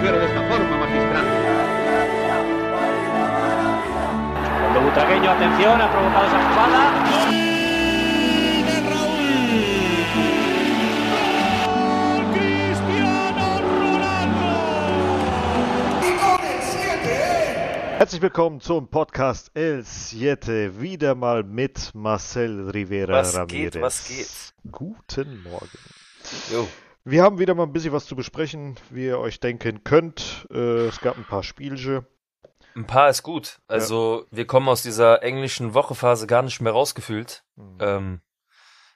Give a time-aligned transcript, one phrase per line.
[0.00, 1.26] mujer de esta forma, magistral.
[4.60, 6.80] Cuando Butragueño, atención, ha provocado esa jugada.
[17.98, 20.80] Herzlich willkommen zum Podcast El Siete.
[20.80, 23.72] Wieder mal mit Marcel Rivera Was Ramirez.
[23.74, 24.54] geht, was geht?
[24.72, 25.78] Guten Morgen.
[26.50, 26.66] Jo.
[27.04, 30.46] Wir haben wieder mal ein bisschen was zu besprechen, wie ihr euch denken könnt.
[30.50, 32.06] Äh, es gab ein paar Spielche.
[32.76, 33.58] Ein paar ist gut.
[33.68, 37.42] Also wir kommen aus dieser englischen Wochephase gar nicht mehr rausgefühlt.
[37.56, 37.78] Mhm.
[37.80, 38.20] Ähm,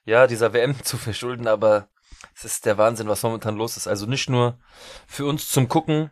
[0.04, 1.88] ja, dieser WM zu verschulden, aber
[2.34, 3.86] es ist der Wahnsinn, was momentan los ist.
[3.86, 4.59] Also nicht nur
[5.06, 6.10] für uns zum Gucken,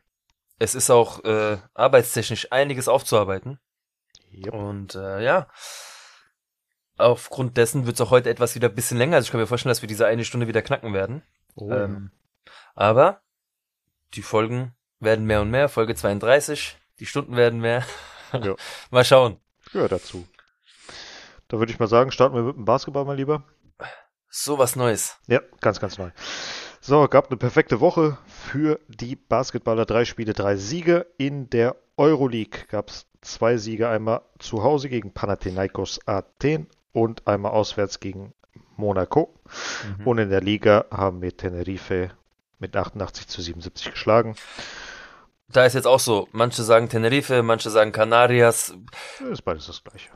[0.58, 3.58] es ist auch äh, arbeitstechnisch einiges aufzuarbeiten.
[4.32, 4.54] Yep.
[4.54, 5.48] Und äh, ja,
[6.96, 9.16] aufgrund dessen wird es auch heute etwas wieder ein bisschen länger.
[9.16, 11.22] Also ich kann mir vorstellen, dass wir diese eine Stunde wieder knacken werden.
[11.54, 12.10] Oh, Ähm,
[12.74, 13.20] aber
[14.14, 15.68] die Folgen werden mehr und mehr.
[15.68, 17.84] Folge 32, die Stunden werden mehr.
[18.32, 18.54] Ja.
[18.90, 19.38] Mal schauen.
[19.72, 20.26] ja, dazu.
[21.48, 23.44] Da würde ich mal sagen, starten wir mit dem Basketball mal lieber.
[24.30, 25.18] So was Neues.
[25.26, 26.10] Ja, ganz, ganz neu.
[26.80, 29.84] So, gab eine perfekte Woche für die Basketballer.
[29.84, 31.06] Drei Spiele, drei Siege.
[31.18, 33.90] In der Euroleague gab es zwei Siege.
[33.90, 38.32] Einmal zu Hause gegen Panathinaikos Athen und einmal auswärts gegen
[38.76, 39.34] Monaco.
[39.98, 40.06] Mhm.
[40.06, 42.10] Und in der Liga haben wir Tenerife
[42.58, 44.36] mit 88 zu 77 geschlagen.
[45.48, 48.74] Da ist jetzt auch so, manche sagen Tenerife, manche sagen Canarias.
[49.20, 50.10] Das ist beides das gleiche.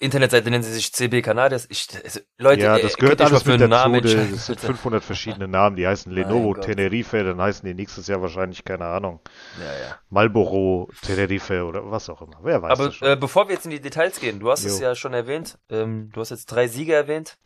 [0.00, 1.66] Internetseite nennen sie sich CB Canarias.
[1.70, 3.68] Ich, also, Leute, ja, das gehört alles mit dazu.
[3.68, 5.74] Namen Das sind 500 verschiedene Namen.
[5.74, 6.64] Die heißen Lenovo, Gott.
[6.66, 9.20] Tenerife, dann heißen die nächstes Jahr wahrscheinlich, keine Ahnung,
[9.58, 9.96] Ja, ja.
[10.08, 12.38] Marlboro, Tenerife oder was auch immer.
[12.42, 14.86] Wer weiß Aber äh, bevor wir jetzt in die Details gehen, du hast es Jo.
[14.86, 17.36] ja schon erwähnt, ähm, du hast jetzt drei Siege erwähnt.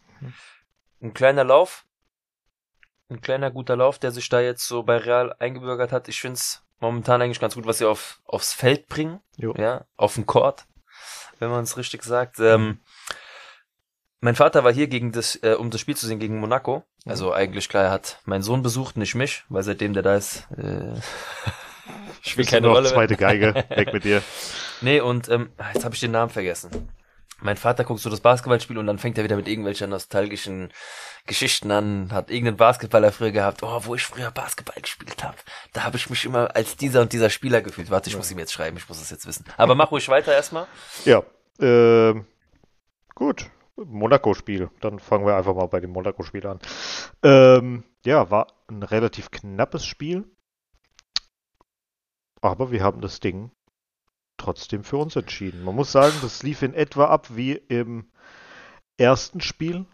[1.00, 1.84] Ein kleiner Lauf,
[3.10, 6.08] ein kleiner guter Lauf, der sich da jetzt so bei Real eingebürgert hat.
[6.08, 9.54] Ich find's momentan eigentlich ganz gut, was sie auf, aufs Feld bringen, Jo.
[9.56, 10.66] ja, auf den Court,
[11.38, 12.38] wenn man es richtig sagt.
[12.40, 12.80] Ähm,
[14.20, 16.84] mein Vater war hier gegen das, äh, um das Spiel zu sehen gegen Monaco.
[17.04, 20.46] Also eigentlich klar, er hat meinen Sohn besucht, nicht mich, weil seitdem der da ist,
[20.56, 20.94] äh,
[22.22, 22.90] spielt keine noch Rolle.
[22.90, 24.22] zweite Geige, weg mit dir.
[24.80, 26.88] Nee, und ähm, jetzt habe ich den Namen vergessen.
[27.42, 30.72] Mein Vater guckt so das Basketballspiel und dann fängt er wieder mit irgendwelchen nostalgischen
[31.26, 35.36] Geschichten an, hat irgendeinen Basketballer früher gehabt, oh, wo ich früher Basketball gespielt habe.
[35.72, 37.90] Da habe ich mich immer als dieser und dieser Spieler gefühlt.
[37.90, 39.44] Warte, ich muss ihm jetzt schreiben, ich muss es jetzt wissen.
[39.56, 40.66] Aber mach ruhig weiter erstmal.
[41.04, 41.22] Ja,
[41.60, 42.26] ähm,
[43.14, 43.50] gut.
[43.76, 44.70] Monaco-Spiel.
[44.80, 46.60] Dann fangen wir einfach mal bei dem Monaco-Spiel an.
[47.22, 50.24] Ähm, ja, war ein relativ knappes Spiel.
[52.40, 53.50] Aber wir haben das Ding
[54.42, 55.64] trotzdem für uns entschieden.
[55.64, 58.10] Man muss sagen, das lief in etwa ab wie im
[58.96, 59.86] ersten Spiel.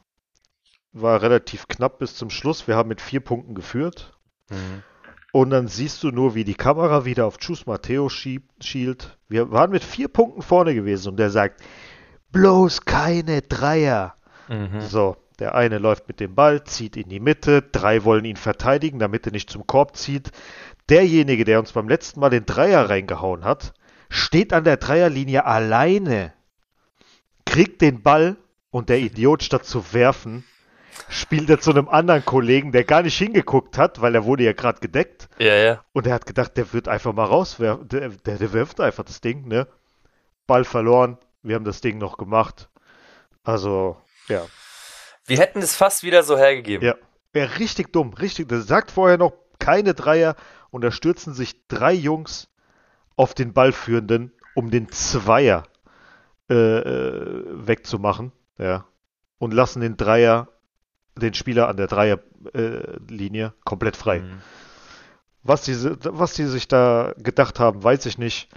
[0.92, 2.66] War relativ knapp bis zum Schluss.
[2.66, 4.18] Wir haben mit vier Punkten geführt.
[5.32, 9.18] Und dann siehst du nur, wie die Kamera wieder auf Chus Matteo schielt.
[9.28, 11.62] Wir waren mit vier Punkten vorne gewesen und der sagt,
[12.32, 14.14] bloß keine Dreier.
[14.48, 14.80] Mhm.
[14.80, 18.98] So, der eine läuft mit dem Ball, zieht in die Mitte, drei wollen ihn verteidigen,
[18.98, 20.30] damit er nicht zum Korb zieht.
[20.88, 23.74] Derjenige, der uns beim letzten Mal den Dreier reingehauen hat,
[24.08, 26.32] steht an der Dreierlinie alleine,
[27.44, 28.36] kriegt den Ball
[28.70, 30.44] und der Idiot statt zu werfen,
[31.08, 34.52] spielt er zu einem anderen Kollegen, der gar nicht hingeguckt hat, weil er wurde ja
[34.52, 35.28] gerade gedeckt.
[35.38, 35.84] Ja, ja.
[35.92, 37.88] Und er hat gedacht, der wird einfach mal rauswerfen.
[37.88, 39.66] Der, der, der wirft einfach das Ding, ne?
[40.46, 41.18] Ball verloren.
[41.42, 42.68] Wir haben das Ding noch gemacht.
[43.44, 43.96] Also,
[44.28, 44.44] ja.
[45.26, 46.86] Wir hätten es fast wieder so hergegeben.
[46.86, 46.94] Ja.
[47.32, 48.14] Wäre richtig dumm.
[48.14, 48.48] Richtig.
[48.48, 50.34] Der sagt vorher noch keine Dreier
[50.70, 52.48] und da stürzen sich drei Jungs
[53.18, 55.64] auf den Ballführenden, um den Zweier
[56.48, 58.32] äh, äh, wegzumachen.
[58.58, 58.86] Ja.
[59.38, 60.48] Und lassen den Dreier,
[61.16, 64.20] den Spieler an der Dreierlinie komplett frei.
[64.20, 64.38] Mhm.
[65.42, 65.74] Was die,
[66.04, 68.48] was die sich da gedacht haben, weiß ich nicht.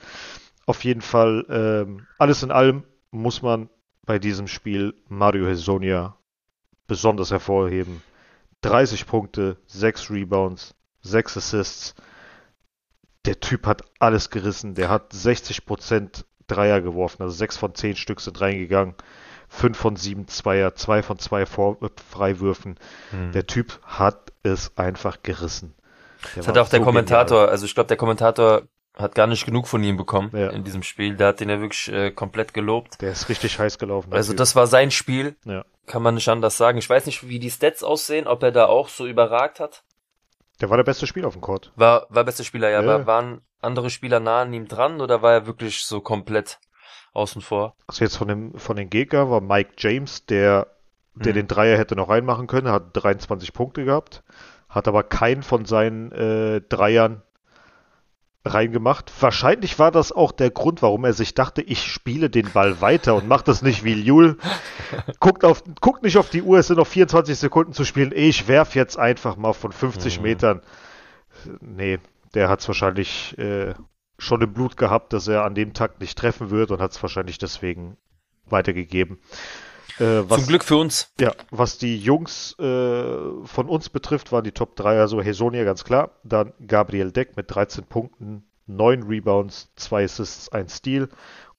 [0.68, 3.68] Auf jeden Fall, ähm, alles in allem muss man
[4.06, 6.18] bei diesem Spiel Mario Hesonia
[6.86, 8.04] besonders hervorheben.
[8.62, 11.96] 30 Punkte, 6 Rebounds, 6 Assists.
[13.26, 14.74] Der Typ hat alles gerissen.
[14.76, 18.96] Der hat 60% Dreier geworfen, also 6 von 10 Stück sind reingegangen.
[19.50, 22.78] 5 von 7 Zweier, 2 von 2 Vor äh, Freiwürfen.
[23.12, 23.32] Mhm.
[23.34, 25.74] Der Typ hat es einfach gerissen.
[26.36, 28.64] Das hat auch der Kommentator, also ich glaube, der Kommentator
[28.96, 30.50] hat gar nicht genug von ihm bekommen Ja.
[30.50, 31.16] in diesem Spiel.
[31.16, 33.02] Der hat den ja wirklich äh, komplett gelobt.
[33.02, 34.10] Der ist richtig heiß gelaufen.
[34.12, 34.38] der Also Typ.
[34.38, 35.66] das war sein Spiel, Ja.
[35.86, 36.78] kann man nicht anders sagen.
[36.78, 39.84] Ich weiß nicht, wie die Stats aussehen, ob er da auch so überragt hat.
[40.62, 41.72] Der war der beste Spieler auf dem Court.
[41.76, 42.94] War, war bester Spieler, ja, Ja.
[42.96, 46.60] aber waren andere Spieler nah an ihm dran oder war er wirklich so komplett
[47.14, 47.76] außen vor?
[47.88, 50.68] Also jetzt von dem von den Gegnern war Mike James, der,
[51.16, 51.36] der Mhm.
[51.36, 54.24] den Dreier hätte noch reinmachen können, hat 23 Punkte gehabt,
[54.70, 57.22] hat aber keinen von seinen äh, Dreiern
[58.44, 59.12] reingemacht.
[59.20, 63.16] Wahrscheinlich war das auch der Grund, warum er sich dachte, ich spiele den Ball weiter
[63.16, 64.38] und mache das nicht wie Jul.
[65.20, 68.12] Guckt, auf, guckt nicht auf die Uhr, es sind noch 24 Sekunden zu spielen.
[68.16, 70.24] Ich werf jetzt einfach mal von 50 mhm.
[70.24, 70.62] Metern.
[71.60, 72.00] Nee,
[72.34, 73.74] der hat es wahrscheinlich äh,
[74.18, 77.02] schon im Blut gehabt, dass er an dem Tag nicht treffen wird und hat es
[77.02, 77.98] wahrscheinlich deswegen
[78.46, 79.20] weitergegeben.
[80.02, 81.12] Äh, was, Zum Glück für uns.
[81.20, 82.64] Ja, was die Jungs äh,
[83.46, 86.12] von uns betrifft, waren die Top 3, also Hesonia ganz klar.
[86.24, 91.10] Dann Gabriel Deck mit 13 Punkten, 9 Rebounds, 2 Assists, 1 Steal.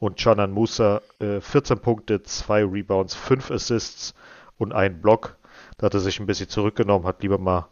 [0.00, 4.14] Und Chanan Musa äh, 14 Punkte, 2 Rebounds, 5 Assists
[4.58, 5.36] und 1 Block.
[5.78, 7.68] Da hat er sich ein bisschen zurückgenommen, hat lieber mal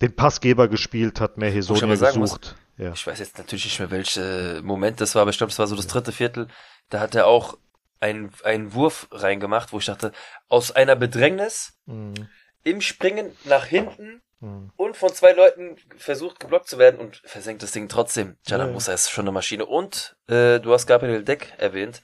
[0.00, 2.16] den Passgeber gespielt, hat mehr Hesonia gesucht.
[2.16, 2.92] Muss, ja.
[2.92, 5.68] Ich weiß jetzt natürlich nicht mehr, welcher Moment das war, aber ich glaube, das war
[5.68, 6.48] so das dritte Viertel.
[6.90, 7.56] Da hat er auch
[8.00, 10.12] einen, einen Wurf reingemacht, wo ich dachte,
[10.48, 12.28] aus einer Bedrängnis mhm.
[12.62, 14.70] im Springen nach hinten mhm.
[14.76, 18.36] und von zwei Leuten versucht geblockt zu werden und versenkt das Ding trotzdem.
[18.46, 18.72] Jana ja.
[18.72, 19.66] Musa ist schon eine Maschine.
[19.66, 22.02] Und äh, du hast Gabriel Deck erwähnt.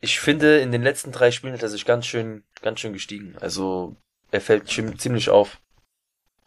[0.00, 3.36] Ich finde, in den letzten drei Spielen hat er sich ganz schön, ganz schön gestiegen.
[3.40, 3.96] Also
[4.30, 5.58] er fällt ziemlich auf.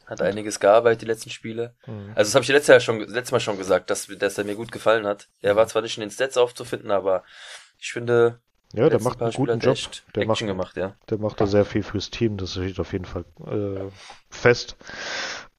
[0.05, 1.75] Hat einiges gearbeitet, die letzten Spiele.
[1.85, 2.11] Mhm.
[2.15, 4.55] Also das habe ich letztes, Jahr schon, letztes Mal schon gesagt, dass, dass er mir
[4.55, 5.29] gut gefallen hat.
[5.41, 7.23] Er war zwar nicht in den Stats aufzufinden, aber
[7.83, 8.39] ich finde,
[8.71, 9.77] ja, der macht einen guten Job.
[10.15, 10.95] Der macht, gemacht, ja.
[11.09, 13.91] Der macht da sehr viel fürs Team, das steht auf jeden Fall äh,
[14.29, 14.77] fest.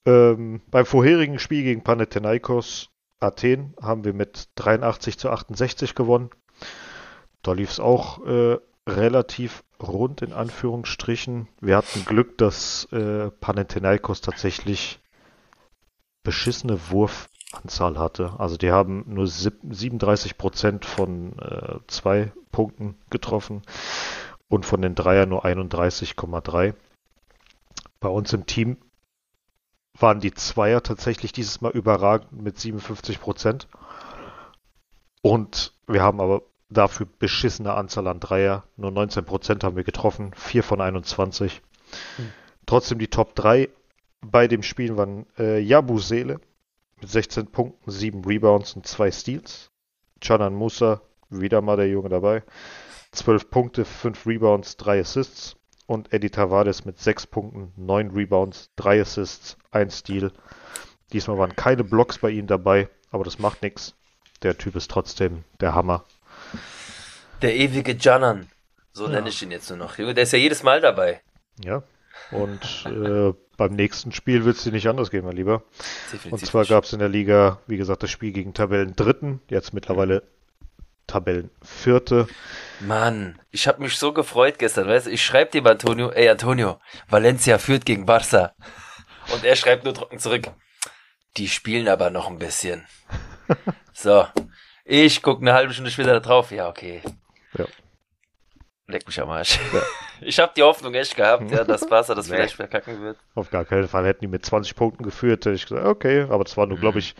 [0.06, 2.88] Ähm, beim vorherigen Spiel gegen Panathinaikos
[3.20, 6.30] Athen haben wir mit 83 zu 68 gewonnen.
[7.42, 8.56] Da lief es auch äh,
[8.88, 11.48] relativ rund in Anführungsstrichen.
[11.60, 14.98] Wir hatten Glück, dass äh, Panathinaikos tatsächlich
[16.22, 16.90] beschissene
[17.54, 18.34] Wurfanzahl hatte.
[18.38, 23.62] Also die haben nur 37 Prozent von äh, zwei Punkten getroffen
[24.48, 26.74] und von den Dreier nur 31,3.
[28.00, 28.76] Bei uns im Team
[29.98, 33.68] waren die Zweier tatsächlich dieses Mal überragend mit 57 Prozent.
[35.22, 38.64] Und wir haben aber dafür beschissene Anzahl an Dreier.
[38.76, 41.62] Nur 19 Prozent haben wir getroffen, 4 von 21.
[42.16, 42.32] Hm.
[42.66, 43.68] Trotzdem die Top 3
[44.20, 46.40] bei dem Spiel waren äh, Yabu Seele
[47.04, 49.70] mit 16 Punkten, 7 Rebounds und 2 Steals.
[50.22, 52.42] Chanan Musa, wieder mal der Junge dabei.
[53.12, 55.56] 12 Punkte, 5 Rebounds, 3 Assists.
[55.86, 60.32] Und Eddie Tavares mit 6 Punkten, 9 Rebounds, 3 Assists, 1 Steal.
[61.12, 63.94] Diesmal waren keine Blocks bei ihm dabei, aber das macht nichts.
[64.42, 66.06] Der Typ ist trotzdem der Hammer.
[67.42, 68.48] Der ewige Janan,
[68.92, 69.10] so ja.
[69.10, 69.96] nenne ich ihn jetzt nur noch.
[69.96, 71.20] Der ist ja jedes Mal dabei.
[71.62, 71.82] Ja,
[72.30, 75.62] und äh, beim nächsten Spiel wird es dir nicht anders gehen, mein Lieber.
[76.12, 79.40] Definitiv und zwar gab es in der Liga, wie gesagt, das Spiel gegen Tabellen Dritten,
[79.48, 80.22] jetzt mittlerweile
[81.06, 82.26] Tabellen Vierte.
[82.80, 86.80] Mann, ich habe mich so gefreut gestern, weißt du, ich schreibe dem Antonio, ey Antonio,
[87.08, 88.52] Valencia führt gegen Barça.
[89.32, 90.50] Und er schreibt nur trocken zurück.
[91.36, 92.86] Die spielen aber noch ein bisschen.
[93.92, 94.26] so,
[94.84, 96.50] ich gucke eine halbe Stunde später da drauf.
[96.50, 97.02] Ja, okay.
[97.56, 97.66] Ja.
[98.86, 99.58] Leck mich am Arsch.
[99.72, 99.82] Ja.
[100.20, 102.36] Ich habe die Hoffnung echt gehabt, ja, dass Barca das nee.
[102.36, 103.18] vielleicht verkacken wird.
[103.34, 104.06] Auf gar keinen Fall.
[104.06, 106.82] Hätten die mit 20 Punkten geführt, hätte ich gesagt, okay, aber das waren nur, mhm.
[106.82, 107.14] glaube ich,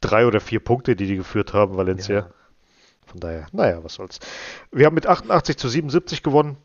[0.00, 2.18] drei oder vier Punkte, die die geführt haben, Valencia.
[2.18, 2.30] Ja.
[3.06, 4.18] Von daher, naja, was soll's.
[4.70, 6.58] Wir haben mit 88 zu 77 gewonnen.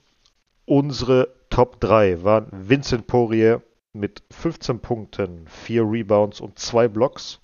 [0.66, 3.62] Unsere Top 3 waren Vincent Poirier
[3.94, 7.40] mit 15 Punkten, 4 Rebounds und 2 Blocks.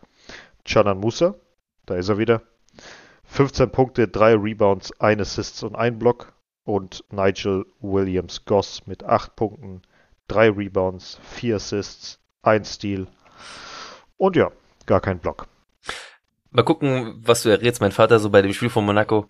[0.66, 1.36] Chanan Musa,
[1.86, 2.42] da ist er wieder.
[3.26, 6.31] 15 Punkte, 3 Rebounds, 1 Assists und 1 Block
[6.64, 9.82] und Nigel Williams Goss mit 8 Punkten,
[10.28, 13.08] 3 Rebounds, 4 Assists, 1 Steal
[14.18, 14.52] und ja,
[14.86, 15.48] gar kein Block.
[16.52, 19.30] Mal gucken, was du errätst, mein Vater so bei dem Spiel von Monaco.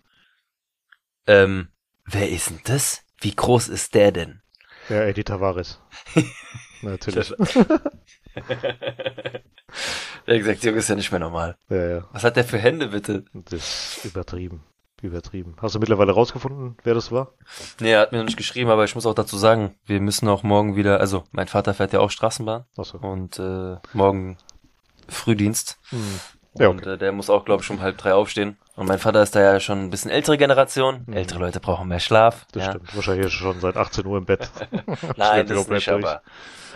[1.27, 1.69] Ähm,
[2.05, 3.03] wer ist denn das?
[3.19, 4.41] Wie groß ist der denn?
[4.89, 5.79] Ja, Eddie Tavares.
[6.81, 7.31] Natürlich.
[7.37, 7.79] der
[8.35, 11.57] hat gesagt, Junge, ist ja nicht mehr normal.
[11.69, 12.09] Ja, ja.
[12.11, 13.23] Was hat der für Hände, bitte?
[13.33, 14.63] Das ist übertrieben
[15.01, 15.55] übertrieben.
[15.61, 17.33] Hast du mittlerweile rausgefunden, wer das war?
[17.79, 20.27] Nee, er hat mir noch nicht geschrieben, aber ich muss auch dazu sagen, wir müssen
[20.27, 22.97] auch morgen wieder, also mein Vater fährt ja auch Straßenbahn Ach so.
[22.99, 24.37] und äh, morgen
[25.07, 25.79] Frühdienst.
[25.89, 26.19] Hm.
[26.57, 26.77] Ja, okay.
[26.77, 28.57] Und äh, der muss auch, glaube ich, um halb drei aufstehen.
[28.75, 31.03] Und mein Vater ist da ja schon ein bisschen ältere Generation.
[31.05, 31.13] Mhm.
[31.13, 32.45] Ältere Leute brauchen mehr Schlaf.
[32.51, 32.71] Das ja.
[32.71, 32.95] stimmt.
[32.95, 34.49] Wahrscheinlich schon seit 18 Uhr im Bett.
[35.17, 36.21] Nein, das nicht, aber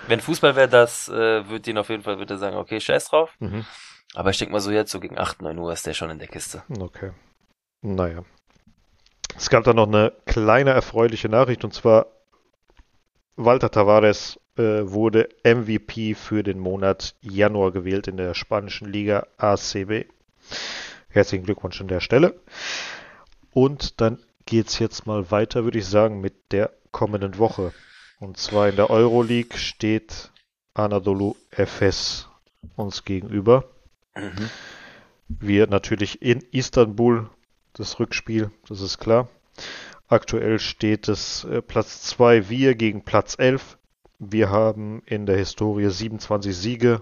[0.08, 3.32] wenn Fußball wäre, das äh, wird ihn auf jeden Fall, würde sagen, okay, scheiß drauf.
[3.40, 3.66] Mhm.
[4.14, 6.20] Aber ich denke mal so jetzt, so gegen 8, 9 Uhr ist der schon in
[6.20, 6.64] der Kiste.
[6.80, 7.12] Okay.
[7.86, 8.24] Naja.
[9.38, 12.08] Es gab da noch eine kleine erfreuliche Nachricht und zwar
[13.36, 20.06] Walter Tavares äh, wurde MVP für den Monat Januar gewählt in der spanischen Liga ACB.
[21.10, 22.40] Herzlichen Glückwunsch an der Stelle.
[23.52, 27.72] Und dann geht es jetzt mal weiter, würde ich sagen, mit der kommenden Woche.
[28.20, 30.32] Und zwar in der Euroleague steht
[30.74, 32.30] Anadolu FS
[32.76, 33.66] uns gegenüber.
[34.16, 34.50] Mhm.
[35.28, 37.30] wir natürlich in Istanbul
[37.78, 39.28] das Rückspiel, das ist klar.
[40.08, 43.78] Aktuell steht es äh, Platz 2 wir gegen Platz 11.
[44.20, 47.02] Wir haben in der Historie 27 Siege,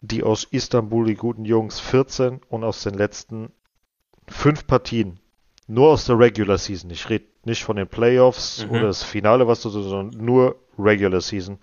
[0.00, 3.52] die aus Istanbul, die guten Jungs, 14 und aus den letzten
[4.28, 5.18] fünf Partien,
[5.66, 8.70] nur aus der Regular Season, ich rede nicht von den Playoffs Mhm.
[8.70, 11.58] oder das Finale, was du, sondern nur Regular Season,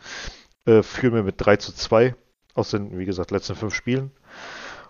[0.65, 2.15] äh, führen wir mit 3 zu 2
[2.53, 4.11] aus den, wie gesagt, letzten fünf Spielen.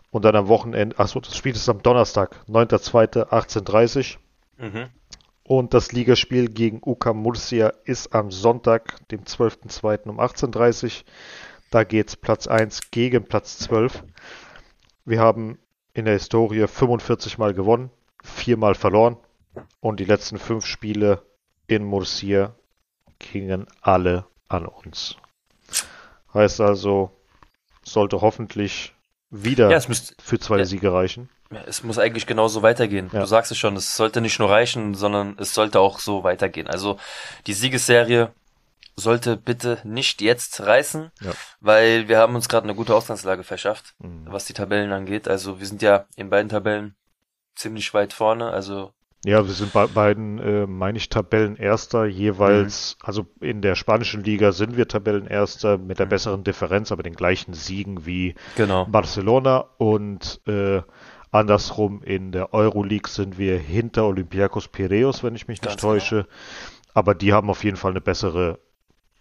[0.10, 4.18] Und dann am Wochenende, achso, das Spiel ist am Donnerstag, 9.2.18.30
[4.60, 4.90] Mhm.
[5.44, 10.10] und das Ligaspiel gegen UK Murcia ist am Sonntag, dem 12.02.
[10.10, 11.04] um 18.30
[11.70, 14.04] Da geht's Platz 1 gegen Platz 12.
[15.06, 15.60] Wir haben
[15.94, 17.92] in der Historie 45 Mal gewonnen,
[18.24, 19.18] viermal verloren
[19.80, 21.22] und die letzten fünf Spiele
[21.68, 22.56] in Murcia
[23.20, 25.18] gingen alle an uns.
[26.34, 27.12] Heißt also,
[27.84, 28.94] sollte hoffentlich
[29.29, 30.65] wieder Ja, es müsste, für zwei ja.
[30.65, 31.29] Siege reichen.
[31.51, 33.10] Ja, es muss eigentlich genauso weitergehen.
[33.13, 33.22] Ja.
[33.22, 36.67] Du sagst es schon, es sollte nicht nur reichen, sondern es sollte auch so weitergehen.
[36.67, 36.98] Also
[37.46, 38.31] die Siegesserie
[38.96, 41.12] sollte bitte nicht jetzt reißen,
[41.60, 44.25] weil wir haben uns gerade eine gute Ausgangslage verschafft, Mhm.
[44.29, 45.27] was die Tabellen angeht.
[45.27, 46.96] Also wir sind ja in beiden Tabellen
[47.55, 48.50] ziemlich weit vorne.
[48.51, 48.93] Also
[49.26, 52.96] Ja, wir sind bei beiden, äh, meine ich, Tabellenerster jeweils.
[53.02, 53.06] Mhm.
[53.08, 57.54] Also in der spanischen Liga sind wir Tabellenerster mit der besseren Differenz, aber den gleichen
[57.54, 58.86] Siegen wie genau.
[58.86, 60.82] Barcelona und äh,
[61.32, 65.94] andersrum in der Euroleague sind wir hinter Olympiakos Piraeus, wenn ich mich nicht Ganz genau.
[65.94, 66.28] täusche.
[66.94, 68.60] Aber die haben auf jeden Fall eine bessere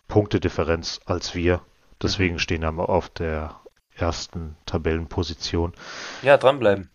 [0.08, 1.62] Punktedifferenz als wir.
[2.02, 2.38] Deswegen Mhm.
[2.38, 3.56] stehen wir auf der
[3.94, 5.72] ersten Tabellenposition.
[6.22, 6.90] Ja, dranbleiben.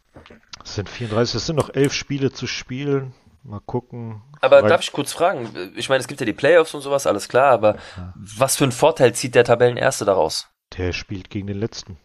[0.64, 3.14] Es sind 34, es sind noch elf Spiele zu spielen.
[3.44, 4.22] Mal gucken.
[4.40, 5.72] Aber Weil- darf ich kurz fragen?
[5.76, 7.78] Ich meine, es gibt ja die Playoffs und sowas, alles klar, aber
[8.16, 10.48] was für einen Vorteil zieht der Tabellenerste daraus?
[10.78, 11.98] Der spielt gegen den letzten.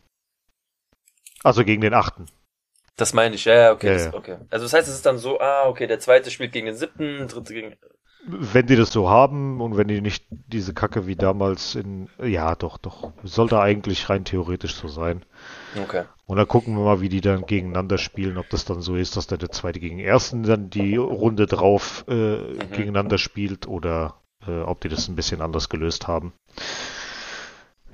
[1.44, 2.26] Also gegen den achten.
[2.96, 4.14] Das meine ich, ja, ja, okay, Ja, das, ja.
[4.14, 4.36] okay.
[4.48, 7.28] Also das heißt, es ist dann so, ah, okay, der zweite spielt gegen den siebten,
[7.28, 7.76] dritte gegen.
[8.28, 12.08] Wenn die das so haben und wenn die nicht diese Kacke wie damals in.
[12.22, 13.12] Ja, doch, doch.
[13.22, 15.24] Sollte eigentlich rein theoretisch so sein.
[15.80, 16.04] Okay.
[16.26, 18.36] Und dann gucken wir mal, wie die dann gegeneinander spielen.
[18.36, 21.46] Ob das dann so ist, dass der, der zweite gegen den ersten dann die Runde
[21.46, 24.16] drauf äh, gegeneinander spielt oder
[24.46, 26.32] äh, ob die das ein bisschen anders gelöst haben.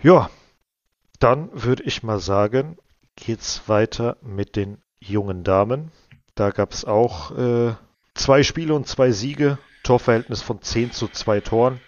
[0.03, 0.31] Ja,
[1.19, 2.79] dann würde ich mal sagen,
[3.17, 5.93] geht's weiter mit den jungen Damen.
[6.35, 7.75] Da gab es auch äh,
[8.15, 9.59] zwei Spiele und zwei Siege.
[9.83, 11.81] Torverhältnis von 10 zu 2 Toren.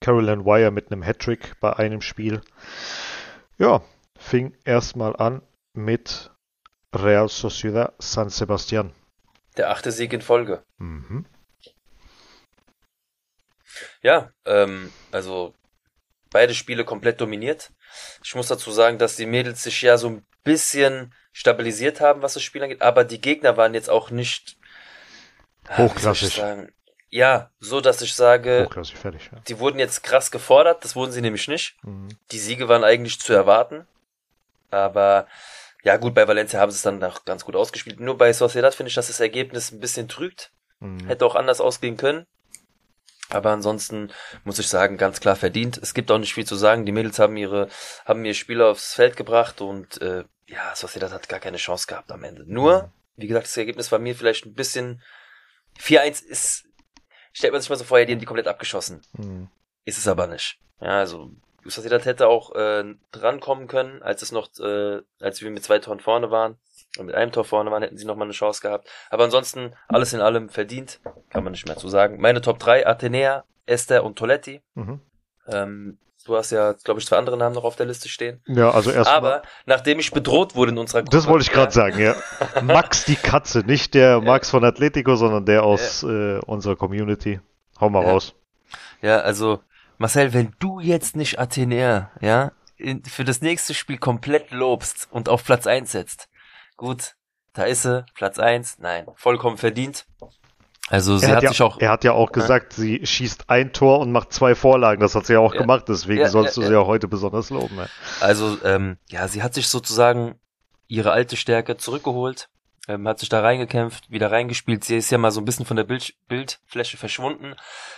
[0.00, 2.42] Caroline Wire mit einem Hattrick bei einem Spiel.
[3.58, 3.82] Ja,
[4.18, 5.42] fing erstmal an
[5.72, 6.30] mit
[6.94, 8.92] Real Sociedad San Sebastian.
[9.56, 10.62] Der achte Sieg in Folge.
[10.78, 11.26] Mhm.
[14.02, 15.54] Ja, ähm, also
[16.30, 17.72] beide Spiele komplett dominiert.
[18.22, 22.34] Ich muss dazu sagen, dass die Mädels sich ja so ein bisschen stabilisiert haben, was
[22.34, 24.56] das Spiel angeht, aber die Gegner waren jetzt auch nicht
[25.55, 26.34] ah, wie soll ich Hochklassig.
[26.34, 26.72] sagen?
[27.08, 29.30] Ja, so dass ich sage, Hochklassig fertig.
[29.32, 29.38] Ja.
[29.46, 31.76] die wurden jetzt krass gefordert, das wurden sie nämlich nicht.
[31.82, 32.08] Mhm.
[32.32, 33.86] Die Siege waren eigentlich zu erwarten.
[34.70, 35.26] Aber
[35.84, 38.00] ja gut, bei Valencia haben sie es dann auch ganz gut ausgespielt.
[38.00, 40.50] Nur bei Sociedad finde ich, dass das Ergebnis ein bisschen trügt.
[40.80, 41.06] Mhm.
[41.06, 42.26] Hätte auch anders ausgehen können.
[43.28, 44.12] Aber ansonsten
[44.44, 45.78] muss ich sagen, ganz klar verdient.
[45.78, 46.86] Es gibt auch nicht viel zu sagen.
[46.86, 47.68] Die Mädels haben ihre,
[48.04, 52.12] haben ihr Spiel aufs Feld gebracht und äh, ja, Sociedad hat gar keine Chance gehabt
[52.12, 52.44] am Ende.
[52.46, 55.02] Nur, wie gesagt, das Ergebnis war mir vielleicht ein bisschen
[55.80, 56.64] 4-1 ist,
[57.32, 59.02] stellt man sich mal so vor, ja, die haben die komplett abgeschossen.
[59.12, 59.48] Mhm.
[59.84, 60.58] Ist es aber nicht.
[60.80, 61.30] Ja, also
[61.64, 66.00] Sociedad hätte auch äh, drankommen können, als es noch, äh, als wir mit zwei Toren
[66.00, 66.58] vorne waren.
[66.98, 68.88] Und mit einem Tor vorne waren, hätten sie noch mal eine Chance gehabt.
[69.10, 72.20] Aber ansonsten, alles in allem verdient, kann man nicht mehr zu sagen.
[72.20, 74.62] Meine Top 3, Athenea, Esther und Toletti.
[74.74, 75.00] Mhm.
[75.46, 78.42] Ähm, du hast ja, glaube ich, zwei andere Namen noch auf der Liste stehen.
[78.46, 79.16] Ja, also erstmal.
[79.16, 81.16] Aber nachdem ich bedroht wurde in unserer Gruppe.
[81.16, 82.14] Das wollte ich gerade ja, sagen, ja.
[82.62, 87.40] Max die Katze, nicht der Max von Atletico, sondern der aus äh, unserer Community.
[87.80, 88.10] Hau mal Ja.
[88.10, 88.34] raus.
[89.02, 89.60] Ja, also,
[89.98, 95.28] Marcel, wenn du jetzt nicht Athenea, ja, in, für das nächste Spiel komplett lobst und
[95.28, 96.28] auf Platz 1 setzt,
[96.76, 97.14] gut,
[97.52, 100.06] da ist sie, Platz 1, nein, vollkommen verdient.
[100.88, 103.50] Also, sie Er hat, hat, ja, sich auch, er hat ja auch gesagt, sie schießt
[103.50, 105.00] ein Tor und macht zwei Vorlagen.
[105.00, 105.60] Das hat sie ja auch Ja.
[105.62, 107.76] gemacht, deswegen Ja, sollst ja, du sie ja heute besonders loben.
[107.76, 107.86] Ja.
[108.20, 110.36] also, ähm, ja, sie hat sich sozusagen
[110.86, 112.48] ihre alte Stärke zurückgeholt,
[112.86, 114.84] ähm, hat sich da reingekämpft, wieder reingespielt.
[114.84, 117.56] Sie ist ja mal so ein bisschen von der Bild, Bildfläche verschwunden,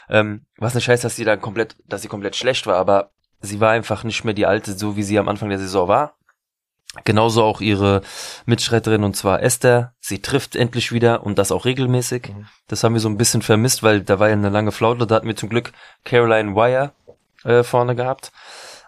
[0.09, 3.61] ähm, was nicht heißt, dass sie dann komplett, dass sie komplett schlecht war, aber sie
[3.61, 6.15] war einfach nicht mehr die alte, so wie sie am Anfang der Saison war.
[7.05, 8.03] Genauso auch ihre
[8.47, 9.95] Mitstreiterin und zwar Esther.
[10.01, 12.29] Sie trifft endlich wieder und das auch regelmäßig.
[12.29, 12.47] Mhm.
[12.67, 15.07] Das haben wir so ein bisschen vermisst, weil da war ja eine lange Flaute.
[15.07, 15.73] Da hatten wir zum Glück
[16.05, 16.93] Caroline Wire
[17.45, 18.33] äh, vorne gehabt.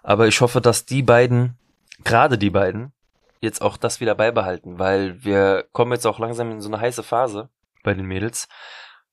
[0.02, 1.58] Aber ich hoffe, dass die beiden,
[2.04, 2.92] gerade die beiden,
[3.40, 7.02] jetzt auch das wieder beibehalten, weil wir kommen jetzt auch langsam in so eine heiße
[7.02, 7.48] Phase
[7.82, 8.48] bei den Mädels.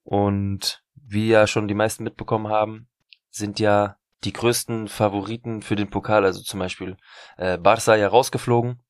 [0.04, 2.88] Und wie ja schon die meisten mitbekommen haben,
[3.30, 6.98] sind ja die größten Favoriten für den Pokal, also zum Beispiel
[7.38, 8.82] äh, Barca ja rausgeflogen,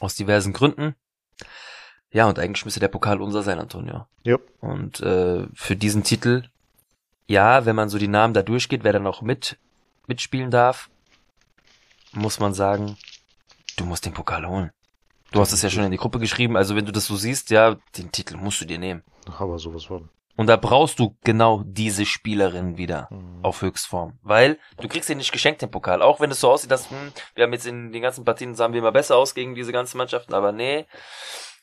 [0.00, 0.94] aus diversen Gründen.
[2.10, 4.06] Ja, und eigentlich müsste der Pokal unser sein, Antonio.
[4.22, 4.38] Ja.
[4.60, 6.44] Und äh, für diesen Titel,
[7.26, 9.58] ja, wenn man so die Namen da durchgeht, wer dann noch mit
[10.06, 10.88] mitspielen darf,
[12.12, 12.96] muss man sagen,
[13.76, 14.70] du musst den Pokal holen.
[15.32, 17.50] Du hast es ja schon in die Gruppe geschrieben, also wenn du das so siehst,
[17.50, 19.02] ja, den Titel musst du dir nehmen.
[19.38, 20.08] Aber sowas von.
[20.36, 23.42] Und da brauchst du genau diese Spielerin wieder Mhm.
[23.42, 24.18] auf Höchstform.
[24.22, 26.02] Weil du kriegst den nicht geschenkt, den Pokal.
[26.02, 28.72] Auch wenn es so aussieht, dass, hm, wir haben jetzt in den ganzen Partien, sahen
[28.72, 30.84] wir immer besser aus gegen diese ganzen Mannschaften, aber nee,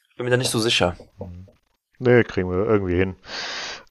[0.09, 0.95] ich bin mir da nicht so sicher.
[1.99, 3.15] Nee, kriegen wir irgendwie hin.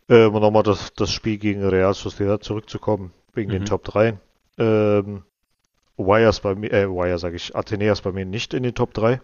[0.08, 3.66] Ähm, nochmal das, das Spiel gegen Real Sociedad zurückzukommen, wegen den Mhm.
[3.66, 4.18] Top 3.
[4.58, 5.24] Ähm,
[5.96, 9.20] Wires bei mir, äh, Wire sage ich, Atheneas bei mir nicht in den Top 3.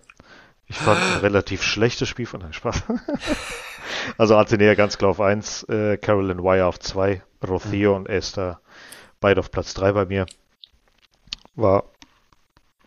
[0.68, 2.82] Ich fand ein relativ schlechtes Spiel von, nein, Spaß.
[4.18, 8.60] also Athenea ganz klar auf 1, äh, Carolyn Wire auf 2, Rothio und Esther
[9.20, 10.26] beide auf Platz 3 bei mir.
[11.54, 11.84] War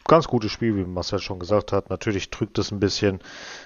[0.08, 1.90] ganz gutes Spiel, wie Marcel schon gesagt hat.
[1.90, 3.20] Natürlich drückt es ein bisschen.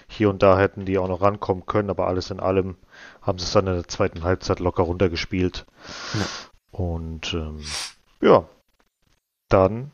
[0.08, 2.78] Hier und da hätten die auch noch rankommen können, aber alles in allem
[3.22, 5.66] haben sie es dann in der zweiten Halbzeit locker runtergespielt.
[6.14, 6.26] Ja.
[6.72, 7.62] Und ähm,
[8.22, 8.48] ja,
[9.50, 9.92] dann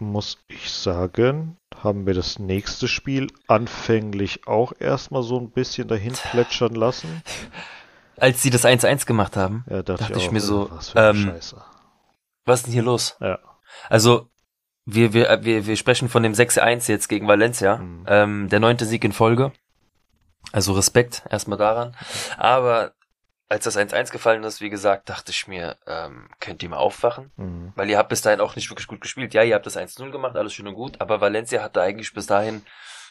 [0.00, 6.12] muss ich sagen, haben wir das nächste Spiel anfänglich auch erstmal so ein bisschen dahin
[6.12, 7.22] plätschern lassen.
[8.16, 10.70] Als sie das 1-1 gemacht haben, Ja, dachte, Dachte ich, ich auch, mir äh, so,
[10.70, 11.32] was für eine ähm,
[12.44, 13.16] was ist denn hier los?
[13.20, 13.38] Ja.
[13.88, 14.30] Also,
[14.86, 17.76] wir, wir, wir, wir sprechen von dem 6-1 jetzt gegen Valencia.
[17.76, 18.04] Mhm.
[18.08, 19.52] Ähm, der neunte Sieg in Folge.
[20.50, 21.94] Also Respekt erstmal daran.
[22.38, 22.92] Aber
[23.48, 27.32] als das 1-1 gefallen ist, wie gesagt, dachte ich mir, ähm, könnt ihr mal aufwachen?
[27.36, 27.72] Mhm.
[27.76, 29.32] Weil ihr habt bis dahin auch nicht wirklich gut gespielt.
[29.32, 32.26] Ja, ihr habt das 1-0 gemacht, alles schön und gut, aber Valencia hatte eigentlich bis
[32.26, 32.62] dahin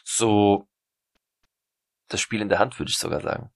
[0.04, 0.68] so
[2.08, 3.50] das Spiel in der Hand, würde ich sogar sagen.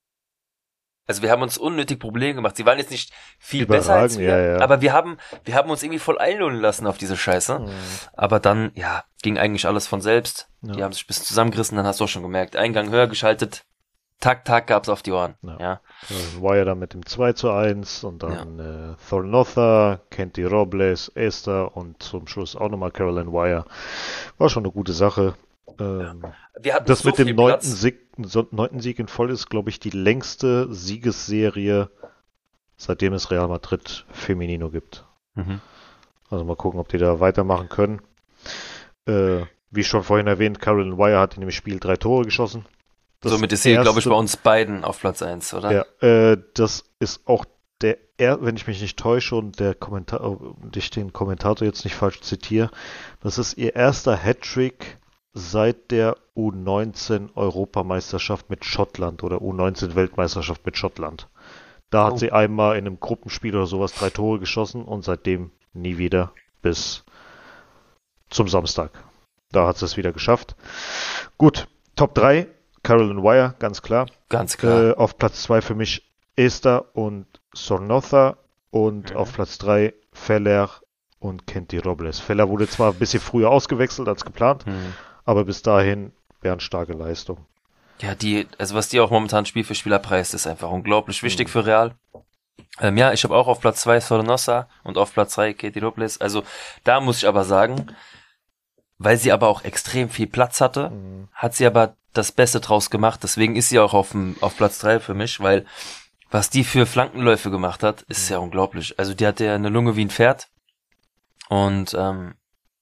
[1.06, 2.56] Also wir haben uns unnötig Probleme gemacht.
[2.56, 4.60] Sie waren jetzt nicht viel besser als wir, ja, ja.
[4.60, 7.58] aber wir haben, wir haben uns irgendwie voll einlullen lassen auf diese Scheiße.
[7.58, 7.70] Mhm.
[8.12, 10.48] Aber dann, ja, ging eigentlich alles von selbst.
[10.62, 10.72] Ja.
[10.72, 12.54] Die haben sich ein bisschen zusammengerissen, dann hast du auch schon gemerkt.
[12.54, 13.64] Eingang höher geschaltet,
[14.22, 15.34] Tag, Tag gab's auf die Ohren.
[15.42, 15.58] Ja.
[15.58, 15.80] Ja.
[16.08, 21.76] Dann Wire dann mit dem 2 zu 1 und dann äh, Thornotha, Kenty Robles, Esther
[21.76, 23.64] und zum Schluss auch nochmal Caroline Wire.
[24.38, 25.34] War schon eine gute Sache.
[25.80, 26.22] Ähm,
[26.54, 27.68] hatten das so mit dem neunten.
[27.68, 27.98] Sieg,
[28.52, 31.90] neunten Sieg in Voll ist, glaube ich, die längste Siegesserie,
[32.76, 35.04] seitdem es Real Madrid Feminino gibt.
[35.34, 35.60] Mhm.
[36.30, 38.00] Also mal gucken, ob die da weitermachen können.
[39.06, 42.66] Äh, wie schon vorhin erwähnt, Caroline Wire hat in dem Spiel drei Tore geschossen.
[43.22, 45.72] Das Somit ist sie, glaube ich, bei uns beiden auf Platz eins, oder?
[45.72, 47.44] Ja, äh, das ist auch
[47.80, 51.84] der, er, wenn ich mich nicht täusche und der Kommentar, und ich den Kommentator jetzt
[51.84, 52.70] nicht falsch zitiere,
[53.20, 54.98] das ist ihr erster Hattrick
[55.34, 61.28] seit der U19 Europameisterschaft mit Schottland oder U19 Weltmeisterschaft mit Schottland.
[61.90, 62.16] Da hat Oh.
[62.18, 67.04] sie einmal in einem Gruppenspiel oder sowas drei Tore geschossen und seitdem nie wieder bis
[68.30, 68.90] zum Samstag.
[69.52, 70.56] Da hat sie es wieder geschafft.
[71.38, 72.46] Gut, Top 3,
[72.82, 74.06] Carolyn Wire, ganz klar.
[74.28, 74.90] Ganz klar.
[74.90, 78.36] Äh, auf Platz 2 für mich Esther und Sornotha
[78.70, 79.16] und Mhm.
[79.16, 80.70] auf Platz 3 Feller
[81.18, 82.18] und Kenty Robles.
[82.20, 84.94] Feller wurde zwar ein bisschen früher ausgewechselt als geplant, Hm.
[85.24, 87.46] aber bis dahin bärenstarke Leistung.
[88.00, 91.46] Ja, die, also was die auch momentan Spiel für Spieler preist, ist einfach unglaublich wichtig
[91.48, 91.52] Mhm.
[91.52, 91.94] für Real.
[92.80, 96.20] Ähm, ja, ich habe auch auf Platz zwei Sornosa und auf Platz drei Katie Robles.
[96.20, 96.42] Also
[96.84, 97.94] da muss ich aber sagen,
[99.04, 101.28] weil sie aber auch extrem viel Platz hatte, Mhm.
[101.32, 103.20] hat sie aber das Beste draus gemacht.
[103.22, 105.64] Deswegen ist sie auch auf, dem, auf Platz drei für mich, weil
[106.30, 108.98] was die für Flankenläufe gemacht hat, ist ja unglaublich.
[108.98, 110.48] Also die hatte ja eine Lunge wie ein Pferd.
[111.48, 112.34] Und ähm,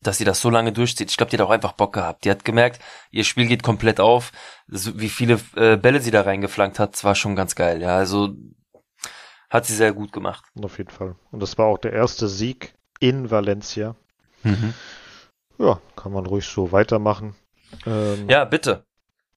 [0.02, 2.24] dass sie das so lange durchzieht, ich glaube, die hat auch einfach Bock gehabt.
[2.24, 2.80] Die hat gemerkt,
[3.10, 4.32] ihr Spiel geht komplett auf.
[4.68, 7.82] So, wie viele äh, Bälle sie da reingeflankt hat, war schon ganz geil.
[7.82, 8.34] Ja, also
[9.50, 10.44] hat sie sehr gut gemacht.
[10.62, 11.16] Auf jeden Fall.
[11.32, 13.96] Und das war auch der erste Sieg in Valencia.
[15.60, 17.34] Ja, kann man ruhig so weitermachen.
[17.86, 18.84] Ähm, Ja, bitte.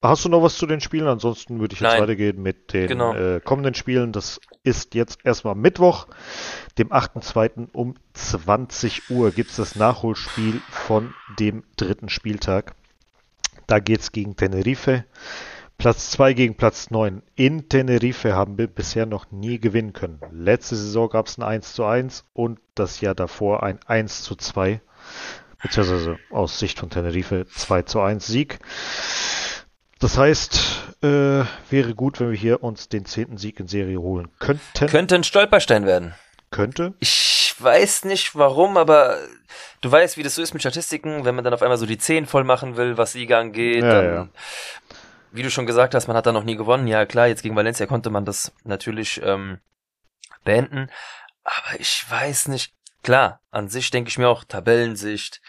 [0.01, 1.07] Hast du noch was zu den Spielen?
[1.07, 2.01] Ansonsten würde ich jetzt Nein.
[2.01, 3.13] weitergehen mit den Genau.
[3.13, 4.11] äh, kommenden Spielen.
[4.11, 6.07] Das ist jetzt erstmal Mittwoch,
[6.77, 7.69] dem 8.2.
[7.73, 12.75] um 20 Uhr gibt es das Nachholspiel von dem dritten Spieltag.
[13.67, 15.05] Da geht es gegen Tenerife.
[15.77, 17.21] Platz 2 gegen Platz 9.
[17.35, 20.19] In Tenerife haben wir bisher noch nie gewinnen können.
[20.31, 24.35] Letzte Saison gab es ein 1 zu 1 und das Jahr davor ein 1 zu
[24.35, 24.81] 2.
[25.63, 28.59] Beziehungsweise aus Sicht von Tenerife 2 zu 1 Sieg.
[29.99, 30.59] Das heißt,
[31.01, 34.87] äh, wäre gut, wenn wir hier uns den zehnten Sieg in Serie holen könnten.
[34.87, 36.13] Könnte ein Stolperstein werden.
[36.51, 36.93] könnte.
[36.99, 39.17] Ich weiß nicht warum, aber
[39.81, 41.97] du weißt, wie das so ist mit Statistiken, wenn man dann auf einmal so die
[41.97, 43.83] 10 voll machen will, was Sieger angeht.
[43.83, 44.27] Ja, dann, ja.
[45.31, 46.85] Wie du schon gesagt hast, man hat da noch nie gewonnen.
[46.87, 49.59] Ja, klar, jetzt gegen Valencia konnte man das natürlich ähm,
[50.43, 50.89] beenden.
[51.43, 52.73] Aber ich weiß nicht.
[53.03, 55.41] Klar, an sich denke ich mir auch Tabellensicht,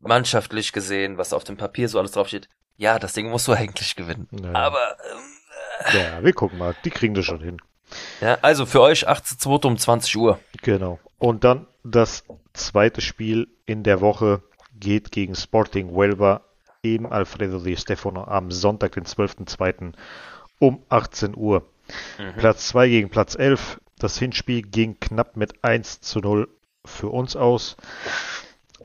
[0.00, 2.48] mannschaftlich gesehen, was auf dem Papier so alles draufsteht.
[2.76, 4.28] Ja, das Ding musst du eigentlich gewinnen.
[4.32, 4.52] Ja.
[4.52, 6.74] Aber ähm, Ja, wir gucken mal.
[6.84, 7.58] Die kriegen das schon hin.
[8.20, 9.66] ja, also für euch 18.2.
[9.66, 10.40] um 20 Uhr.
[10.62, 10.98] Genau.
[11.18, 14.42] Und dann das zweite Spiel in der Woche
[14.74, 16.42] geht gegen Sporting Huelva
[16.82, 19.92] im Alfredo Di Stefano am Sonntag, den 12.02.
[20.58, 21.64] um 18 Uhr.
[22.18, 22.34] Mhm.
[22.38, 23.80] Platz 2 gegen Platz 11.
[23.98, 26.48] Das Hinspiel ging knapp mit 1 zu 0
[26.84, 27.76] für uns aus.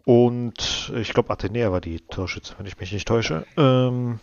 [0.06, 3.46] Und ich glaube, Athenea war die Torschütze, wenn ich mich nicht täusche.
[3.58, 4.20] Ähm,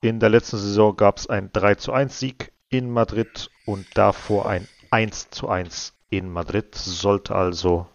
[0.00, 4.48] in der letzten Saison gab es einen 3 zu 1 Sieg in Madrid und davor
[4.48, 6.74] ein 1 zu 1 in Madrid.
[6.74, 7.86] Sollte also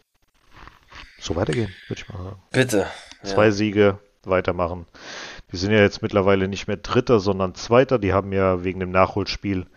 [1.19, 2.41] so weitergehen, würde ich mal sagen.
[2.51, 2.88] Bitte.
[3.23, 4.86] Zwei Siege weitermachen.
[5.51, 7.99] Die sind ja jetzt mittlerweile nicht mehr Dritter, sondern Zweiter.
[7.99, 9.67] Die haben ja wegen dem Nachholspiel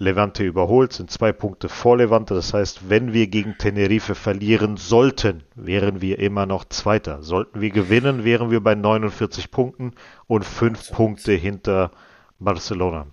[0.00, 2.32] Levante überholt, sind zwei Punkte vor Levante.
[2.34, 7.22] Das heißt, wenn wir gegen Tenerife verlieren sollten, wären wir immer noch Zweiter.
[7.24, 9.94] Sollten wir gewinnen, wären wir bei 49 Punkten
[10.28, 11.90] und fünf Punkte hinter
[12.38, 13.08] Barcelona.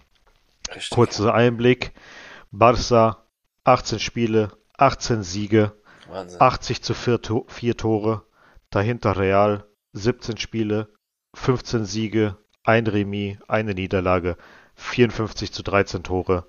[0.70, 0.92] Richtig.
[0.92, 1.92] Kurzer Einblick.
[2.54, 3.18] Barça,
[3.64, 5.74] 18 Spiele, 18 Siege,
[6.08, 6.40] Wahnsinn.
[6.40, 8.22] 80 zu 4, To- 4 Tore.
[8.70, 10.90] Dahinter Real, 17 Spiele,
[11.34, 14.38] 15 Siege, ein Remis, eine Niederlage,
[14.76, 16.46] 54 zu 13 Tore.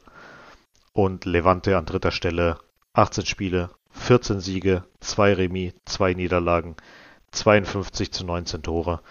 [0.97, 2.57] Und Levante an dritter Stelle,
[2.95, 6.75] 18 Spiele, 14 Siege, 2 Remis, 2 Niederlagen,
[7.33, 9.03] 52 zu 19 Tore.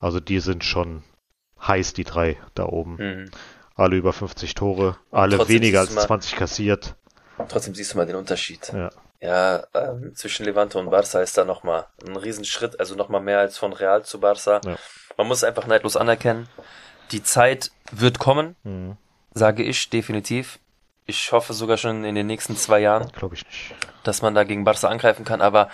[0.00, 1.02] Also die sind schon
[1.66, 2.96] heiß, die drei da oben.
[2.96, 3.30] Mhm.
[3.74, 6.94] Alle über 50 Tore, alle trotzdem weniger als mal- 20 kassiert.
[7.48, 8.70] Trotzdem siehst du mal den Unterschied.
[8.74, 8.90] Ja.
[9.22, 13.56] Ja, ähm, zwischen Levante und Barça ist da nochmal ein Riesenschritt, also nochmal mehr als
[13.56, 14.60] von Real zu Barça.
[14.66, 14.76] Ja.
[15.16, 16.48] Man muss einfach neidlos anerkennen.
[17.12, 18.98] Die Zeit wird kommen, Mhm.
[19.32, 20.58] sage ich definitiv.
[21.10, 23.74] Ich hoffe sogar schon in den nächsten zwei Jahren, Glaube ich nicht.
[24.04, 25.68] dass man da gegen Barça angreifen kann, aber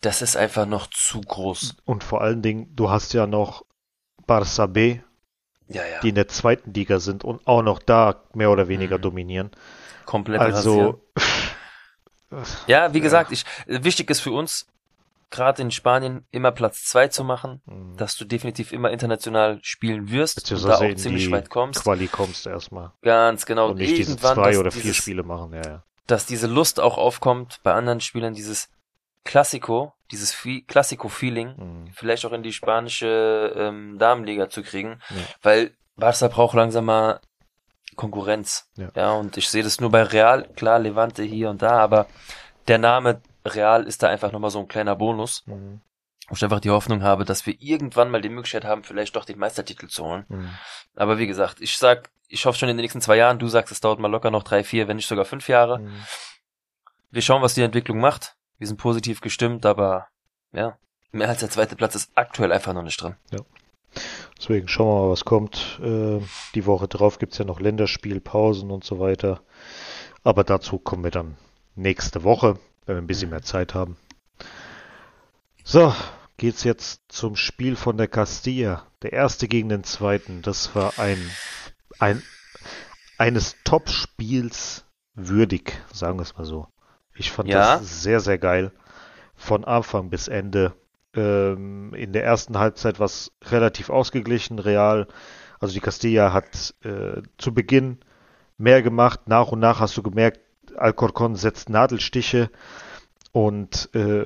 [0.00, 1.76] das ist einfach noch zu groß.
[1.84, 3.64] Und vor allen Dingen, du hast ja noch
[4.26, 5.00] Barça B,
[5.68, 6.00] Ja, ja.
[6.00, 9.02] die in der zweiten Liga sind und auch noch da mehr oder weniger Mhm.
[9.02, 9.50] dominieren.
[10.06, 10.40] komplett.
[10.40, 11.00] Also,
[12.66, 14.66] Ja, wie gesagt, ich, wichtig ist für uns,
[15.32, 20.10] gerade in Spanien, immer Platz zwei zu machen, mh, dass du definitiv immer international spielen
[20.12, 21.82] wirst und da auch ziemlich weit kommst.
[21.82, 22.92] Quali kommst erstmal.
[23.02, 23.70] Ganz genau.
[23.70, 25.52] und nicht diese irgendwann, zwei dass oder vier dieses, Spiele machen.
[25.54, 25.82] Ja, ja.
[26.06, 28.68] Dass diese Lust auch aufkommt bei anderen Spielern, dieses
[29.24, 31.90] Klassiko, dieses Fe- Klassiko-Feeling, Mhm.
[31.92, 35.16] vielleicht auch in die spanische ähm, Damenliga zu kriegen, Ja.
[35.42, 37.20] weil Barca braucht langsam mal
[37.96, 38.68] Konkurrenz.
[38.94, 39.12] Ja.
[39.12, 42.06] und ich sehe das nur bei Real, klar, Levante hier und da, aber
[42.68, 45.80] der Name Real ist da einfach nochmal so ein kleiner Bonus, Mhm.
[46.28, 49.24] wo ich einfach die Hoffnung habe, dass wir irgendwann mal die Möglichkeit haben, vielleicht doch
[49.24, 50.24] den Meistertitel zu holen.
[50.28, 50.50] Mhm.
[50.96, 53.72] Aber wie gesagt, ich sag, ich hoffe schon in den nächsten zwei Jahren, du sagst,
[53.72, 55.80] es dauert mal locker noch drei, vier, wenn nicht sogar fünf Jahre.
[55.80, 55.92] Mhm.
[57.10, 58.36] Wir schauen, was die Entwicklung macht.
[58.58, 60.06] Wir sind positiv gestimmt, aber
[60.52, 60.78] ja,
[61.10, 63.16] mehr als der zweite Platz ist aktuell einfach noch nicht drin.
[64.38, 65.78] Deswegen schauen wir mal, was kommt.
[65.82, 66.20] Äh,
[66.54, 69.42] die Woche drauf gibt's ja noch Länderspielpausen und so weiter.
[70.24, 71.36] Aber dazu kommen wir dann
[71.74, 73.96] nächste Woche, wenn wir ein bisschen mehr Zeit haben.
[75.64, 75.94] So,
[76.36, 78.86] geht's jetzt zum Spiel von der Castilla.
[79.02, 80.42] Der erste gegen den zweiten.
[80.42, 81.18] Das war ein,
[81.98, 82.22] ein
[83.18, 86.66] eines Top-Spiels würdig, sagen wir es mal so.
[87.14, 87.78] Ich fand Ja.
[87.78, 88.72] das sehr, sehr geil.
[89.36, 90.74] Von Anfang bis Ende.
[91.14, 95.06] Ähm, in der ersten Halbzeit war es relativ ausgeglichen, real.
[95.60, 97.98] Also die Castilla hat äh, zu Beginn
[98.56, 99.20] mehr gemacht.
[99.26, 100.40] Nach und nach hast du gemerkt,
[100.76, 102.50] Alcorcon setzt Nadelstiche
[103.32, 104.24] und äh,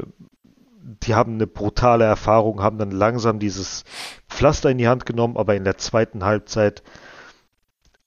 [1.05, 3.85] die haben eine brutale Erfahrung, haben dann langsam dieses
[4.29, 6.83] Pflaster in die Hand genommen, aber in der zweiten Halbzeit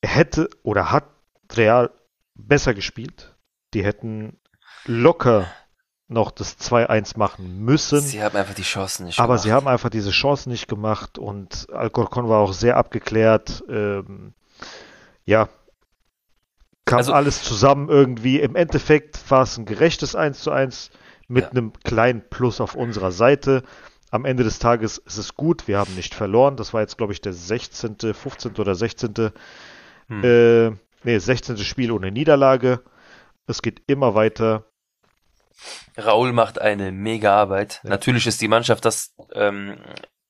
[0.04, 1.06] hätte oder hat
[1.52, 1.92] Real
[2.36, 3.36] besser gespielt.
[3.74, 4.40] Die hätten
[4.86, 5.48] locker
[6.08, 8.00] noch das 2-1 machen müssen.
[8.02, 9.44] Sie haben einfach die Chancen nicht Aber gemacht.
[9.44, 13.64] sie haben einfach diese Chance nicht gemacht und Alcorcon war auch sehr abgeklärt.
[13.70, 14.34] Ähm,
[15.26, 15.50] ja,
[16.90, 18.40] kam Also- alles zusammen irgendwie.
[18.40, 20.92] Im Endeffekt war es ein gerechtes 1 zu 1
[21.28, 21.52] mit Ja.
[21.52, 23.64] einem kleinen Plus auf unserer Seite.
[24.12, 26.58] Am Ende des Tages ist es gut, wir haben nicht verloren.
[26.58, 28.60] Das war jetzt, glaube ich, der 16., 15.
[28.60, 29.32] oder 16.
[30.08, 30.24] Hm.
[30.24, 30.70] Äh,
[31.04, 31.58] nee, 16.
[31.60, 32.82] Spiel ohne Niederlage.
[33.46, 34.66] Es geht immer weiter.
[35.98, 37.82] Raul macht eine mega Arbeit.
[37.84, 37.90] Ja.
[37.92, 39.78] Natürlich ist die Mannschaft das, ähm,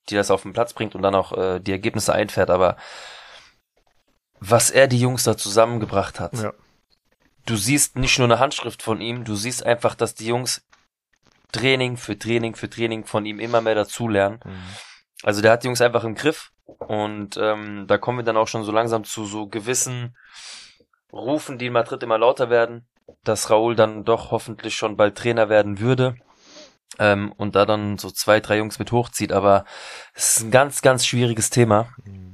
[0.08, 2.76] die das auf den Platz bringt und dann auch äh, die Ergebnisse einfährt, aber
[4.40, 6.52] was er die Jungs da zusammengebracht hat, Ja.
[7.46, 10.62] du siehst nicht nur eine Handschrift von ihm, du siehst einfach, dass die Jungs
[11.52, 14.40] Training für Training für Training von ihm immer mehr dazulernen.
[14.44, 14.62] Mhm.
[15.24, 18.48] Also der hat die Jungs einfach im Griff und ähm, da kommen wir dann auch
[18.48, 20.16] schon so langsam zu so gewissen
[21.12, 22.86] Rufen, die in Madrid immer lauter werden,
[23.24, 26.14] dass Raúl dann doch hoffentlich schon bald Trainer werden würde
[27.00, 29.32] ähm, und da dann so zwei, drei Jungs mit hochzieht.
[29.32, 29.64] Aber
[30.14, 32.29] es ist ein ganz, ganz schwieriges Thema, Mhm.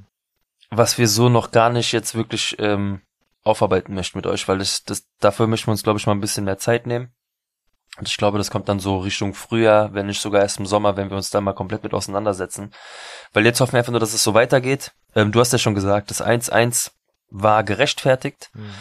[0.77, 3.03] Was wir so noch gar nicht jetzt wirklich ähm,
[3.43, 6.21] aufarbeiten möchten mit euch, weil das, das dafür möchten wir uns, glaube ich, mal ein
[6.21, 7.13] bisschen mehr Zeit nehmen.
[7.99, 10.97] Und ich glaube, das kommt dann so Richtung Frühjahr, wenn nicht sogar erst im Sommer,
[10.97, 12.75] wenn wir uns da mal komplett mit auseinandersetzen.
[13.33, 14.93] Weil jetzt hoffen wir einfach nur, dass es so weitergeht.
[15.15, 16.91] Ähm, du hast ja schon gesagt, das 1-1
[17.31, 18.51] war gerechtfertigt.
[18.53, 18.75] Mhm.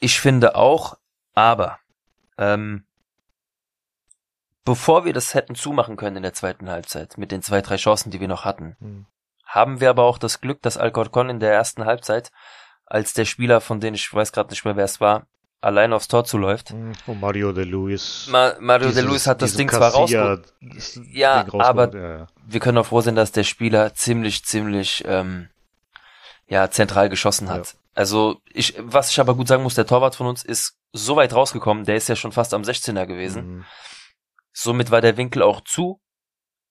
[0.00, 0.98] Ich finde auch,
[1.34, 1.78] aber
[2.36, 2.84] ähm,
[4.64, 8.10] bevor wir das hätten zumachen können in der zweiten Halbzeit, mit den zwei, drei Chancen,
[8.10, 9.06] die wir noch hatten, Mhm.
[9.52, 12.30] Haben wir aber auch das Glück, dass Alcorcon in der ersten Halbzeit,
[12.86, 15.26] als der Spieler, von dem ich weiß gerade nicht mehr, wer es war,
[15.60, 16.70] allein aufs Tor zuläuft.
[17.06, 18.28] Und Mario de Luis.
[18.30, 20.54] Ma Mario de dieses- Luis hat das Ding zwar rausgeholt.
[21.12, 22.26] Ja, aber- ja, ja.
[22.46, 25.48] Wir können auch froh sein, dass der Spieler ziemlich, ziemlich ähm,
[26.46, 27.76] ja zentral geschossen hat.
[27.94, 31.34] Also ich, was ich aber gut sagen muss, der Torwart von uns ist so weit
[31.34, 33.46] rausgekommen, der ist ja schon fast am 16er gewesen.
[33.58, 33.64] Mhm.
[34.52, 36.00] Somit war der Winkel auch zu.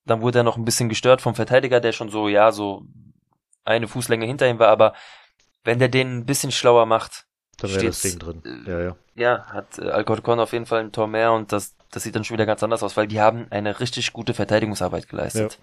[0.10, 2.84] Dann wurde er noch ein bisschen gestört vom Verteidiger, der schon so, ja, so
[3.63, 4.93] eine Fußlänge hinter ihm war, aber
[5.63, 7.26] wenn der den ein bisschen schlauer macht,
[7.60, 8.41] Dann wäre das Ding drin.
[8.43, 8.95] äh, Ja, ja.
[9.15, 12.24] ja, hat äh, Alcorcon auf jeden Fall ein Tor mehr und das, das sieht dann
[12.24, 15.60] schon wieder ganz anders aus, weil die haben eine richtig gute Verteidigungsarbeit geleistet.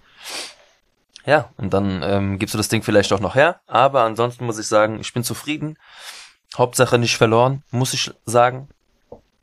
[1.25, 4.59] Ja, und dann ähm, gibst du das Ding vielleicht auch noch her, aber ansonsten muss
[4.59, 5.77] ich sagen, ich bin zufrieden.
[6.57, 8.69] Hauptsache nicht verloren, muss ich sagen,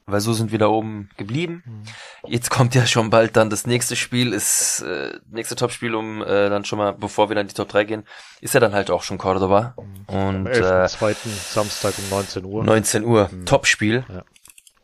[0.06, 1.62] weil so sind wir da oben geblieben.
[1.64, 2.30] Mhm.
[2.30, 6.48] Jetzt kommt ja schon bald dann das nächste Spiel, ist äh, nächste Topspiel, um äh,
[6.50, 8.04] dann schon mal, bevor wir dann in die Top 3 gehen,
[8.40, 9.74] ist ja dann halt auch schon Cordoba.
[10.06, 11.14] Und Am äh, 11.2.
[11.52, 12.64] Samstag um 19 Uhr.
[12.64, 13.46] 19 Uhr, Mhm.
[13.46, 14.04] Topspiel.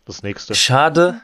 [0.07, 0.55] Das nächste.
[0.55, 1.21] Schade.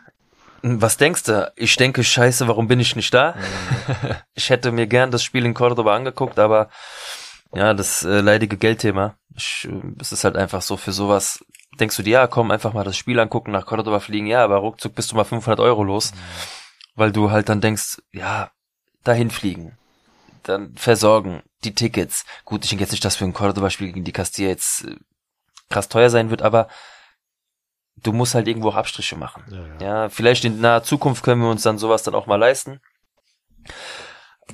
[0.62, 1.52] Was denkst du?
[1.56, 3.34] Ich denke, scheiße, warum bin ich nicht da?
[3.36, 4.16] Mhm.
[4.34, 6.68] Ich hätte mir gern das Spiel in Cordoba angeguckt, aber
[7.54, 9.14] ja, das äh, leidige Geldthema.
[9.36, 9.68] Ich,
[10.00, 11.44] es ist halt einfach so für sowas.
[11.78, 14.56] Denkst du dir, ja, komm, einfach mal das Spiel angucken, nach Cordoba fliegen, ja, aber
[14.56, 16.12] ruckzuck bist du mal 500 Euro los,
[16.94, 18.50] weil du halt dann denkst, ja,
[19.04, 19.76] dahin fliegen,
[20.42, 22.24] dann versorgen, die Tickets.
[22.44, 24.96] Gut, ich denke jetzt nicht, dass für ein Cordoba-Spiel gegen die Castilla jetzt äh,
[25.68, 26.68] krass teuer sein wird, aber
[27.96, 29.44] du musst halt irgendwo auch Abstriche machen.
[29.50, 30.02] Ja, ja.
[30.02, 32.80] Ja, vielleicht in naher Zukunft können wir uns dann sowas dann auch mal leisten.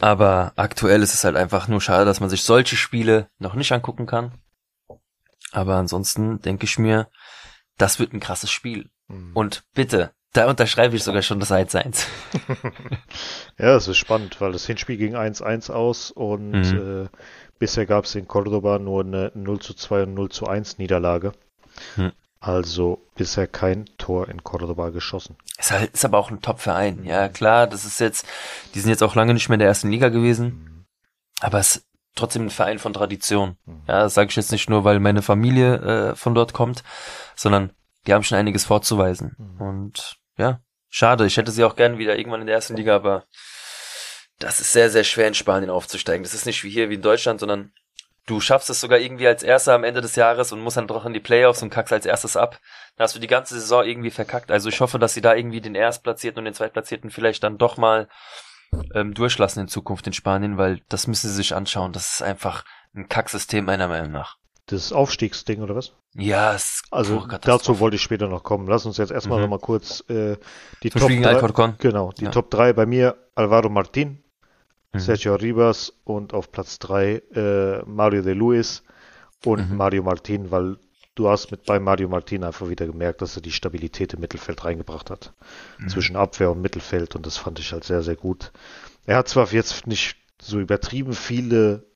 [0.01, 3.73] Aber aktuell ist es halt einfach nur schade, dass man sich solche Spiele noch nicht
[3.73, 4.33] angucken kann.
[5.53, 7.09] Aber ansonsten denke ich mir,
[7.79, 8.91] das wird ein krasses Spiel.
[9.09, 9.33] Mhm.
[9.35, 12.07] Und bitte, da unterschreibe ich sogar schon das 1-1.
[13.59, 17.05] Ja, es ist spannend, weil das Hinspiel ging 1-1 aus und Mhm.
[17.05, 17.09] äh,
[17.59, 21.33] bisher gab es in Cordoba nur eine 0 zu 2 und 0 zu 1 Niederlage.
[21.97, 22.13] Hm.
[22.41, 25.37] Also bisher kein Tor in Cordoba geschossen.
[25.59, 27.05] Ist halt, ist aber auch ein Top-Verein.
[27.05, 28.27] Ja, klar, das ist jetzt,
[28.75, 30.87] die sind jetzt auch lange nicht mehr in der ersten Liga gewesen.
[31.41, 31.85] Aber es
[32.15, 33.57] trotzdem ein Verein von Tradition.
[33.65, 33.83] Mhm.
[33.89, 36.83] Ja, das sage ich jetzt nicht nur, weil meine Familie äh, von dort kommt,
[37.35, 37.73] sondern
[38.07, 39.37] die haben schon einiges vorzuweisen.
[39.39, 39.61] Mhm.
[39.61, 41.27] Und ja, schade.
[41.27, 43.25] Ich hätte sie auch gern wieder irgendwann in der ersten Liga, aber
[44.39, 46.25] das ist sehr, sehr schwer in Spanien aufzusteigen.
[46.25, 47.73] Das ist nicht wie hier, wie in Deutschland, sondern
[48.27, 51.05] du schaffst es sogar irgendwie als Erster am Ende des Jahres und musst dann doch
[51.05, 52.61] in die Playoffs und kackst als erstes ab.
[52.97, 54.51] Dann hast du die ganze Saison irgendwie verkackt.
[54.51, 57.77] Also ich hoffe, dass sie da irgendwie den Erstplatzierten und den Zweitplatzierten vielleicht dann doch
[57.77, 58.09] mal
[58.95, 61.93] ähm, durchlassen in Zukunft in Spanien, weil das müssen sie sich anschauen.
[61.93, 64.37] Das ist einfach ein Kacksystem meiner Meinung nach.
[64.67, 65.93] Das Aufstiegsding oder was?
[66.15, 68.67] Ja, es Also dazu wollte ich später noch kommen.
[68.69, 69.43] Lass uns jetzt erstmal Mhm.
[69.45, 70.37] noch mal kurz äh,
[70.83, 71.75] die Zum Top Spiel gegen 3, Alcorcon.
[71.79, 72.31] genau, die Ja.
[72.31, 74.23] Top 3 bei mir Alvaro Martin,
[74.93, 74.99] Mhm.
[75.01, 78.83] Sergio Ribas und auf Platz 3 äh, Mario de Luis
[79.45, 79.77] und Mhm.
[79.77, 80.77] Mario Martin, weil
[81.15, 84.65] du hast mit bei Mario Martin einfach wieder gemerkt, dass er die Stabilität im Mittelfeld
[84.65, 85.35] reingebracht hat.
[85.79, 85.89] Mhm.
[85.89, 88.53] Zwischen Abwehr und Mittelfeld und das fand ich halt sehr, sehr gut.
[89.07, 91.87] Er hat zwar jetzt nicht so übertrieben viele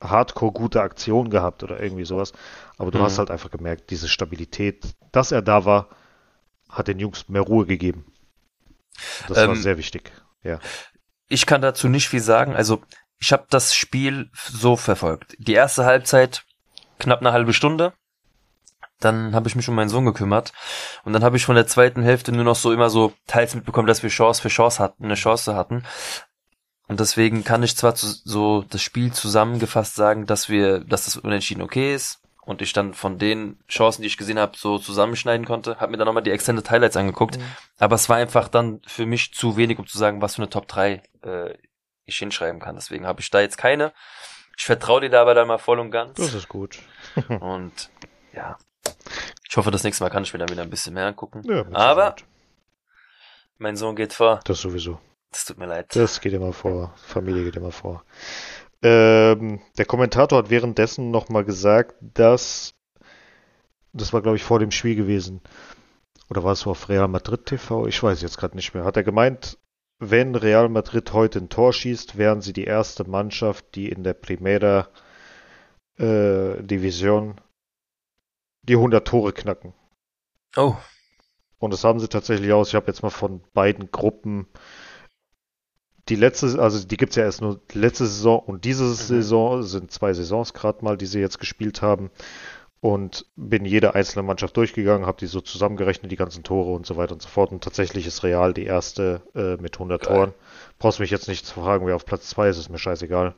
[0.00, 2.32] hardcore gute Aktionen gehabt oder irgendwie sowas,
[2.76, 3.02] aber du Mhm.
[3.02, 5.88] hast halt einfach gemerkt, diese Stabilität, dass er da war,
[6.68, 8.04] hat den Jungs mehr Ruhe gegeben.
[9.28, 10.12] Das war Ähm, sehr wichtig.
[10.42, 10.58] Ja.
[11.28, 12.54] Ich kann dazu nicht viel sagen.
[12.54, 12.82] Also
[13.18, 15.34] ich habe das Spiel so verfolgt.
[15.38, 16.44] Die erste Halbzeit
[16.98, 17.92] knapp eine halbe Stunde.
[19.00, 20.52] Dann habe ich mich um meinen Sohn gekümmert
[21.04, 23.88] und dann habe ich von der zweiten Hälfte nur noch so immer so teils mitbekommen,
[23.88, 25.84] dass wir Chance für Chance hatten, eine Chance hatten.
[26.86, 31.16] Und deswegen kann ich zwar zu, so das Spiel zusammengefasst sagen, dass wir, dass das
[31.16, 35.46] Unentschieden okay ist und ich dann von den Chancen, die ich gesehen habe, so zusammenschneiden
[35.46, 37.38] konnte, habe mir dann nochmal die Extended Highlights angeguckt.
[37.78, 40.50] Aber es war einfach dann für mich zu wenig, um zu sagen, was für eine
[40.50, 41.54] Top 3 äh,
[42.06, 42.74] ich hinschreiben kann.
[42.74, 43.92] Deswegen habe ich da jetzt keine.
[44.58, 46.16] Ich vertraue dir da aber dann mal voll und ganz.
[46.16, 46.80] Das ist gut.
[47.40, 47.88] Und
[48.32, 48.58] ja,
[49.48, 51.42] Ich hoffe, das nächste Mal kann ich mir dann wieder ein bisschen mehr angucken.
[51.44, 52.16] Ja, Aber
[53.58, 54.40] mein Sohn geht vor.
[54.44, 54.98] Das sowieso.
[55.30, 55.94] Das tut mir leid.
[55.94, 56.94] Das geht immer vor.
[56.96, 58.04] Familie geht immer vor.
[58.82, 62.74] Ähm, der Kommentator hat währenddessen nochmal gesagt, dass,
[63.92, 65.42] das war glaube ich vor dem Spiel gewesen,
[66.30, 67.86] oder war es so auf Real Madrid TV?
[67.86, 68.84] Ich weiß jetzt gerade nicht mehr.
[68.84, 69.58] Hat er gemeint,
[69.98, 74.14] wenn Real Madrid heute ein Tor schießt, wären sie die erste Mannschaft, die in der
[74.14, 74.88] Primera
[75.98, 77.40] äh, Division
[78.70, 79.74] die 100 Tore knacken.
[80.56, 80.76] Oh,
[81.58, 82.68] Und das haben sie tatsächlich aus.
[82.68, 84.46] Ich habe jetzt mal von beiden Gruppen
[86.08, 90.12] die letzte, also die gibt's ja erst nur letzte Saison und diese Saison sind zwei
[90.12, 92.10] Saisons gerade mal, die sie jetzt gespielt haben.
[92.82, 96.96] Und bin jede einzelne Mannschaft durchgegangen, habe die so zusammengerechnet, die ganzen Tore und so
[96.96, 97.52] weiter und so fort.
[97.52, 100.14] Und tatsächlich ist Real die erste äh, mit 100 Geil.
[100.16, 100.34] Toren.
[100.78, 103.34] Brauchst mich jetzt nicht zu fragen, wer auf Platz zwei ist, ist mir scheißegal.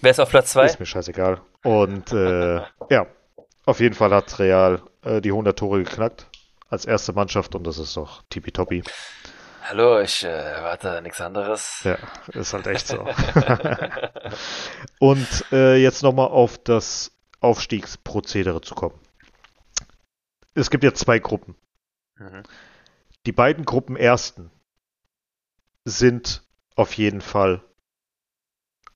[0.00, 0.66] wer ist auf Platz zwei?
[0.66, 1.40] Ist mir scheißegal.
[1.64, 3.08] Und äh, ja,
[3.66, 6.26] auf jeden Fall hat Real äh, die 100 Tore geknackt
[6.68, 8.82] als erste Mannschaft und das ist doch tippitoppi.
[9.62, 11.80] Hallo, ich äh, erwarte nichts anderes.
[11.84, 11.96] Ja,
[12.32, 12.98] ist halt echt so.
[14.98, 18.98] und äh, jetzt nochmal auf das Aufstiegsprozedere zu kommen.
[20.54, 21.56] Es gibt jetzt zwei Gruppen.
[22.16, 22.42] Mhm.
[23.26, 24.50] Die beiden Gruppen ersten
[25.84, 26.42] sind
[26.76, 27.62] auf jeden Fall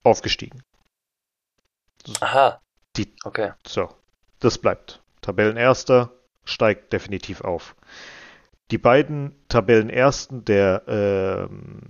[0.02, 0.62] aufgestiegen.
[2.20, 2.60] Aha.
[2.96, 3.52] Die- Okay.
[3.66, 3.88] So,
[4.40, 5.02] das bleibt.
[5.20, 6.12] Tabellenerster
[6.44, 7.74] steigt definitiv auf.
[8.70, 11.80] Die beiden Tabellenersten der, ähm,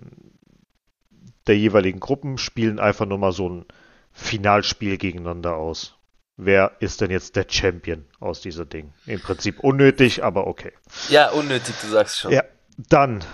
[1.47, 3.65] der jeweiligen Gruppen spielen einfach nur mal so ein
[4.13, 5.97] Finalspiel gegeneinander aus.
[6.37, 8.93] Wer ist denn jetzt der Champion aus dieser Ding?
[9.07, 10.73] Im Prinzip unnötig, aber okay.
[11.09, 12.31] Ja, unnötig, du sagst schon.
[12.31, 12.45] Ja,
[12.77, 13.25] dann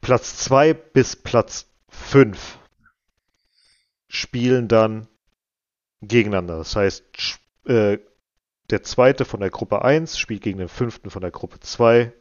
[0.00, 2.58] Platz 2 bis Platz 5
[4.06, 5.08] spielen dann
[6.02, 6.58] gegeneinander.
[6.58, 7.04] Das heißt,
[7.66, 7.98] äh,
[8.72, 12.12] der zweite von der Gruppe 1 spielt gegen den fünften von der Gruppe 2,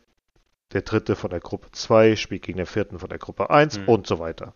[0.74, 3.88] der dritte von der Gruppe 2 spielt gegen den vierten von der Gruppe 1 Hm.
[3.88, 4.54] und so weiter.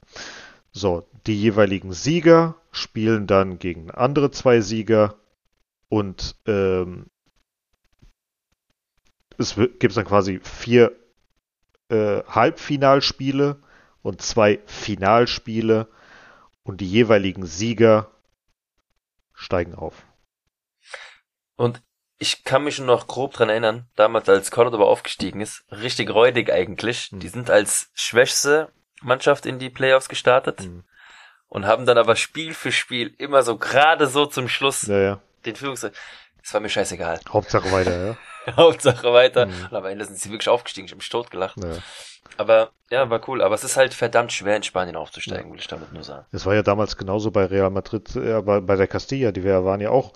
[0.72, 5.16] So, die jeweiligen Sieger spielen dann gegen andere zwei Sieger
[5.88, 7.08] und ähm,
[9.38, 10.92] es gibt dann quasi vier
[11.90, 13.62] äh, Halbfinalspiele
[14.02, 15.88] und zwei Finalspiele
[16.64, 18.12] und die jeweiligen Sieger
[19.34, 20.06] steigen auf.
[21.56, 21.82] Und
[22.18, 27.08] ich kann mich noch grob dran erinnern, damals als Cordoba aufgestiegen ist, richtig räudig eigentlich.
[27.12, 27.20] Hm.
[27.20, 28.70] Die sind als schwächste
[29.02, 30.84] Mannschaft in die Playoffs gestartet Hm.
[31.50, 35.22] und haben dann aber Spiel für Spiel immer so gerade so zum Schluss Ja, ja.
[35.46, 35.82] den Führungs...
[35.82, 37.20] Das war mir scheißegal.
[37.30, 38.06] Hauptsache weiter,
[38.46, 38.54] ja.
[38.56, 39.48] Hauptsache weiter.
[39.48, 39.68] Mhm.
[39.72, 40.86] Und am Ende sind sie wirklich aufgestiegen.
[40.86, 41.58] Ich hab mich totgelacht.
[41.58, 41.78] ja.
[42.38, 43.42] Aber ja, war cool.
[43.42, 46.26] Aber es ist halt verdammt schwer in Spanien aufzusteigen, will ich damit nur sagen.
[46.32, 49.64] Es war ja damals genauso bei Real Madrid, äh, bei, bei der Castilla, die wir
[49.66, 50.14] waren ja auch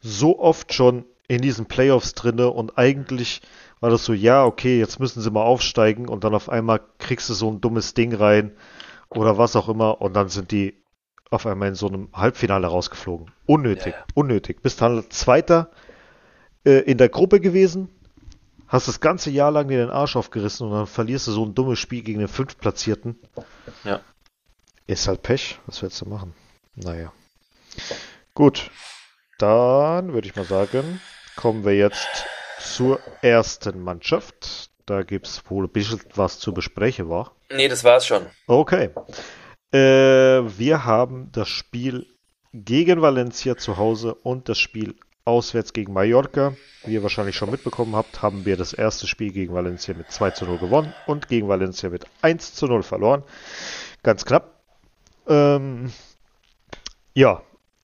[0.00, 3.40] so oft schon in diesen Playoffs drinne und eigentlich
[3.78, 7.30] war das so, ja, okay, jetzt müssen sie mal aufsteigen und dann auf einmal kriegst
[7.30, 8.50] du so ein dummes Ding rein
[9.10, 10.82] oder was auch immer und dann sind die
[11.30, 13.30] auf einmal in so einem Halbfinale rausgeflogen.
[13.46, 14.04] Unnötig, ja.
[14.14, 14.60] unnötig.
[14.60, 15.70] Bist dann Zweiter
[16.64, 17.88] äh, in der Gruppe gewesen,
[18.66, 21.54] hast das ganze Jahr lang dir den Arsch aufgerissen und dann verlierst du so ein
[21.54, 23.20] dummes Spiel gegen den Fünftplatzierten.
[23.84, 24.00] Ja.
[24.88, 25.60] Ist halt Pech.
[25.66, 26.34] Was willst du machen?
[26.74, 27.12] Naja.
[28.34, 28.68] Gut.
[29.38, 31.00] Dann würde ich mal sagen,
[31.36, 32.26] kommen wir jetzt
[32.58, 34.70] zur ersten Mannschaft.
[34.86, 37.32] Da gibt es wohl ein bisschen was zu besprechen, war.
[37.50, 38.26] Nee, das war's schon.
[38.46, 38.90] Okay.
[39.72, 42.06] Äh, wir haben das Spiel
[42.52, 46.54] gegen Valencia zu Hause und das Spiel auswärts gegen Mallorca.
[46.84, 50.30] Wie ihr wahrscheinlich schon mitbekommen habt, haben wir das erste Spiel gegen Valencia mit 2
[50.30, 53.22] zu 0 gewonnen und gegen Valencia mit 1 zu 0 verloren.
[54.02, 54.62] Ganz knapp.
[55.28, 55.92] Ähm,
[57.14, 57.42] ja,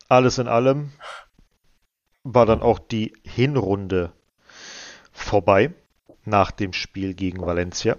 [0.09, 0.92] alles in allem
[2.34, 4.12] war dann auch die Hinrunde
[5.12, 5.72] vorbei
[6.24, 7.96] nach dem Spiel gegen Valencia.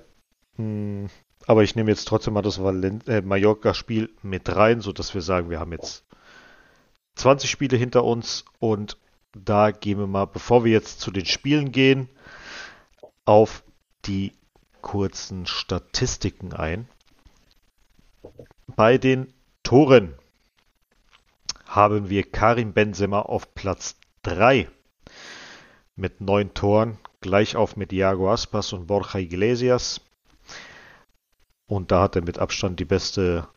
[0.55, 1.07] Hm,
[1.45, 5.59] aber ich nehme jetzt trotzdem mal das äh, Mallorca-Spiel mit rein, sodass wir sagen, wir
[5.59, 6.03] haben jetzt
[7.15, 8.97] 20 Spiele hinter uns und
[9.33, 12.10] da gehen wir mal, bevor wir jetzt zu den Spielen gehen,
[13.23, 13.63] auf
[14.06, 14.33] die
[14.81, 16.87] kurzen Statistiken ein.
[18.67, 19.33] Bei den
[19.63, 20.15] Toren
[21.65, 23.96] haben wir Karim Benzema auf Platz
[24.28, 24.69] 3
[25.96, 30.02] mit neun Toren, gleich auf mit Iago Aspas und Borja Iglesias.
[31.65, 33.48] Und da hat er mit Abstand die beste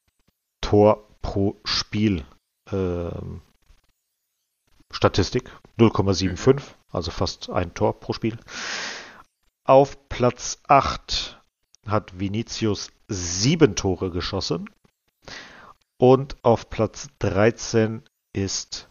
[0.61, 2.25] Tor pro Spiel
[2.71, 3.43] ähm,
[4.93, 5.51] Statistik.
[5.79, 6.63] 0,75,
[6.93, 8.39] also fast ein Tor pro Spiel.
[9.65, 11.43] Auf Platz 8
[11.89, 14.71] hat Vinicius sieben Tore geschossen.
[15.99, 18.90] Und auf Platz 13 ist.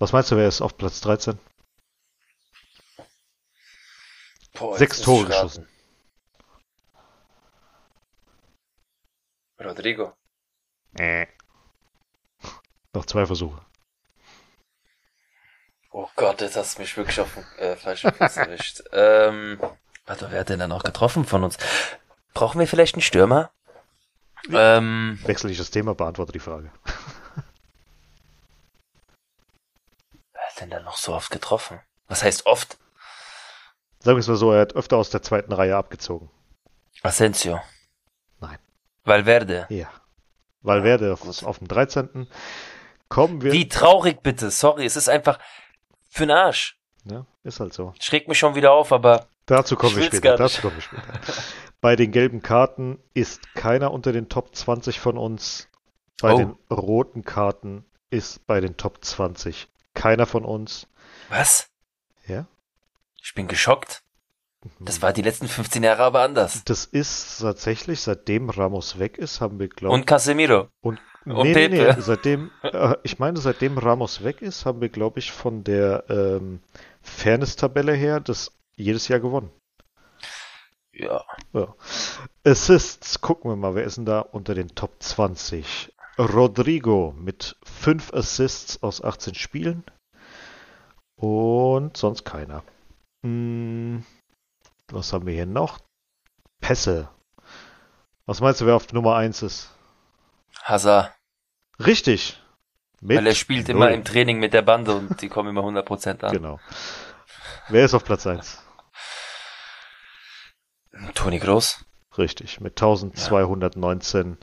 [0.00, 1.38] Was meinst du, wer ist auf Platz 13?
[4.54, 5.68] Boah, Sechs Tore geschossen.
[9.62, 10.14] Rodrigo.
[10.98, 11.26] Äh.
[12.94, 13.60] Noch zwei Versuche.
[15.92, 18.82] Oh Gott, jetzt hast du mich wirklich auf den äh, falschen Fuß erwischt.
[18.92, 19.60] ähm,
[20.06, 21.58] warte, wer hat denn da noch getroffen von uns?
[22.32, 23.50] Brauchen wir vielleicht einen Stürmer?
[24.50, 26.72] Ähm, Wechsel ich das Thema, beantworte die Frage.
[30.32, 31.80] wer hat denn da noch so oft getroffen?
[32.08, 32.78] Was heißt oft?
[34.00, 36.30] Sagen wir es mal so, er hat öfter aus der zweiten Reihe abgezogen.
[37.02, 37.60] Asensio.
[38.40, 38.58] Nein.
[39.04, 39.66] Valverde.
[39.68, 39.88] Ja.
[40.62, 41.28] Valverde gut.
[41.28, 42.26] auf, auf dem 13.
[43.08, 43.52] Kommen wir.
[43.52, 45.38] Wie traurig bitte, sorry, es ist einfach
[46.08, 46.78] für den Arsch.
[47.04, 47.94] Ja, ist halt so.
[48.00, 50.36] Schrägt mich schon wieder auf, aber Dazu kommen Ich wir später.
[50.36, 51.02] Dazu kommen wir später.
[51.80, 55.68] Bei den gelben Karten ist keiner unter den Top 20 von uns.
[56.20, 56.36] Bei Oh.
[56.38, 59.68] den roten Karten ist bei den Top 20
[60.00, 60.86] keiner von uns.
[61.28, 61.68] was?
[62.26, 62.46] Ja?
[63.22, 64.02] Ich bin geschockt.
[64.78, 66.64] Das war die letzten 15 Jahre aber anders.
[66.64, 70.68] Das ist tatsächlich, seitdem Ramos weg ist, haben wir, glaube Und Casemiro.
[70.80, 72.02] Und, und nee, nee, nee, Pepe.
[72.02, 76.60] seitdem, äh, ich meine, seitdem Ramos weg ist, haben wir, glaube ich, von der ähm,
[77.02, 79.50] Fairness-Tabelle her das jedes Jahr gewonnen.
[80.92, 81.24] Ja.
[81.52, 81.74] Ja.
[82.44, 85.92] Assists, gucken wir mal, wer ist denn da unter den Top 20?
[86.20, 89.84] Rodrigo mit 5 Assists aus 18 Spielen.
[91.16, 92.62] Und sonst keiner.
[93.22, 94.04] Hm,
[94.88, 95.78] was haben wir hier noch?
[96.60, 97.08] Pässe.
[98.26, 99.70] Was meinst du, wer auf Nummer 1 ist?
[100.62, 101.14] Hazard.
[101.78, 102.40] Richtig.
[103.00, 103.76] Mit Weil er spielt null.
[103.76, 106.32] immer im Training mit der Bande und die kommen immer 100% an.
[106.32, 106.60] Genau.
[107.68, 108.62] Wer ist auf Platz 1?
[111.14, 111.84] Toni Groß.
[112.18, 114.36] Richtig, mit 1219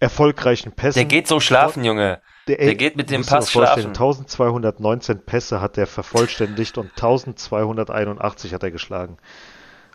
[0.00, 0.98] erfolgreichen Pässen.
[0.98, 2.20] Der geht so schlafen, Junge.
[2.46, 3.88] Der, der geht mit dem Pass schlafen.
[3.88, 9.16] 1219 Pässe hat er vervollständigt und 1281 hat er geschlagen.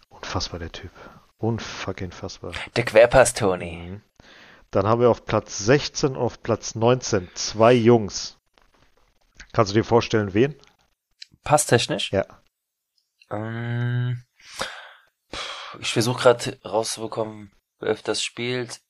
[0.10, 0.92] Unfassbar, der Typ.
[1.38, 2.52] Unfucking fassbar.
[2.76, 3.90] Der Querpass, Toni.
[3.90, 4.02] Mhm.
[4.72, 8.38] Dann haben wir auf Platz 16 und auf Platz 19 zwei Jungs.
[9.52, 10.56] Kannst du dir vorstellen, wen?
[11.44, 12.12] Passtechnisch?
[12.12, 12.26] Ja.
[13.32, 14.24] Ähm,
[15.80, 18.82] ich versuche gerade rauszubekommen, wer öfters spielt.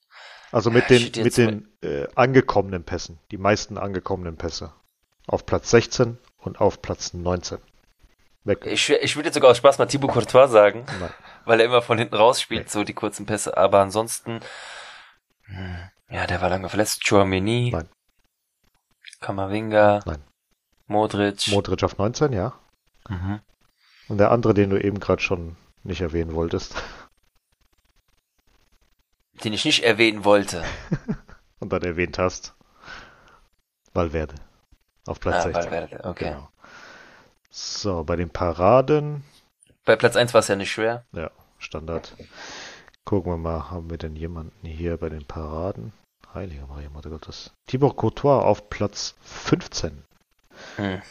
[0.51, 3.19] Also mit den, mit den äh, angekommenen Pässen.
[3.31, 4.73] Die meisten angekommenen Pässe.
[5.27, 7.59] Auf Platz 16 und auf Platz 19.
[8.45, 8.65] Weg.
[8.65, 11.09] Ich, ich würde jetzt sogar aus Spaß mal Thibaut Courtois sagen, Nein.
[11.45, 12.71] weil er immer von hinten raus spielt, Nee.
[12.71, 13.57] so die kurzen Pässe.
[13.57, 14.39] Aber ansonsten,
[15.43, 15.75] hm,
[16.09, 17.03] ja, der war lange verletzt.
[17.07, 17.69] Chouameni.
[17.71, 17.89] Nein.
[19.19, 19.99] Kamavinga.
[20.05, 20.23] Nein.
[20.87, 21.47] Modric.
[21.49, 22.53] Modric auf 19, ja.
[23.07, 23.41] mhm.
[24.07, 26.75] Und der andere, den du eben gerade schon nicht erwähnen wolltest.
[29.43, 30.63] Den ich nicht erwähnen wollte.
[31.59, 32.53] und dann erwähnt hast.
[33.93, 34.35] Valverde.
[35.07, 35.63] Auf Platz Ah, 16.
[35.63, 36.29] Valverde, okay.
[36.31, 36.49] Genau.
[37.49, 39.23] So, bei den Paraden,
[39.85, 41.05] Bei Platz 1 war es ja nicht schwer.
[41.13, 42.15] ja, Standard.
[43.05, 45.93] Gucken wir mal, haben wir denn jemanden hier bei den Paraden?
[46.33, 47.51] Heilige Maria, Mutter Gottes.
[47.65, 50.03] Thibaut Courtois auf Platz 15.
[50.75, 51.01] Hm.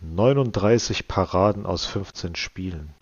[0.00, 2.94] 39 Paraden aus 15 Spielen.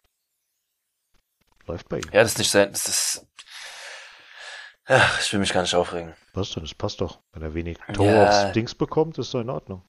[1.67, 2.09] Läuft bei ihm.
[2.13, 2.71] Ja, das ist nicht sein.
[2.71, 3.27] Das ist.
[4.93, 6.15] Ach, ich will mich gar nicht aufregen.
[6.35, 6.65] Was denn?
[6.65, 7.21] Das passt doch.
[7.33, 8.25] Wenn er wenig Tore Ja.
[8.25, 9.83] aufs Dings bekommt, ist doch in Ordnung.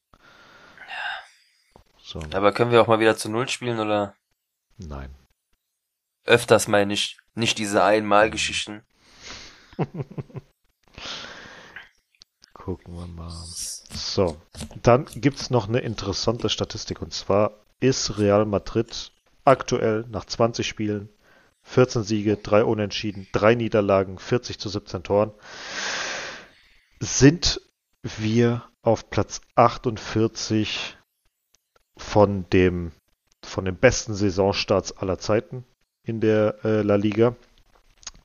[2.04, 4.16] So, Aber können wir auch mal wieder zu Null spielen oder
[4.78, 5.16] nein.
[6.26, 8.84] öfters meine ich nicht diese Einmalgeschichten?
[12.54, 13.32] Gucken wir mal.
[13.32, 14.40] So,
[14.84, 19.12] dann gibt's noch eine interessante Statistik und zwar ist Real Madrid
[19.46, 21.10] aktuell nach 20 Spielen
[21.64, 25.32] 14 Siege, 3 Unentschieden, 3 Niederlagen, 40 zu 17 Toren.
[27.00, 27.62] Sind
[28.04, 30.98] wir auf Platz 48
[31.98, 32.92] von dem
[33.44, 35.66] von den besten Saisonstarts aller Zeiten
[36.04, 37.36] in der äh, La Liga.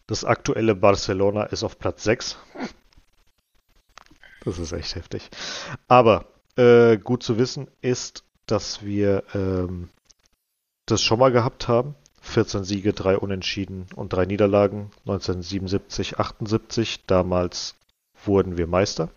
[0.06, 2.36] Das aktuelle Barcelona ist auf Platz 6.
[4.44, 5.28] Das ist echt heftig.
[5.88, 6.26] Aber
[6.56, 9.90] äh, gut zu wissen ist, dass wir ähm,
[10.86, 11.96] das schon mal gehabt haben.
[12.26, 14.90] 14 Siege, 3 Unentschieden und 3 Niederlagen.
[15.06, 17.06] 1977, 78.
[17.06, 17.76] Damals
[18.24, 19.08] wurden wir Meister.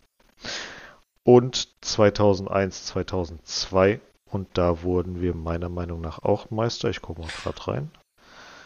[1.24, 3.99] Und 2001, 2002.
[4.26, 6.89] Und da wurden wir meiner Meinung nach auch Meister.
[6.89, 7.91] Ich gucke mal gerade rein.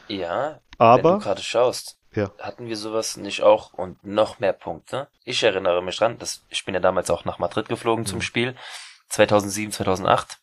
[0.07, 1.97] Ja, wenn Aber du gerade schaust.
[2.13, 2.31] Ja.
[2.39, 5.07] Hatten wir sowas nicht auch und noch mehr Punkte?
[5.23, 8.23] Ich erinnere mich dran, dass ich bin ja damals auch nach Madrid geflogen zum Mhm.
[8.23, 8.55] Spiel.
[9.09, 10.39] 2007, 2008.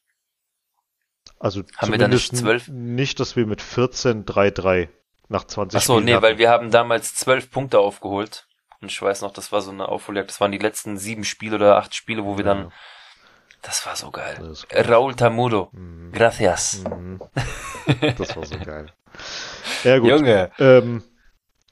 [1.40, 2.68] Also Haben wir da nicht zumindest zwölf?
[2.68, 4.88] nicht, dass wir mit 14 3-3
[5.28, 6.22] nach 20 Ach so, Spielen nee, hatten.
[6.22, 8.46] weil wir haben damals zwölf Punkte aufgeholt.
[8.82, 10.30] Und ich weiß noch, das war so eine Aufholjagd.
[10.30, 12.72] Das waren die letzten sieben Spiele oder acht Spiele, wo wir dann
[13.62, 14.54] Das war so geil.
[14.72, 15.68] Raúl Tamudo.
[15.72, 16.12] Mhm.
[16.12, 16.82] Gracias.
[16.84, 17.20] Mhm.
[18.18, 18.86] Das war so geil.
[19.84, 20.10] Ja, gut.
[20.10, 20.50] Junge.
[20.58, 21.02] Ähm,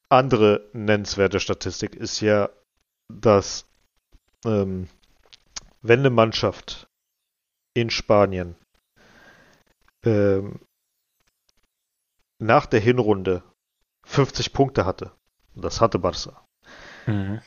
[0.09, 2.49] andere nennenswerte Statistik ist ja,
[3.09, 3.67] dass
[4.45, 4.89] ähm,
[5.83, 6.89] wenn eine Mannschaft
[7.75, 8.57] in Spanien
[10.05, 10.61] ähm,
[12.39, 13.43] nach der Hinrunde
[14.05, 15.13] 50 Punkte hatte,
[15.55, 16.45] und das hatte Barca,
[17.07, 17.41] Mhm.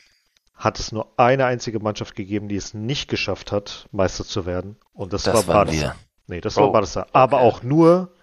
[0.54, 4.76] hat es nur eine einzige Mannschaft gegeben, die es nicht geschafft hat, Meister zu werden,
[4.92, 5.72] und das, Das war Barca.
[5.72, 5.96] wir.
[6.26, 7.06] Nee, das Oh, war Barca.
[7.12, 7.46] Aber okay.
[7.46, 8.14] auch nur,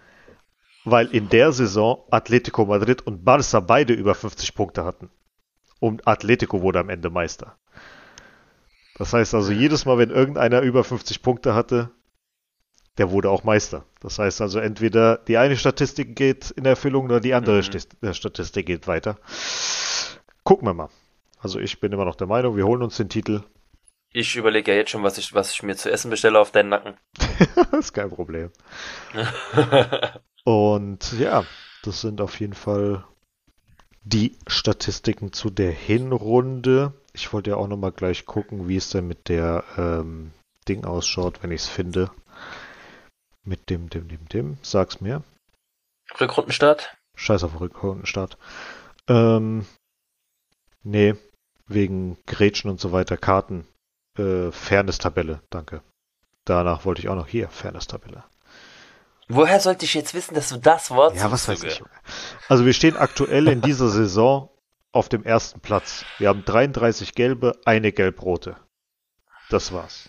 [0.84, 5.10] weil in der Saison Atletico Madrid und Barca beide über 50 Punkte hatten.
[5.80, 7.56] Und Atletico wurde am Ende Meister.
[8.96, 11.90] Das heißt also, jedes Mal, wenn irgendeiner über 50 Punkte hatte,
[12.98, 13.84] der wurde auch Meister.
[14.00, 18.08] Das heißt also, entweder die eine Statistik geht in Erfüllung oder die andere Mhm.
[18.08, 19.16] Äh, Statistik geht weiter.
[20.44, 20.90] Gucken wir mal.
[21.38, 23.42] Also ich bin immer noch der Meinung, wir holen uns den Titel.
[24.12, 26.70] Ich überlege ja jetzt schon, was ich, was ich mir zu essen bestelle auf deinen
[26.70, 26.94] Nacken.
[27.54, 28.50] das ist kein Problem.
[30.44, 31.44] Und ja,
[31.84, 33.04] das sind auf jeden Fall
[34.02, 36.92] die Statistiken zu der Hinrunde.
[37.12, 40.32] Ich wollte ja auch nochmal gleich gucken, wie es denn mit der ähm,
[40.68, 42.10] Ding ausschaut, wenn ich es finde.
[43.44, 44.58] Mit dem, dem, dem, dem.
[44.62, 45.22] Sag's mir.
[46.20, 46.96] Rückrundenstart?
[47.16, 48.36] Scheiß auf Rückrundenstart.
[49.08, 49.66] Ähm,
[50.82, 51.14] nee,
[51.66, 53.66] wegen Grätschen und so weiter, Karten.
[54.18, 55.82] Äh, Fairness-Tabelle, danke.
[56.44, 58.24] Danach wollte ich auch noch hier, Fairness-Tabelle.
[59.28, 61.82] Woher sollte ich jetzt wissen, dass du das Wort Ja, was weiß ich.
[62.48, 64.50] Also wir stehen aktuell in dieser Saison
[64.90, 66.04] auf dem ersten Platz.
[66.18, 68.56] Wir haben 33 gelbe, eine gelb-rote.
[69.48, 70.08] Das war's.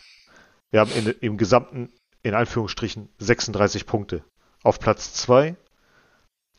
[0.72, 1.94] Wir haben in, im gesamten,
[2.24, 4.24] in Anführungsstrichen, 36 Punkte.
[4.64, 5.56] Auf Platz 2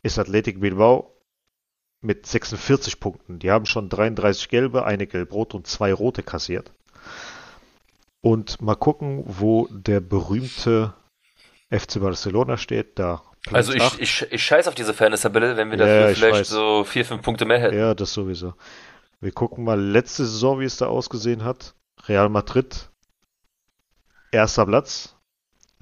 [0.03, 1.17] ist Athletic Bilbao
[2.01, 3.39] mit 46 Punkten.
[3.39, 6.73] Die haben schon 33 gelbe, eine gelb-rote und zwei rote kassiert.
[8.21, 10.95] Und mal gucken, wo der berühmte
[11.71, 12.99] FC Barcelona steht.
[12.99, 13.23] Da.
[13.45, 14.01] Platz Also ich, acht.
[14.01, 16.49] ich, ich scheiß auf diese Fairness-Tabelle, wenn wir Ja, dafür ich vielleicht weiß.
[16.49, 17.77] so vier, fünf Punkte mehr hätten.
[17.79, 18.55] Ja, das sowieso.
[19.21, 21.75] Wir gucken mal letzte Saison, wie es da ausgesehen hat.
[22.09, 22.91] Real Madrid,
[24.33, 25.15] erster Platz,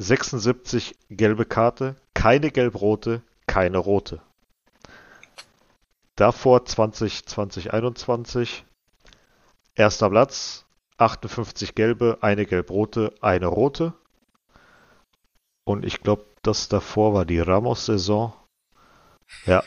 [0.01, 4.23] 76 gelbe Karte, keine gelb-rote, keine rote.
[6.17, 8.65] Davor 20, 2021,
[9.75, 10.65] erster Platz,
[10.97, 13.93] 58 gelbe, eine gelb-rote, eine rote.
[15.65, 18.33] Und ich glaube, das davor war die Ramos-Saison.
[19.45, 19.63] Ja,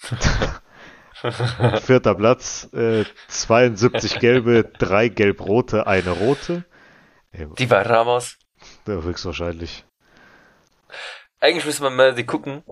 [1.82, 6.64] Vierter Platz, äh, 72 gelbe, drei gelb-rote, eine rote.
[7.58, 8.38] Die war Ramos.
[8.86, 9.84] Ja, höchstwahrscheinlich.
[11.40, 12.62] Eigentlich müsste man mal die gucken,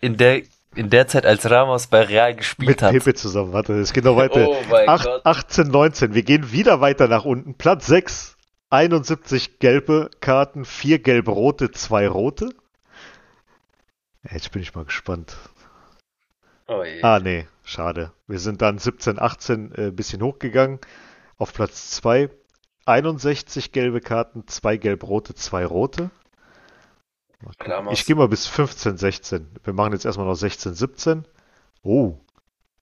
[0.00, 0.42] in der,
[0.74, 2.92] in der Zeit, als Ramos bei Real gespielt Mit hat.
[2.92, 4.48] Pepe zusammen, warte, es geht noch weiter.
[4.48, 5.26] Oh mein Acht- Gott.
[5.26, 7.54] 18, 19, wir gehen wieder weiter nach unten.
[7.56, 8.36] Platz 6,
[8.70, 12.50] 71 gelbe Karten, vier gelb-rote, zwei rote.
[14.24, 15.36] Ja, Jetzt bin ich mal gespannt.
[16.68, 16.82] Oh.
[17.02, 18.12] Ah, nee, schade.
[18.26, 20.78] Wir sind dann 17, 18 äh, bisschen hochgegangen.
[21.36, 22.30] Auf Platz 2
[22.84, 26.10] 61 gelbe Karten, zwei gelb-rote, zwei rote.
[27.40, 27.72] Mal gucken.
[27.72, 27.98] Ramos.
[27.98, 29.50] Ich gehe mal bis 15, 16.
[29.64, 31.26] Wir machen jetzt erstmal noch 16, 17.
[31.82, 32.18] Oh,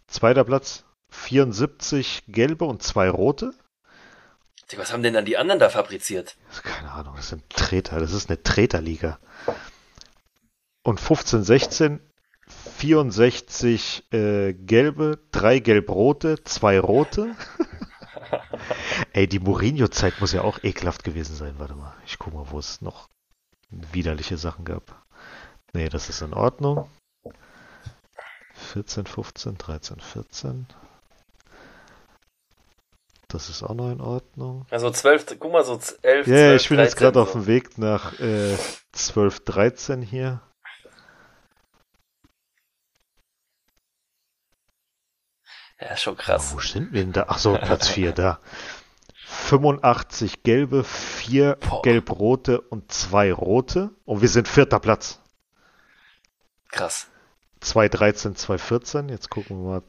[0.07, 3.53] zweiter Platz 74 gelbe und zwei rote.
[4.71, 6.37] Digga, Was haben denn dann die anderen da fabriziert?
[6.63, 7.99] Keine Ahnung, das sind Treter.
[7.99, 9.19] Das ist eine Treterliga.
[10.83, 12.01] Und 15, 16,
[12.77, 17.35] 64 äh, gelbe, drei gelb-rote, zwei rote.
[19.13, 21.55] Ey, die Mourinho-Zeit muss ja auch ekelhaft gewesen sein.
[21.59, 23.09] Warte mal, ich guck mal, wo es noch
[23.71, 25.05] widerliche Sachen gab.
[25.73, 26.89] Nee, das ist in Ordnung.
[28.73, 30.67] 14, 15, 13, 14.
[33.29, 34.67] Das ist auch noch in Ordnung.
[34.71, 37.39] Also zwölf, guck mal, so elf, Ja, zwölf, ich bin jetzt 13 gerade auf so.
[37.41, 38.57] dem Weg nach äh,
[38.93, 40.41] 12, 13 hier.
[45.81, 46.53] Ja, schon krass.
[46.55, 47.27] Wo sind wir denn da?
[47.29, 48.39] Ach so, Platz 4, da.
[49.27, 51.83] 85 gelbe, 4 Boah.
[51.83, 53.91] gelb-rote und 2 rote.
[54.05, 55.21] Und wir sind vierter Platz.
[56.71, 57.07] Krass.
[57.61, 59.09] 2, 13, 2, 14.
[59.09, 59.83] Jetzt gucken wir mal.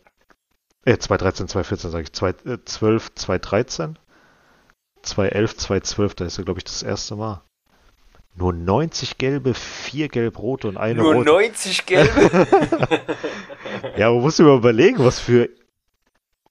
[0.86, 2.14] Äh, 2, 13, 2, 14 sage ich.
[2.14, 4.00] 2, äh, 12, 2, 13.
[5.04, 6.16] 2, 11, 2, 12.
[6.16, 7.44] Da ist er, glaube ich, das erste Mal.
[8.34, 11.30] Nur 90 gelbe, 4 gelb-rote und eine Nur rote.
[11.30, 12.48] 90 gelbe?
[13.98, 15.50] Ja, man muss sich mal überlegen, was für,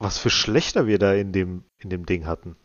[0.00, 2.56] was für Schlechter wir da in dem, in dem Ding hatten.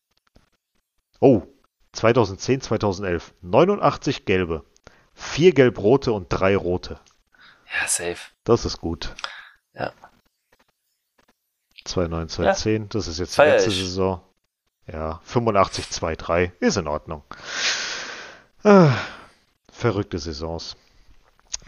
[1.20, 1.44] Oh,
[1.92, 3.34] 2010, 2011.
[3.42, 4.66] 89 gelbe,
[5.14, 7.00] 4 gelb-rote und 3 rote.
[7.80, 8.32] ja, safe.
[8.46, 9.14] Das ist gut.
[9.74, 9.94] Ja.
[11.84, 13.78] 2009, 2010, das ist jetzt die letzte ich.
[13.78, 14.22] Saison.
[14.88, 16.54] Ja, 85, 2, 3.
[16.60, 17.24] Ist in Ordnung.
[18.64, 18.96] Ah,
[19.72, 20.76] verrückte Saisons.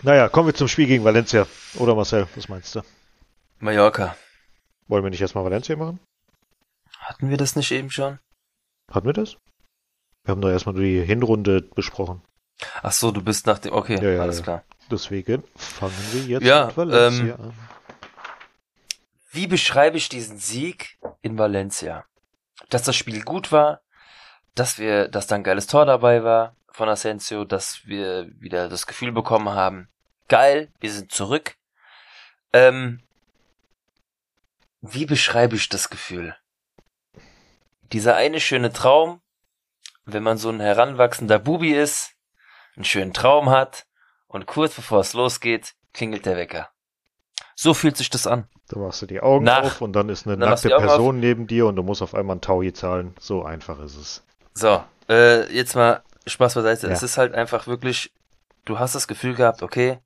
[0.02, 1.46] Naja, kommen wir zum Spiel gegen Valencia.
[1.76, 2.82] Oder Marcel, was meinst du?
[3.60, 4.16] Mallorca.
[4.88, 6.00] Wollen wir nicht erstmal Valencia machen?
[7.00, 8.20] Hatten wir das nicht eben schon?
[8.92, 9.38] Hatten wir das?
[10.24, 12.22] Wir haben doch erstmal die Hinrunde besprochen.
[12.82, 13.74] Ach so, du bist nach dem.
[13.74, 14.44] Okay, Ja, ja, alles ja.
[14.44, 14.64] klar.
[14.90, 17.54] Deswegen fangen wir jetzt Ja, mit Valencia ähm, an.
[19.32, 22.06] Wie beschreibe ich diesen Sieg in Valencia?
[22.70, 23.82] Dass das Spiel gut war,
[24.56, 28.88] dass wir, dass da ein geiles Tor dabei war von Asensio, dass wir wieder das
[28.88, 29.90] Gefühl bekommen haben,
[30.28, 31.56] geil, wir sind zurück.
[32.54, 33.02] Ähm,
[34.82, 36.36] wie beschreibe ich das Gefühl?
[37.94, 39.22] Dieser eine schöne Traum,
[40.06, 42.12] wenn man so ein heranwachsender Bubi ist,
[42.76, 43.86] einen schönen Traum hat
[44.28, 46.70] und kurz bevor es losgeht, klingelt der Wecker.
[47.56, 48.48] So fühlt sich das an.
[48.68, 51.48] Da machst du die Augen nach- auf und dann ist eine dann nackte Person neben
[51.48, 53.16] dir und du musst auf einmal ein Taui zahlen.
[53.20, 54.24] So einfach ist es.
[54.54, 56.88] So, äh, jetzt mal Spaß beiseite.
[56.88, 56.94] Ja.
[56.94, 58.14] Es ist halt einfach wirklich,
[58.66, 60.00] du hast das Gefühl gehabt, okay,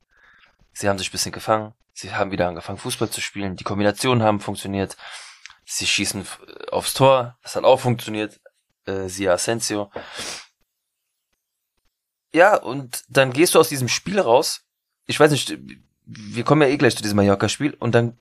[0.72, 4.22] sie haben sich ein bisschen gefangen, sie haben wieder angefangen Fußball zu spielen, die Kombinationen
[4.22, 4.96] haben funktioniert,
[5.64, 6.40] sie schießen f-
[6.70, 8.40] aufs Tor, das hat auch funktioniert,
[8.86, 9.90] äh, siehe Asensio.
[12.34, 14.62] Ja, und dann gehst du aus diesem Spiel raus,
[15.06, 15.56] ich weiß nicht,
[16.06, 18.16] wir kommen ja eh gleich zu diesem Mallorca-Spiel und dann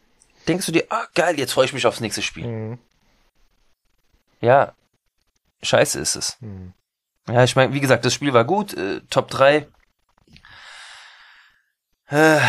[0.47, 2.45] denkst du dir, ah geil, jetzt freue ich mich aufs nächste Spiel.
[2.47, 2.79] Mhm.
[4.41, 4.73] Ja,
[5.61, 6.37] scheiße ist es.
[6.41, 6.73] Mhm.
[7.27, 9.67] Ja, ich meine, wie gesagt, das Spiel war gut, äh, Top 3.
[12.11, 12.41] Äh,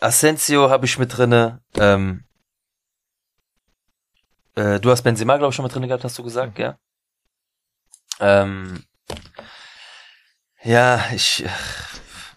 [0.00, 1.60] Asensio habe ich mit drinne.
[1.76, 2.24] Ähm,
[4.54, 6.78] äh, du hast Benzema, glaube ich, schon mit drinne gehabt, hast du gesagt, ja?
[8.18, 8.82] Ähm,
[10.62, 11.48] ja, ich, äh,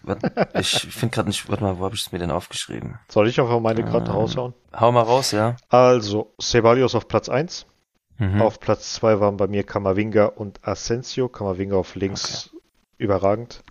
[0.02, 0.18] wat,
[0.54, 2.98] ich finde gerade nicht, warte mal, wo habe ich es mir denn aufgeschrieben?
[3.08, 4.12] Soll ich einfach meine gerade Ähm.
[4.12, 4.54] raushauen?
[4.78, 5.56] Hau mal raus, ja?
[5.70, 7.64] Also, Ceballos auf Platz 1.
[8.18, 8.42] Mhm.
[8.42, 11.30] Auf Platz 2 waren bei mir Kamavinga und Asensio.
[11.30, 12.50] Kamavinga auf links
[12.98, 13.62] überragend.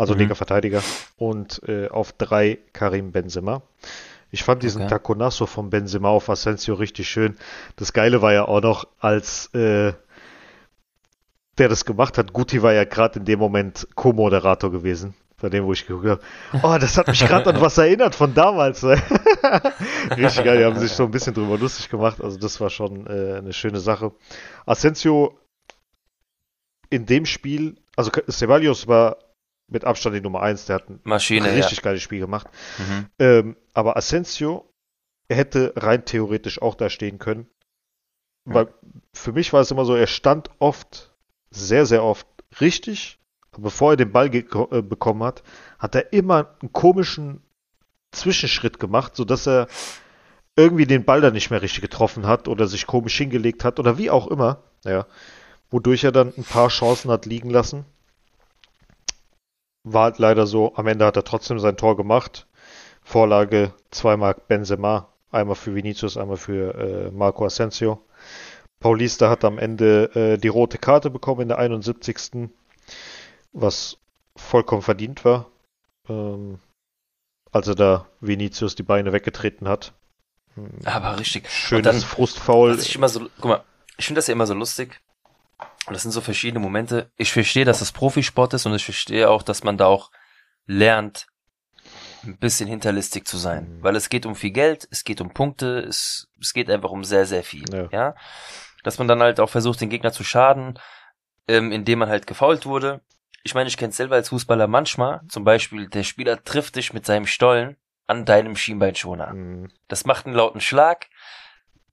[0.00, 0.20] Also Mhm.
[0.20, 0.82] linker Verteidiger.
[1.16, 3.62] Und äh, auf 3 Karim Benzema.
[4.30, 4.90] Ich fand diesen Okay.
[4.90, 7.36] Taconasso von Benzema auf Asensio richtig schön.
[7.76, 9.92] Das Geile war ja auch noch, als äh,
[11.58, 15.14] der das gemacht hat, Guti war ja gerade in dem Moment Co-Moderator gewesen.
[15.42, 16.20] Bei dem, wo ich geguckt habe.
[16.62, 18.82] Oh, das hat mich gerade an was erinnert von damals.
[18.82, 18.92] ne?
[20.16, 22.20] Richtig geil, die haben sich so ein bisschen drüber lustig gemacht.
[22.22, 24.12] Also das war schon äh, eine schöne Sache.
[24.66, 25.38] Asensio
[26.90, 29.16] in dem Spiel, also Ceballos war
[29.70, 32.48] mit Abstand die Nummer 1, der hat ein Maschine, richtig geiles Spiel gemacht.
[32.78, 32.84] ja.
[32.84, 33.06] Mhm.
[33.18, 34.70] Ähm, aber Asensio
[35.28, 37.46] hätte rein theoretisch auch da stehen können.
[38.46, 38.54] Ja.
[38.54, 38.74] Weil
[39.14, 41.12] für mich war es immer so, er stand oft,
[41.50, 42.26] sehr, sehr oft
[42.60, 43.18] richtig,
[43.52, 45.42] aber bevor er den Ball äh, bekommen hat,
[45.78, 47.42] hat er immer einen komischen
[48.12, 49.68] Zwischenschritt gemacht, sodass er
[50.56, 53.98] irgendwie den Ball dann nicht mehr richtig getroffen hat oder sich komisch hingelegt hat oder
[53.98, 54.62] wie auch immer.
[54.84, 55.06] Ja.
[55.70, 57.84] Wodurch er dann ein paar Chancen hat liegen lassen.
[59.84, 62.46] War halt leider so, am Ende hat er trotzdem sein Tor gemacht.
[63.02, 68.04] Vorlage zweimal Benzema, einmal für Vinicius, einmal für äh, Marco Asensio.
[68.78, 72.50] Paulista hat am Ende äh, die rote Karte bekommen in der 71.
[73.52, 73.98] Was
[74.36, 75.46] vollkommen verdient war.
[76.08, 76.58] Ähm,
[77.52, 79.92] als er da Vinicius die Beine weggetreten hat.
[80.54, 81.50] Hm, Aber richtig.
[81.50, 82.76] Schönes Frustfaul.
[82.76, 83.64] Was ich immer so, guck mal,
[83.96, 85.00] ich finde das ja immer so lustig.
[85.90, 87.10] Und das sind so verschiedene Momente.
[87.16, 90.12] Ich verstehe, dass das Profisport ist und ich verstehe auch, dass man da auch
[90.64, 91.26] lernt,
[92.22, 93.78] ein bisschen hinterlistig zu sein.
[93.78, 93.82] Mhm.
[93.82, 97.02] Weil es geht um viel Geld, es geht um Punkte, es, es geht einfach um
[97.02, 97.64] sehr, sehr viel.
[97.74, 97.88] Ja.
[97.90, 98.14] Ja.
[98.84, 100.78] Dass man dann halt auch versucht, den Gegner zu schaden,
[101.48, 103.00] ähm, indem man halt gefault wurde.
[103.42, 107.04] Ich meine, ich kenne selber als Fußballer manchmal, zum Beispiel, der Spieler trifft dich mit
[107.04, 107.76] seinem Stollen
[108.06, 109.30] an deinem Schienbeinschoner.
[109.30, 111.08] Hm, Das macht einen lauten Schlag.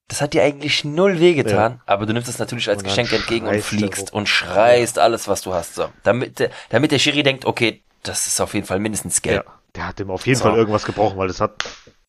[0.09, 3.61] Das hat dir eigentlich null wehgetan, aber du nimmst es natürlich als Geschenk entgegen und
[3.61, 5.75] fliegst und schreist alles, was du hast.
[5.75, 9.45] So, damit, der- damit der Schiri denkt, okay, das ist auf jeden Fall mindestens gelb.
[9.45, 10.45] ja, der hat ihm auf jeden So.
[10.45, 11.65] Fall irgendwas gebrochen, weil das hat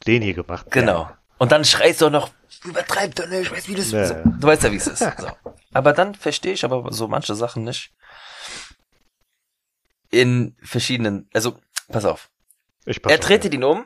[0.06, 0.66] den hier gemacht.
[0.70, 1.10] Genau.
[1.38, 2.30] Und dann schreist du auch noch,
[2.64, 4.22] übertreib doch nicht, ich weiß, wie das Ja, so, ja.
[4.24, 4.98] Du weißt ja, wie es ist.
[5.00, 5.28] So.
[5.72, 7.92] Aber dann verstehe ich aber so manche Sachen nicht.
[10.10, 12.30] In verschiedenen, also, pass auf.
[12.86, 13.84] Er tretet ihn um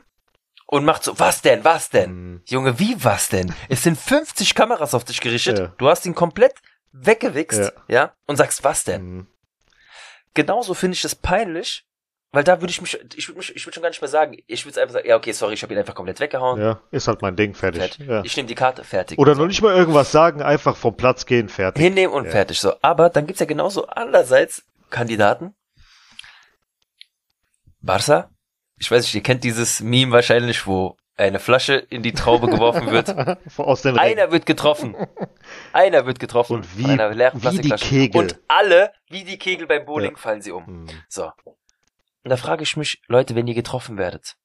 [0.73, 2.09] und macht so, was denn, was denn?
[2.09, 3.53] Hm, Junge, wie was denn?
[3.69, 5.59] Es sind 50 Kameras auf dich gerichtet.
[5.59, 5.71] Ja.
[5.77, 6.55] Du hast ihn komplett
[6.91, 7.71] weggewichst, ja.
[7.87, 8.13] Ja.
[8.25, 9.01] und sagst, was denn?
[9.01, 9.27] hm.
[10.33, 11.85] Genauso finde ich das peinlich,
[12.31, 14.35] weil da würde ich mich, ich würde mich, ich würde schon gar nicht mehr sagen,
[14.47, 16.59] ich würde einfach sagen, ja, okay, sorry, ich habe ihn einfach komplett weggehauen.
[16.59, 17.79] Ja, ist halt mein Ding, fertig.
[17.83, 18.07] Fertig.
[18.07, 18.23] Ja.
[18.23, 19.19] Ich nehme die Karte, fertig.
[19.19, 21.83] Oder noch nicht mal irgendwas sagen, einfach vom Platz gehen, fertig.
[21.83, 22.31] hinnehmen und Ja.
[22.31, 22.59] fertig.
[22.59, 25.53] So, aber dann gibt's ja genauso andererseits Kandidaten.
[27.79, 28.31] Barca.
[28.83, 32.91] Ich weiß nicht, ihr kennt dieses Meme wahrscheinlich, wo eine Flasche in die Traube geworfen
[32.91, 33.15] wird.
[33.57, 34.93] Aus den Einer wird getroffen.
[35.71, 36.57] Einer wird getroffen.
[36.57, 37.69] Und wie- von einer leeren wie die.
[37.69, 38.19] Kegel.
[38.19, 40.17] Und alle, wie die Kegel beim Bowling, Ja.
[40.17, 40.65] fallen sie um.
[40.65, 40.87] Hm.
[41.07, 41.31] So.
[41.45, 44.35] Und da frage ich mich, Leute, wenn ihr getroffen werdet,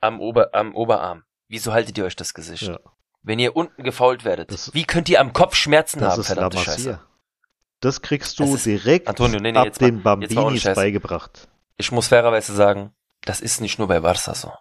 [0.00, 2.62] am, Ober, am Oberarm, wieso haltet ihr euch das Gesicht?
[2.62, 2.80] Ja.
[3.22, 6.26] Wenn ihr unten gefault werdet, Das- wie könnt ihr am Kopf Schmerzen Das haben, ist
[6.26, 7.00] verdammte Scheiße?
[7.78, 11.46] Das kriegst du Das ist- direkt Antonio, nee, nee, ab den Bambinis beigebracht.
[11.76, 12.90] Ich muss fairerweise sagen,
[13.26, 14.52] das ist nicht nur bei Barca so.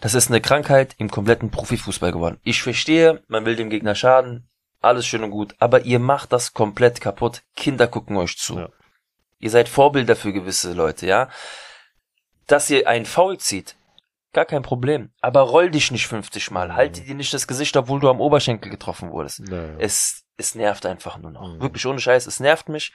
[0.00, 2.38] Das ist eine Krankheit im kompletten Profifußball geworden.
[2.44, 4.48] Ich verstehe, man will dem Gegner schaden,
[4.80, 7.42] alles schön und gut, aber ihr macht das komplett kaputt.
[7.56, 8.58] Kinder gucken euch zu.
[8.58, 8.68] Ja.
[9.38, 11.28] Ihr seid Vorbilder für gewisse Leute, ja.
[12.46, 13.76] Dass ihr einen Foul zieht,
[14.32, 15.10] gar kein Problem.
[15.20, 16.74] Aber roll dich nicht 50 Mal.
[16.74, 19.40] Halte dir nicht das Gesicht, obwohl du am Oberschenkel getroffen wurdest.
[19.40, 19.76] Naja.
[19.78, 21.54] Es, es nervt einfach nur noch.
[21.54, 21.60] Mhm.
[21.60, 22.26] Wirklich ohne Scheiß.
[22.26, 22.92] Es nervt mich,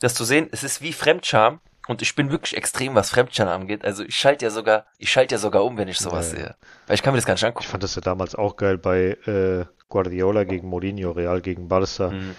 [0.00, 0.48] das zu sehen.
[0.52, 1.60] Es ist wie Fremdscham.
[1.88, 3.84] Und ich bin wirklich extrem, was Fremdscham angeht.
[3.84, 6.44] Also ich schalte ja sogar, ich schalte ja sogar um, wenn ich sowas Ja, ja.
[6.44, 6.56] sehe.
[6.86, 7.66] Weil ich kann mir das gar nicht Ich angucken.
[7.66, 12.10] fand das ja damals auch geil bei äh, Guardiola gegen Mourinho, Real gegen Barca.
[12.10, 12.34] Mhm.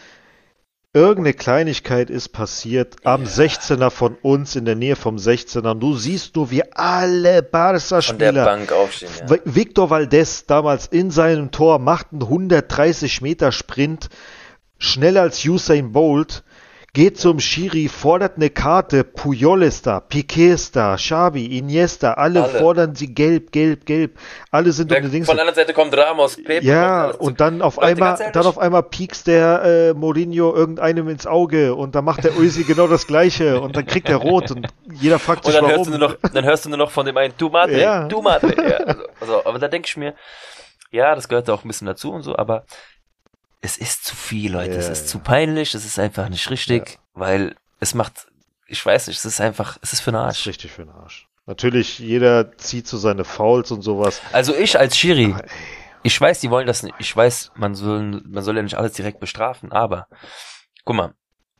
[0.91, 5.71] Irgendeine Kleinigkeit ist passiert am 16er von uns in der Nähe vom 16er.
[5.71, 9.25] Und du siehst nur, wie alle Von der Barca-Spieler Bank aufstehen, ja.
[9.27, 14.09] Vi- Victor Valdez damals in seinem Tor macht einen 130 Meter Sprint,
[14.79, 16.43] schneller als Usain Bolt,
[16.93, 22.43] geht zum Schiri, fordert eine Karte, Puyol ist da, Piquet ist da, Xavi, Iniesta, alle,
[22.43, 22.59] Alle.
[22.59, 24.17] fordern sie gelb, gelb, gelb.
[24.51, 25.27] Alle sind um Der, die Dings.
[25.27, 26.65] von der anderen Seite kommt Ramos, Pepe.
[26.65, 31.09] Ja, alles und dann auf Leute, einmal, dann auf einmal piekst der äh, Mourinho irgendeinem
[31.09, 34.51] ins Auge und dann macht der Ösi genau das gleiche und dann kriegt er rot
[34.51, 35.77] und jeder fragt Und sich dann warum.
[35.77, 38.07] hörst, du nur noch, dann hörst du nur noch von dem einen, du Madre, Ja.
[38.07, 38.53] du Madre.
[38.69, 40.15] Ja, also, also, aber da denke ich mir,
[40.91, 42.65] ja, das gehört auch ein bisschen dazu und so, aber
[43.61, 44.75] es ist zu viel, Leute.
[44.75, 48.27] es Ja, ist zu peinlich, es ist einfach nicht richtig, weil es macht,
[48.67, 50.47] ich weiß nicht, es ist einfach, es ist für den Arsch.
[50.47, 51.27] richtig für den Arsch.
[51.45, 54.21] Natürlich, jeder zieht so seine Fouls und sowas.
[54.31, 55.43] Also ich als Schiri, ey,
[56.03, 58.93] ich weiß, die wollen das nicht, ich weiß, man soll, man soll ja nicht alles
[58.93, 60.07] direkt bestrafen, aber,
[60.85, 61.13] guck mal,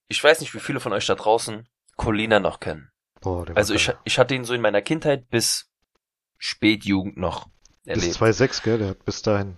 [0.08, 2.90] ich weiß nicht, wie viele von euch da draußen Colina noch kennen.
[3.22, 5.66] boah, Also ich, ich hatte ihn so in meiner Kindheit bis
[6.38, 7.48] Spätjugend noch
[7.84, 8.18] bis erlebt.
[8.18, 8.78] 2,6, gell?
[8.78, 9.58] Der hat bis dahin.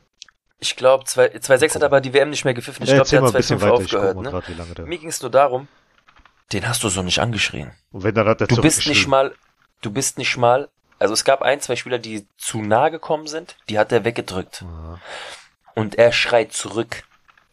[0.63, 2.83] Ich glaube, 2.6 hat aber die WM nicht mehr gepfiffen.
[2.83, 4.15] Ich Ja, glaube, der hat ein bisschen 2.5 weiter, ich guck aufgehört.
[4.47, 4.73] mal Ne?
[4.75, 4.85] der.
[4.85, 5.67] Mir ging es nur darum,
[6.53, 7.71] den hast du so nicht angeschrien.
[7.91, 9.33] Und wenn dann hat er Du bist nicht mal,
[9.81, 13.57] du bist nicht mal, also es gab ein, zwei Spieler, die zu nah gekommen sind,
[13.69, 14.61] die hat er weggedrückt.
[14.61, 14.99] Ja.
[15.73, 17.03] Und er schreit zurück.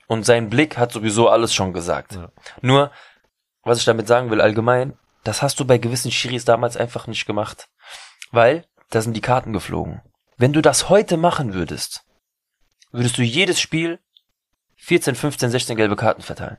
[0.06, 2.12] Und sein Blick hat sowieso alles schon gesagt.
[2.14, 2.30] Ja.
[2.60, 2.90] Nur,
[3.62, 7.24] was ich damit sagen will allgemein, das hast du bei gewissen Schiris damals einfach nicht
[7.26, 7.68] gemacht.
[8.32, 10.02] Weil, da sind die Karten geflogen.
[10.36, 12.02] Wenn du das heute machen würdest,
[12.92, 13.98] würdest du jedes Spiel
[14.76, 16.58] 14, 15, 16 gelbe Karten verteilen.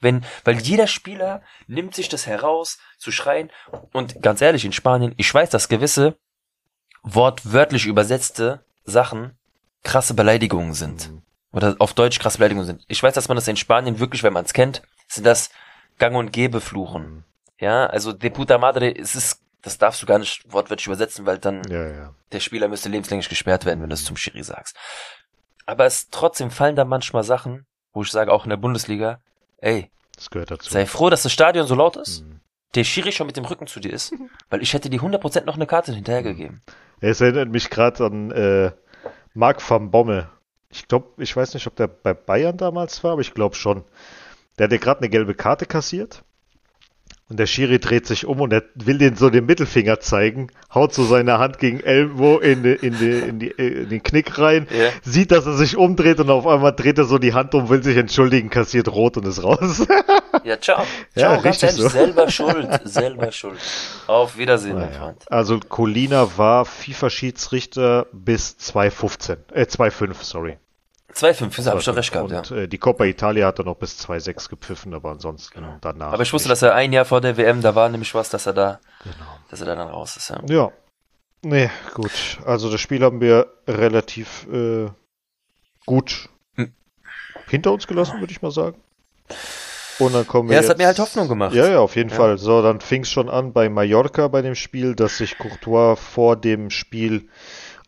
[0.00, 3.50] Wenn, weil jeder Spieler nimmt sich das heraus, zu schreien.
[3.92, 6.16] Und ganz ehrlich, in Spanien, ich weiß, dass gewisse
[7.02, 9.36] wortwörtlich übersetzte Sachen
[9.82, 11.10] krasse Beleidigungen sind.
[11.52, 12.84] Oder auf Deutsch krasse Beleidigungen sind.
[12.88, 15.50] Ich weiß, dass man das in Spanien wirklich, wenn man es kennt, sind das
[15.98, 17.24] Gang und Gäbe Fluchen.
[17.58, 21.38] Ja, also de puta madre, es ist, das darfst du gar nicht wortwörtlich übersetzen, weil
[21.38, 22.14] dann Ja, ja.
[22.32, 24.76] der Spieler müsste lebenslänglich gesperrt werden, wenn du es zum Schiri sagst.
[25.66, 29.20] Aber es trotzdem fallen da manchmal Sachen, wo ich sage, auch in der Bundesliga,
[29.58, 30.70] ey, Das gehört dazu.
[30.70, 32.40] sei froh, dass das Stadion so laut ist, Mhm.
[32.74, 34.12] der Schiri schon mit dem Rücken zu dir ist,
[34.50, 36.62] weil ich hätte dir 100% noch eine Karte hinterhergegeben.
[37.00, 38.72] Es erinnert mich gerade an äh,
[39.34, 40.28] Marc van Bommel.
[40.70, 43.84] Ich glaube, ich weiß nicht, ob der bei Bayern damals war, aber ich glaube schon.
[44.58, 46.24] Der hat ja gerade eine gelbe Karte kassiert.
[47.30, 50.94] Und der Schiri dreht sich um und er will den so den Mittelfinger zeigen, haut
[50.94, 54.38] so seine Hand gegen Elmo in, die, in, die, in, die, äh, in den Knick
[54.38, 54.88] rein, Ja.
[55.02, 57.82] sieht, dass er sich umdreht und auf einmal dreht er so die Hand um, will
[57.82, 59.86] sich entschuldigen, kassiert rot und ist raus.
[60.44, 60.84] Ja, ciao.
[61.14, 61.88] Ja, Ciao, ganz ehrlich, so.
[61.88, 63.58] selber schuld, selber schuld.
[64.06, 64.98] Auf Wiedersehen, mein Naja.
[65.00, 65.24] Freund.
[65.32, 70.58] Also Colina war FIFA-Schiedsrichter bis 2015, äh 2005, sorry.
[71.14, 72.56] 2-5, hab ich doch recht gehabt, und, ja.
[72.56, 75.76] äh, die Coppa Italia hat er noch bis 2-6 gepfiffen, aber ansonsten Genau.
[75.80, 76.12] danach.
[76.12, 78.46] Aber ich wusste, dass er ein Jahr vor der WM, da war nämlich was, dass
[78.46, 79.14] er da, Genau.
[79.50, 80.38] dass er da dann raus ist, ja.
[80.48, 80.70] Ja.
[81.42, 82.38] Nee, gut.
[82.44, 84.88] Also das Spiel haben wir relativ äh,
[85.86, 86.72] gut Hm.
[87.48, 88.76] hinter uns gelassen, würde ich mal sagen.
[90.00, 91.54] Und dann kommen wir Ja, es hat mir halt Hoffnung gemacht.
[91.54, 92.16] Ja, ja, auf jeden Ja.
[92.16, 92.38] Fall.
[92.38, 96.36] So, dann fing es schon an bei Mallorca bei dem Spiel, dass sich Courtois vor
[96.36, 97.28] dem Spiel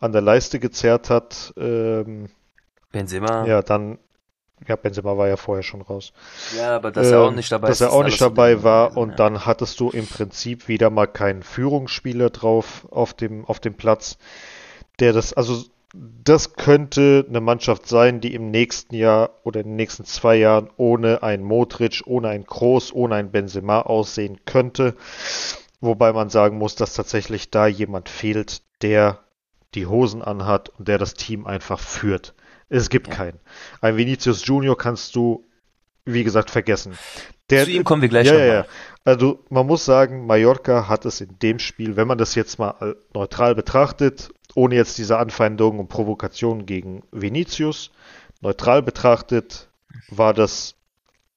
[0.00, 1.52] an der Leiste gezerrt hat.
[1.56, 2.28] Ähm,
[2.92, 3.46] Benzema.
[3.46, 3.98] ja, dann,
[4.66, 6.12] ja, Benzema war ja vorher schon raus.
[6.56, 7.86] Ja, aber dass er auch Ähm, nicht dabei dass ist.
[7.86, 9.16] er auch nicht dabei war und ja.
[9.16, 14.18] dann hattest du im Prinzip wieder mal keinen Führungsspieler drauf auf dem, auf dem Platz,
[14.98, 19.76] der das, also das könnte eine Mannschaft sein, die im nächsten Jahr oder in den
[19.76, 24.94] nächsten zwei Jahren ohne ein Modric, ohne ein Kroos, ohne ein Benzema aussehen könnte.
[25.80, 29.18] Wobei man sagen muss, dass tatsächlich da jemand fehlt, der
[29.74, 32.34] die Hosen anhat und der das Team einfach führt.
[32.70, 33.14] Es gibt Ja.
[33.14, 33.38] keinen.
[33.80, 35.44] Ein Vinicius Junior kannst du,
[36.06, 36.96] wie gesagt, vergessen.
[37.50, 38.66] Der, Zu ihm kommen wir gleich ja, noch ja, ja.
[39.04, 42.96] Also man muss sagen, Mallorca hat es in dem Spiel, wenn man das jetzt mal
[43.12, 47.90] neutral betrachtet, ohne jetzt diese Anfeindungen und Provokationen gegen Vinicius,
[48.40, 49.68] neutral betrachtet,
[50.08, 50.76] war das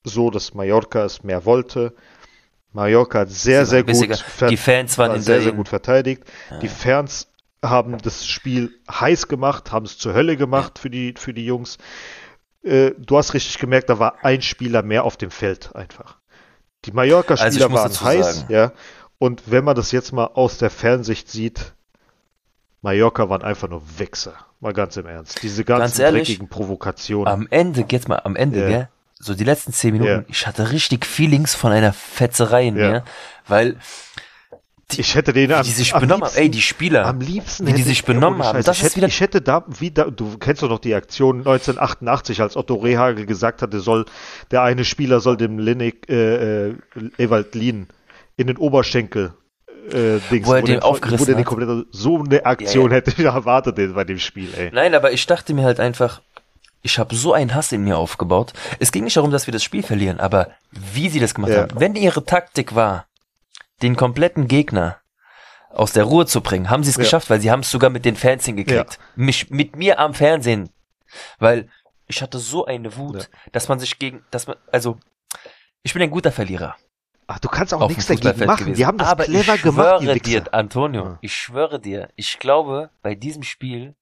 [0.04, 1.94] so, dass Mallorca es mehr wollte.
[2.74, 3.96] Mallorca hat sehr, sehr gut,
[4.50, 6.24] Die Fans waren sehr, sehr gut verteidigt.
[6.62, 7.28] Die Fans
[7.64, 11.78] haben das Spiel heiß gemacht, haben es zur Hölle gemacht für die, für die Jungs.
[12.64, 16.18] Äh, du hast richtig gemerkt, da war ein Spieler mehr auf dem Feld einfach.
[16.86, 18.72] Die Mallorca-Spieler Also ich muss waren heiß, sagen- ja.
[19.18, 21.74] Und wenn man das jetzt mal aus der Fernsicht sieht,
[22.82, 24.34] Mallorca waren einfach nur Wichser.
[24.60, 25.42] Mal ganz im Ernst.
[25.42, 27.28] Diese ganzen Ganz ehrlich, dreckigen Provokationen.
[27.28, 28.68] Am Ende, jetzt mal, am Ende, Ja.
[28.68, 28.90] gell?
[29.20, 30.24] So die letzten zehn Minuten, Ja.
[30.28, 32.90] ich hatte richtig Feelings von einer Fetzerei in Ja.
[32.92, 33.04] mir,
[33.48, 33.78] weil
[35.00, 37.20] ich hätte den wie am, die sich am benommen haben, liebsten- ey, die Spieler, Am
[37.22, 39.20] liebsten wie die sich ich- benommen ohne haben, Scheiß, das ich ist hätte, wieder- ich
[39.22, 43.80] hätte da wieder, du kennst doch noch die Aktion 1988, als Otto Rehagel gesagt hatte,
[43.80, 44.06] soll
[44.52, 46.76] der eine Spieler soll dem Linek äh, äh,
[47.18, 47.88] Ewald Lien
[48.38, 49.34] in den Oberschenkel
[49.92, 52.96] äh, Dings, Wo er den den, aufgerissen wo den komplett, so eine Aktion Ja, ja.
[52.98, 54.70] hätte ich erwartet bei dem Spiel, ey.
[54.74, 56.22] Nein, aber ich dachte mir halt einfach,
[56.84, 58.54] ich habe so einen Hass in mir aufgebaut.
[58.80, 61.62] Es ging nicht darum, dass wir das Spiel verlieren, aber wie sie das gemacht Ja.
[61.64, 61.80] haben.
[61.80, 63.06] Wenn ihre Taktik war,
[63.82, 64.98] den kompletten Gegner
[65.70, 67.04] aus der Ruhe zu bringen, haben sie es Ja.
[67.04, 69.00] geschafft, weil sie haben es sogar mit den Fans hingekriegt.
[69.16, 70.70] Mich mit mir am Fernsehen,
[71.40, 71.70] weil
[72.08, 73.40] ich hatte so eine Wut, Ja.
[73.52, 74.98] dass man sich gegen, dass man, also
[75.82, 76.76] ich bin ein guter Verlierer
[77.26, 78.58] Ach, du kannst auch nichts dagegen machen.
[78.66, 78.76] gewesen.
[78.78, 81.18] Die haben das aber clever ich gemacht, die schwöre dir, Antonio, Ja.
[81.22, 83.96] ich schwöre dir, ich glaube, bei diesem Spiel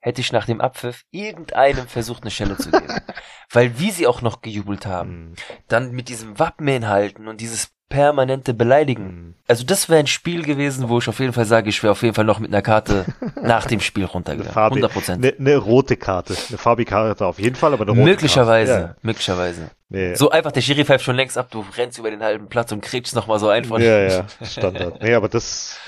[0.00, 2.86] hätte ich nach dem Abpfiff irgendeinem versucht, eine Schelle zu geben.
[3.50, 5.34] Weil wie sie auch noch gejubelt haben, Mhm.
[5.66, 9.04] dann mit diesem Wappen hinhalten und dieses permanente Beleidigen.
[9.04, 9.34] Mhm.
[9.46, 12.02] Also das wäre ein Spiel gewesen, wo ich auf jeden Fall sage, ich wäre auf
[12.02, 13.06] jeden Fall noch mit einer Karte
[13.42, 14.52] nach dem Spiel runtergegangen.
[14.52, 15.24] Farbe, 100 Prozent.
[15.24, 16.36] eine, eine rote Karte.
[16.48, 18.96] Eine farbige Karte auf jeden Fall, aber eine rote Möglicherweise, Karte.
[19.02, 19.60] möglicherweise.
[19.62, 19.68] Ja.
[19.88, 20.14] Nee.
[20.14, 22.82] So einfach, der Schiri pfeift schon längst ab, du rennst über den halben Platz und
[22.82, 23.80] kriegst noch mal so ein von.
[23.80, 25.02] ja, ja, Standard.
[25.02, 25.78] Nee, aber das,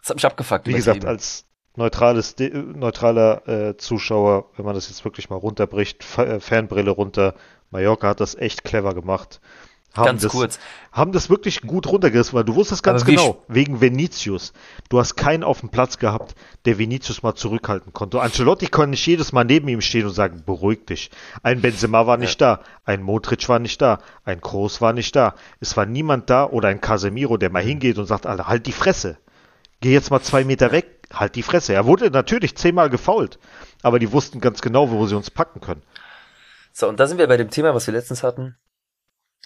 [0.00, 0.66] Das hat mich abgefuckt.
[0.66, 1.44] Wie gesagt, als
[1.76, 7.34] neutrales, neutraler äh, Zuschauer, wenn man das jetzt wirklich mal runterbricht, Fa äh, Fanbrille runter,
[7.70, 9.40] Mallorca hat das echt clever gemacht.
[9.94, 10.58] Haben Ganz das, kurz.
[10.90, 14.52] Haben das wirklich gut runtergerissen, weil du wusstest ganz genau, wegen Vinicius.
[14.88, 16.34] Du hast keinen auf dem Platz gehabt,
[16.64, 18.20] der Vinicius mal zurückhalten konnte.
[18.20, 21.10] Ancelotti konnte nicht jedes Mal neben ihm stehen und sagen, beruhig dich.
[21.44, 25.36] Ein Benzema war nicht da, ein Modric war nicht da, ein Kroos war nicht da.
[25.60, 28.72] Es war niemand da oder ein Casemiro, der mal hingeht und sagt, Alter, halt die
[28.72, 29.18] Fresse.
[29.80, 31.72] Geh jetzt mal zwei Meter weg, halt die Fresse.
[31.72, 33.38] Er wurde natürlich zehnmal gefault,
[33.82, 35.82] aber die wussten ganz genau, wo sie uns packen können.
[36.72, 38.56] So, und da sind wir bei dem Thema, was wir letztens hatten.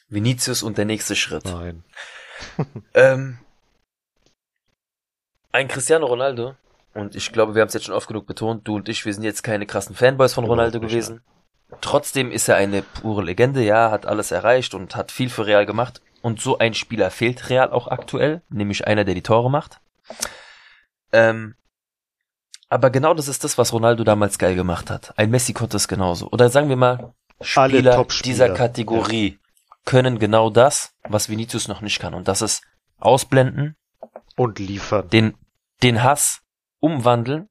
[0.08, 1.44] Vinicius und der nächste Schritt.
[1.44, 1.84] Nein.
[2.94, 3.38] Ähm,
[5.50, 6.54] ein Cristiano Ronaldo,
[6.94, 9.12] und ich glaube, wir haben es jetzt schon oft genug betont, du und ich, wir
[9.12, 11.20] sind jetzt keine krassen Fanboys von Ronaldo nicht, gewesen.
[11.80, 15.66] Trotzdem ist er eine pure Legende, ja, hat alles erreicht und hat viel für Real
[15.66, 16.00] gemacht.
[16.22, 19.80] Und so ein Spieler fehlt Real auch aktuell, nämlich einer, der die Tore macht.
[21.12, 21.54] Ähm,
[22.68, 25.12] aber genau das ist das, was Ronaldo damals geil gemacht hat.
[25.16, 26.28] Ein Messi konnte es genauso.
[26.30, 27.14] Oder sagen wir mal,
[27.54, 29.38] Alle Spieler Top-Spieler, dieser Kategorie
[29.88, 32.12] können genau das, was Vinicius noch nicht kann.
[32.12, 32.62] Und das ist
[32.98, 33.74] ausblenden,
[34.36, 35.08] Und liefern.
[35.08, 35.34] den,
[35.82, 36.40] den Hass
[36.78, 37.48] umwandeln,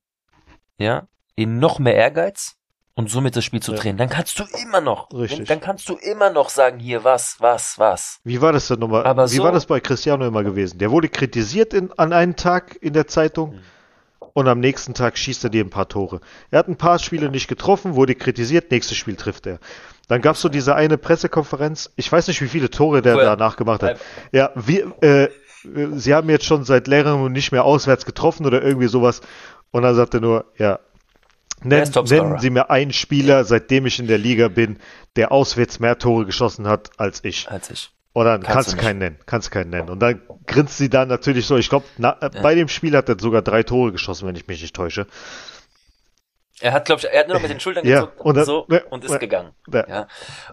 [0.77, 2.55] ja, in noch mehr Ehrgeiz
[2.93, 3.79] und somit das Spiel zu Ja.
[3.79, 3.97] drehen.
[3.97, 5.47] Dann kannst du immer noch, Richtig.
[5.47, 8.19] dann kannst du immer noch sagen, hier was, was, was.
[8.23, 9.03] Wie war das denn nochmal?
[9.05, 10.77] Aber Wie so- war das bei Cristiano immer gewesen?
[10.77, 13.61] Der wurde kritisiert in, an einem Tag in der Zeitung Mhm.
[14.33, 16.21] und am nächsten Tag schießt er dir ein paar Tore.
[16.51, 19.59] Er hat ein paar Spiele nicht getroffen, wurde kritisiert, nächstes Spiel trifft er.
[20.07, 23.25] Dann gab es so diese eine Pressekonferenz, ich weiß nicht, wie viele Tore der er-
[23.35, 23.99] danach gemacht hat.
[24.31, 25.29] Ja, wir, äh,
[25.95, 29.21] sie haben jetzt schon seit längerem nicht mehr auswärts getroffen oder irgendwie sowas.
[29.71, 30.79] Und dann sagt er nur, ja,
[31.61, 34.79] nenn, nennen Sie mir einen Spieler, seitdem ich in der Liga bin,
[35.17, 37.49] der auswärts mehr Tore geschossen hat als ich.
[37.49, 37.91] Als ich.
[38.13, 39.17] Und dann Kannst kannst, du keinen nennen.
[39.25, 39.89] Kannst keinen nennen.
[39.89, 41.57] Und dann grinst sie dann natürlich so.
[41.57, 44.61] Ich glaube, äh, bei dem Spiel hat er sogar drei Tore geschossen, wenn ich mich
[44.61, 45.05] nicht täusche.
[46.59, 48.45] Er hat, glaube ich, er hat nur noch mit den Schultern Ja, gezuckt und dann-
[48.45, 49.17] so ja, und ist ja.
[49.17, 49.51] gegangen.
[49.71, 49.87] Ja.
[49.87, 50.07] Ja.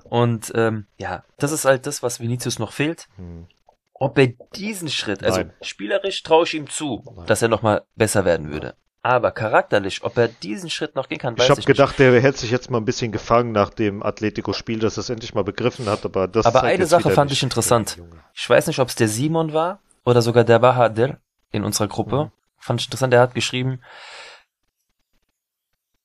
[0.05, 3.09] Und ähm, ja, das ist halt das, was Vinicius noch fehlt.
[3.17, 3.47] Hm.
[3.95, 5.53] Ob er diesen Schritt, also Nein.
[5.63, 7.27] spielerisch traue ich ihm zu, Nein.
[7.27, 8.75] dass er nochmal besser werden würde.
[9.03, 12.19] Aber charakterlich, ob er diesen Schritt noch gehen kann, weiß Ich habe ich gedacht, der
[12.21, 15.45] hält sich jetzt mal ein bisschen gefangen nach dem Atletico-Spiel, dass er es endlich mal
[15.45, 16.05] begriffen hat.
[16.07, 17.39] Aber das Aber eine Sache fand nicht.
[17.39, 17.99] ich interessant.
[17.99, 18.09] Nicht.
[18.33, 21.19] Ich weiß nicht, ob es der Simon war oder sogar der Bahadir
[21.53, 22.25] in unserer Gruppe.
[22.25, 22.31] Mhm.
[22.59, 23.83] Fand ich interessant, er hat geschrieben,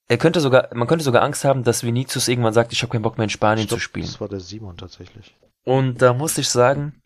[0.10, 3.04] er könnte sogar, man könnte sogar Angst haben, dass Vinicius irgendwann sagt, ich habe keinen
[3.04, 4.08] Bock mehr in Spanien glaub, zu spielen.
[4.08, 5.38] Das war der Simon tatsächlich.
[5.64, 7.00] Und da muss ich sagen,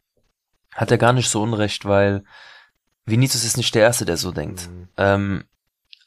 [0.71, 2.23] hat er gar nicht so unrecht, weil
[3.05, 4.69] Vinicius ist nicht der Erste, der so denkt.
[4.69, 4.87] Mhm.
[4.95, 5.43] Ähm,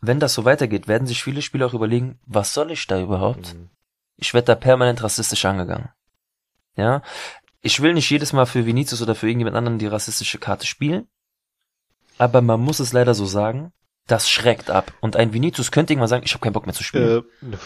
[0.01, 3.55] wenn das so weitergeht, werden sich viele Spieler auch überlegen, was soll ich da überhaupt?
[3.55, 3.69] Mhm.
[4.17, 5.91] Ich werde da permanent rassistisch angegangen.
[6.77, 7.03] Ja,
[7.61, 11.09] ich will nicht jedes Mal für Vinicius oder für irgendjemand anderen die rassistische Karte spielen,
[12.17, 13.73] aber man muss es leider so sagen,
[14.07, 14.93] das schreckt ab.
[15.01, 17.25] Und ein Vinicius könnte irgendwann sagen, ich habe keinen Bock mehr zu spielen.
[17.45, 17.59] Äh, ne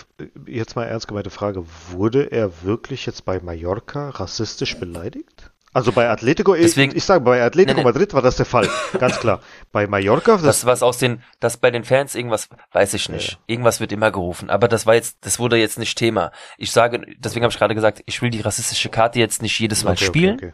[0.46, 1.64] jetzt mal ernst gemeinte Frage.
[1.90, 5.50] Wurde er wirklich jetzt bei Mallorca rassistisch beleidigt?
[5.72, 7.84] Also bei Atletico, Deswegen- ich sage, bei Atletico Nee, nee.
[7.84, 8.68] Madrid war das der Fall.
[8.98, 9.40] Ganz klar.
[9.70, 13.32] Bei Mallorca, das, Das, was aus den, das bei den Fans irgendwas, weiß ich nicht.
[13.32, 13.38] Ja.
[13.46, 14.50] Irgendwas wird immer gerufen.
[14.50, 16.32] Aber das war jetzt, das wurde jetzt nicht Thema.
[16.58, 19.84] Ich sage, deswegen habe ich gerade gesagt, ich will die rassistische Karte jetzt nicht jedes
[19.84, 20.52] Mal Okay, okay, spielen okay.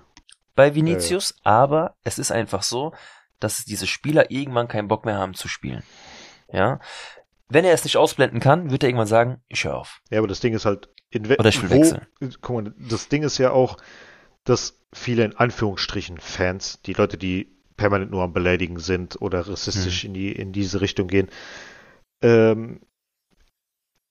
[0.55, 2.93] bei Vinicius, aber es ist einfach so,
[3.41, 5.83] dass diese Spieler irgendwann keinen Bock mehr haben zu spielen.
[6.53, 6.81] Ja.
[7.49, 10.01] Wenn er es nicht ausblenden kann, wird er irgendwann sagen, ich höre auf.
[10.11, 12.07] Ja, aber das Ding ist halt, in Oder ich will wo, wechseln.
[12.41, 13.77] Guck mal, das Ding ist ja auch,
[14.45, 20.03] dass viele in Anführungsstrichen Fans, die Leute, die permanent nur am Beleidigen sind oder rassistisch
[20.03, 20.09] Hm.
[20.09, 21.29] in die in diese Richtung gehen,
[22.23, 22.81] ähm,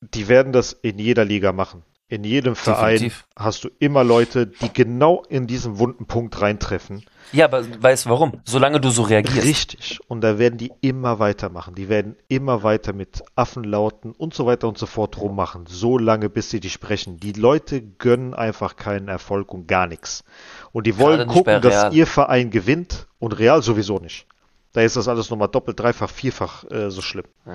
[0.01, 1.84] die werden das in jeder Liga machen.
[2.08, 3.26] In jedem Verein Definitiv.
[3.36, 7.03] hast du immer Leute, die genau in diesen wunden Punkt reintreffen.
[7.32, 8.41] Ja, aber weißt du warum?
[8.43, 9.43] Solange du so reagierst.
[9.43, 9.99] Richtig.
[10.08, 11.74] Und da werden die immer weitermachen.
[11.74, 15.66] Die werden immer weiter mit Affenlauten und so weiter und so fort rummachen.
[15.66, 17.18] So lange, bis sie dich sprechen.
[17.18, 20.24] Die Leute gönnen einfach keinen Erfolg und gar nichts.
[20.72, 24.28] Und die wollen gucken, dass ihr Verein gewinnt und Real sowieso nicht.
[24.74, 27.26] Da ist das alles nochmal doppelt, dreifach, vierfach äh, so schlimm.
[27.45, 27.51] Mhm.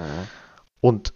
[0.81, 1.15] Und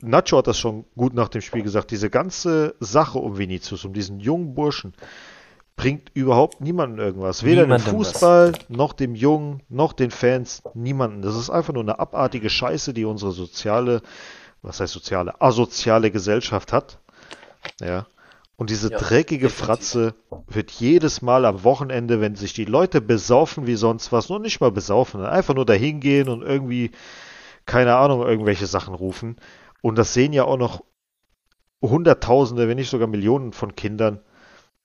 [0.00, 1.90] Nacho hat das schon gut nach dem Spiel gesagt.
[1.90, 4.94] Diese ganze Sache um Vinicius, um diesen jungen Burschen,
[5.76, 7.44] bringt überhaupt niemanden irgendwas.
[7.44, 8.12] Weder Niemandem dem was.
[8.12, 11.22] Fußball, noch dem Jungen, noch den Fans, niemanden.
[11.22, 14.02] Das ist einfach nur eine abartige Scheiße, die unsere soziale,
[14.62, 16.98] was heißt soziale, asoziale Gesellschaft hat.
[17.80, 18.06] Ja.
[18.56, 19.66] Und diese Ja, dreckige definitiv.
[19.66, 20.14] Fratze
[20.48, 24.60] wird jedes Mal am Wochenende, wenn sich die Leute besaufen wie sonst was, nur nicht
[24.60, 26.90] mal besaufen, einfach nur dahin gehen und irgendwie,
[27.66, 29.36] keine Ahnung, irgendwelche Sachen rufen.
[29.82, 30.84] Und das sehen ja auch noch
[31.80, 34.20] Hunderttausende, wenn nicht sogar Millionen von Kindern.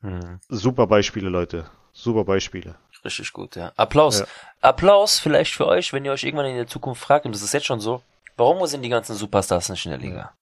[0.02, 0.40] Mhm.
[0.50, 1.66] Super Beispiele, Leute.
[1.92, 2.76] Super Beispiele.
[3.04, 3.74] Richtig gut, ja.
[3.76, 4.20] Applaus.
[4.20, 4.26] Ja.
[4.62, 7.54] Applaus vielleicht für euch, wenn ihr euch irgendwann in der Zukunft fragt, und das ist
[7.54, 8.02] jetzt schon so,
[8.38, 10.34] warum sind die ganzen Superstars nicht in der Liga?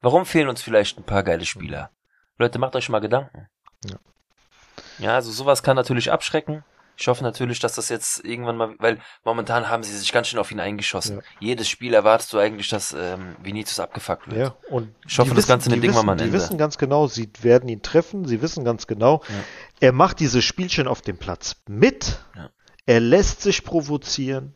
[0.00, 1.90] Warum fehlen uns vielleicht ein paar geile Spieler?
[2.38, 3.48] Leute, macht euch mal Gedanken.
[3.84, 3.96] Ja.
[4.98, 6.64] Ja, also sowas kann natürlich abschrecken.
[7.00, 10.38] Ich hoffe natürlich, dass das jetzt irgendwann mal, weil momentan haben sie sich ganz schön
[10.38, 11.16] auf ihn eingeschossen.
[11.16, 11.22] Ja.
[11.40, 14.38] Jedes Spiel erwartest du eigentlich, dass ähm, Vinicius abgefuckt wird.
[14.38, 16.36] Ja, und Ich hoffe, die das Ganze die Ding wissen, mal ein Die Ende.
[16.36, 19.34] wissen ganz genau, sie werden ihn treffen, sie wissen ganz genau, Ja.
[19.80, 22.50] er macht diese Spielchen auf dem Platz mit, Ja.
[22.84, 24.52] er lässt sich provozieren,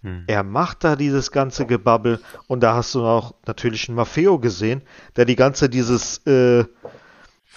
[0.00, 0.24] Hm.
[0.28, 4.80] er macht da dieses ganze Gebabbel und da hast du auch natürlich einen Maffeo gesehen,
[5.16, 6.64] der die ganze dieses äh,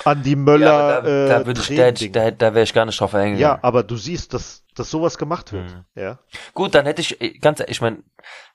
[0.06, 2.74] Andi Ja, Möller aber da, äh, da würde ich, da, Training- da, da wäre ich
[2.74, 3.40] gar nicht drauf eingegangen.
[3.40, 5.70] ja, aber du siehst, dass, dass sowas gemacht wird.
[5.72, 5.86] Mhm.
[5.96, 6.20] Ja.
[6.54, 7.98] Gut, dann hätte ich, äh, ganz ehrlich, ich meine,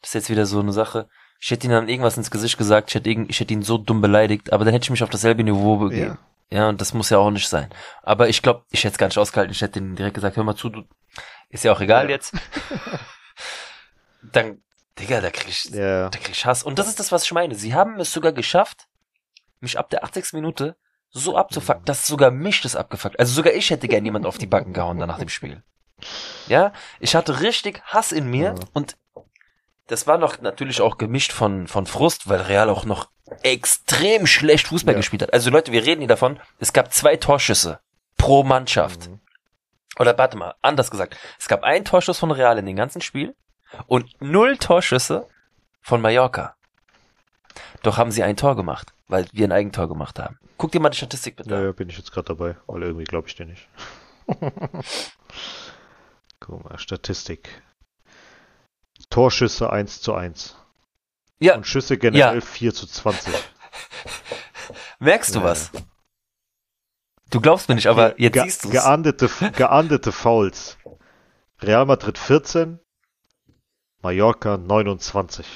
[0.00, 1.08] das ist jetzt wieder so eine Sache.
[1.40, 4.00] Ich hätte ihm dann irgendwas ins Gesicht gesagt, ich hätte, ich hätte ihn so dumm
[4.00, 6.18] beleidigt, aber dann hätte ich mich auf dasselbe Niveau begeben.
[6.50, 7.68] Ja, und das muss ja auch nicht sein.
[8.02, 9.52] Aber ich glaube, ich hätte es gar nicht ausgehalten.
[9.52, 10.82] Ich hätte ihm direkt gesagt, hör mal zu, du,
[11.50, 12.10] ist ja auch egal Ja.
[12.10, 12.32] jetzt.
[14.22, 14.62] dann,
[14.98, 16.08] Digga, da krieg ich, Ja.
[16.08, 16.62] da krieg ich Hass.
[16.62, 17.54] Und das ist das, was ich meine.
[17.54, 18.86] Sie haben es sogar geschafft,
[19.60, 20.32] mich ab der 80.
[20.34, 20.76] Minute
[21.16, 23.18] so abzufucken, dass sogar mich das abgefuckt.
[23.20, 25.62] Also sogar ich hätte gern jemand auf die Backen gehauen nach dem Spiel.
[26.48, 28.54] Ja, ich hatte richtig Hass in mir Ja.
[28.72, 28.96] und
[29.86, 33.08] das war noch natürlich auch gemischt von, von Frust, weil Real auch noch
[33.42, 34.98] extrem schlecht Fußball Ja.
[34.98, 35.32] gespielt hat.
[35.32, 37.78] Also Leute, wir reden hier davon, es gab zwei Torschüsse
[38.16, 39.08] pro Mannschaft.
[39.08, 39.20] Mhm.
[39.98, 43.36] Oder warte mal, anders gesagt, es gab einen Torschuss von Real in dem ganzen Spiel
[43.86, 45.28] und null Torschüsse
[45.80, 46.56] von Mallorca.
[47.82, 50.38] Doch haben sie ein Tor gemacht, weil wir ein Eigentor gemacht haben.
[50.56, 51.64] Guck dir mal die Statistik bitte Ja, an.
[51.64, 53.68] ja, bin ich jetzt gerade dabei, weil irgendwie glaube ich dir nicht.
[56.40, 57.62] Guck mal, Statistik.
[59.10, 60.56] Torschüsse 1 zu 1.
[61.40, 62.40] Ja, Und Schüsse generell Ja.
[62.40, 63.34] 4 zu 20.
[64.98, 65.44] merkst du Ja.
[65.46, 65.70] was?
[67.30, 68.74] Du glaubst mir nicht, aber jetzt Ge siehst du es.
[68.74, 70.76] geahndete, geahndete Fouls.
[71.60, 72.78] Real Madrid 14,
[74.02, 75.46] Mallorca 29.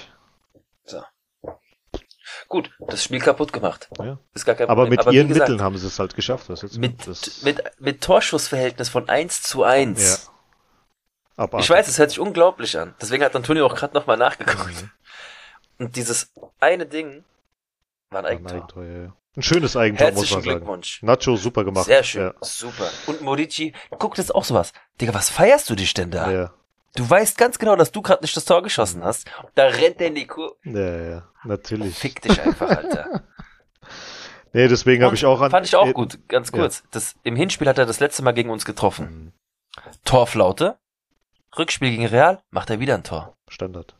[2.48, 3.90] Gut, das Spiel kaputt gemacht.
[3.98, 4.18] Ja.
[4.32, 4.98] Ist gar kein Aber Problem.
[5.04, 6.48] mit wie ihren gesagt, Mitteln haben sie es halt geschafft.
[6.48, 10.24] Was jetzt Mit, das, mit, mit Torschussverhältnis von 1 zu 1.
[10.26, 10.32] ja.
[11.44, 11.66] Abartig.
[11.66, 12.94] Ich weiß, es hört sich unglaublich an.
[13.00, 14.82] Deswegen hat Antonio auch gerade nochmal nachgeguckt.
[14.82, 14.90] Mhm.
[15.78, 17.22] Und dieses eine Ding
[18.10, 18.56] war ein Ein, Eigentor.
[18.56, 20.56] Eigentor, ja, ein schönes Eigentor, muss Herzlichen man sagen.
[20.58, 21.02] Glückwunsch.
[21.02, 21.84] Nacho super gemacht.
[21.86, 22.22] Sehr schön.
[22.22, 22.34] Ja.
[22.40, 22.90] Super.
[23.06, 24.72] Und Morici, guck, das ist auch sowas.
[25.00, 26.30] Digga, was feierst du dich denn da?
[26.30, 26.54] Ja,
[26.94, 29.30] Du weißt ganz genau, dass du gerade nicht das Tor geschossen hast.
[29.54, 30.56] Da rennt der in die Kur.
[30.64, 31.96] ja, ja, natürlich.
[31.96, 33.22] Fick dich einfach, Alter.
[34.54, 35.50] Nee, deswegen habe ich auch an.
[35.50, 36.58] Fand ich auch äh, gut, ganz ja.
[36.58, 36.82] kurz.
[36.90, 39.32] Das, Im Hinspiel hat er das letzte Mal gegen uns getroffen.
[39.84, 39.92] Mhm.
[40.06, 40.78] Torflaute.
[41.58, 43.36] Rückspiel gegen Real, macht er wieder ein Tor.
[43.48, 43.94] Standard.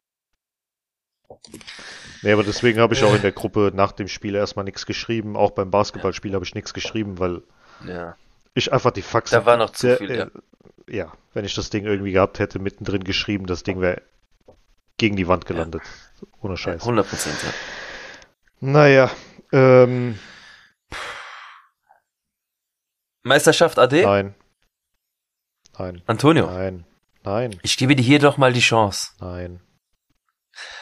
[2.23, 5.37] Nee, aber deswegen habe ich auch in der Gruppe nach dem Spiel erstmal nichts geschrieben.
[5.37, 7.43] Auch beim Basketballspiel habe ich nichts geschrieben, weil
[7.87, 8.17] Ja.
[8.55, 9.39] ich einfach die Faxen.
[9.39, 10.27] Da war noch zu der- viel, ja.
[10.91, 14.03] Ja, wenn ich das Ding irgendwie gehabt hätte, mittendrin geschrieben, das Ding wäre
[14.97, 15.83] gegen die Wand gelandet.
[16.41, 16.83] Ohne Scheiß.
[16.83, 17.51] 100 Prozent, ja.
[18.61, 19.11] Naja,
[19.53, 20.19] ähm,
[23.23, 24.03] Meisterschaft AD?
[24.03, 24.35] nein.
[25.79, 26.85] Nein, Antonio, nein,
[27.23, 29.13] nein, ich gebe dir hier doch mal die Chance.
[29.21, 29.61] nein.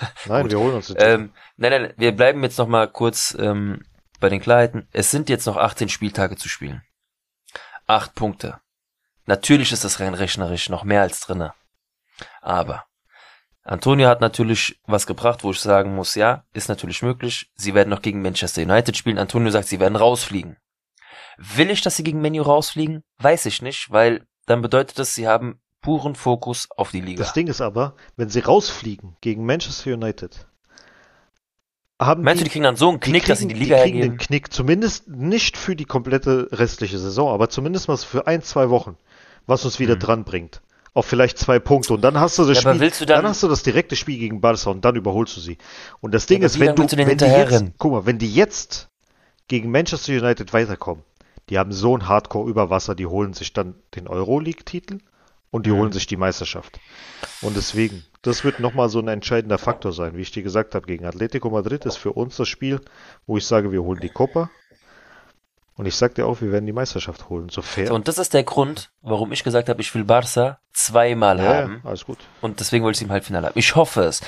[0.24, 3.84] Nein, wir holen uns den Ähm, nein, nein, wir bleiben jetzt noch mal kurz ähm,
[4.20, 4.88] bei den Klarheiten.
[4.92, 6.82] Es sind jetzt noch 18 Spieltage zu spielen.
[7.86, 8.58] Acht Punkte.
[9.26, 11.52] Natürlich ist das rein rechnerisch noch mehr als drinne.
[12.40, 12.84] Aber
[13.64, 17.50] Antonio hat natürlich was gebracht, wo ich sagen muss, ja, ist natürlich möglich.
[17.56, 19.18] Sie werden noch gegen Manchester United spielen.
[19.18, 20.56] Antonio sagt, sie werden rausfliegen.
[21.38, 23.02] Will ich, dass sie gegen Menu rausfliegen?
[23.18, 27.22] Weiß ich nicht, weil dann bedeutet das, sie haben puren Fokus auf die Liga.
[27.24, 30.46] Das Ding ist aber, wenn sie rausfliegen gegen Manchester United,
[32.00, 33.76] haben Meinst du, die kriegen dann so einen die Knick, dass sie kriegen- die Liga
[33.76, 34.26] die kriegen den hergeben?
[34.26, 38.96] Knick, zumindest nicht für die komplette restliche Saison, aber zumindest mal für ein, zwei Wochen,
[39.46, 40.00] was uns wieder Mhm.
[40.00, 40.60] dran bringt.
[40.94, 41.92] Auf vielleicht zwei Punkte.
[41.94, 44.40] Und dann hast du das Ja, Spiel, du dann- hast du das direkte Spiel gegen
[44.40, 45.58] Barca und dann überholst du sie.
[46.00, 48.32] Und das Ding aber ist, wenn du, du wenn die jetzt, guck mal, wenn die
[48.32, 48.88] jetzt
[49.48, 51.04] gegen Manchester United weiterkommen,
[51.50, 54.98] die haben so ein Hardcore über Wasser, die holen sich dann den Euroleague-Titel
[55.50, 55.76] und die Mhm.
[55.76, 56.80] holen sich die Meisterschaft.
[57.42, 60.16] Und deswegen, das wird nochmal so ein entscheidender Faktor sein.
[60.16, 62.80] Wie ich dir gesagt habe, gegen Atletico Madrid ist für uns das Spiel,
[63.26, 64.50] wo ich sage, wir holen die Copa.
[65.76, 67.88] Und ich sag dir auch, wir werden die Meisterschaft holen, so fair.
[67.88, 71.44] So, und das ist der Grund, warum ich gesagt habe, ich will Barca zweimal ja,
[71.44, 71.80] haben.
[71.84, 72.18] ja, alles gut.
[72.40, 73.58] Und deswegen wollte ich sie im Halbfinale haben.
[73.58, 74.22] Ich hoffe es.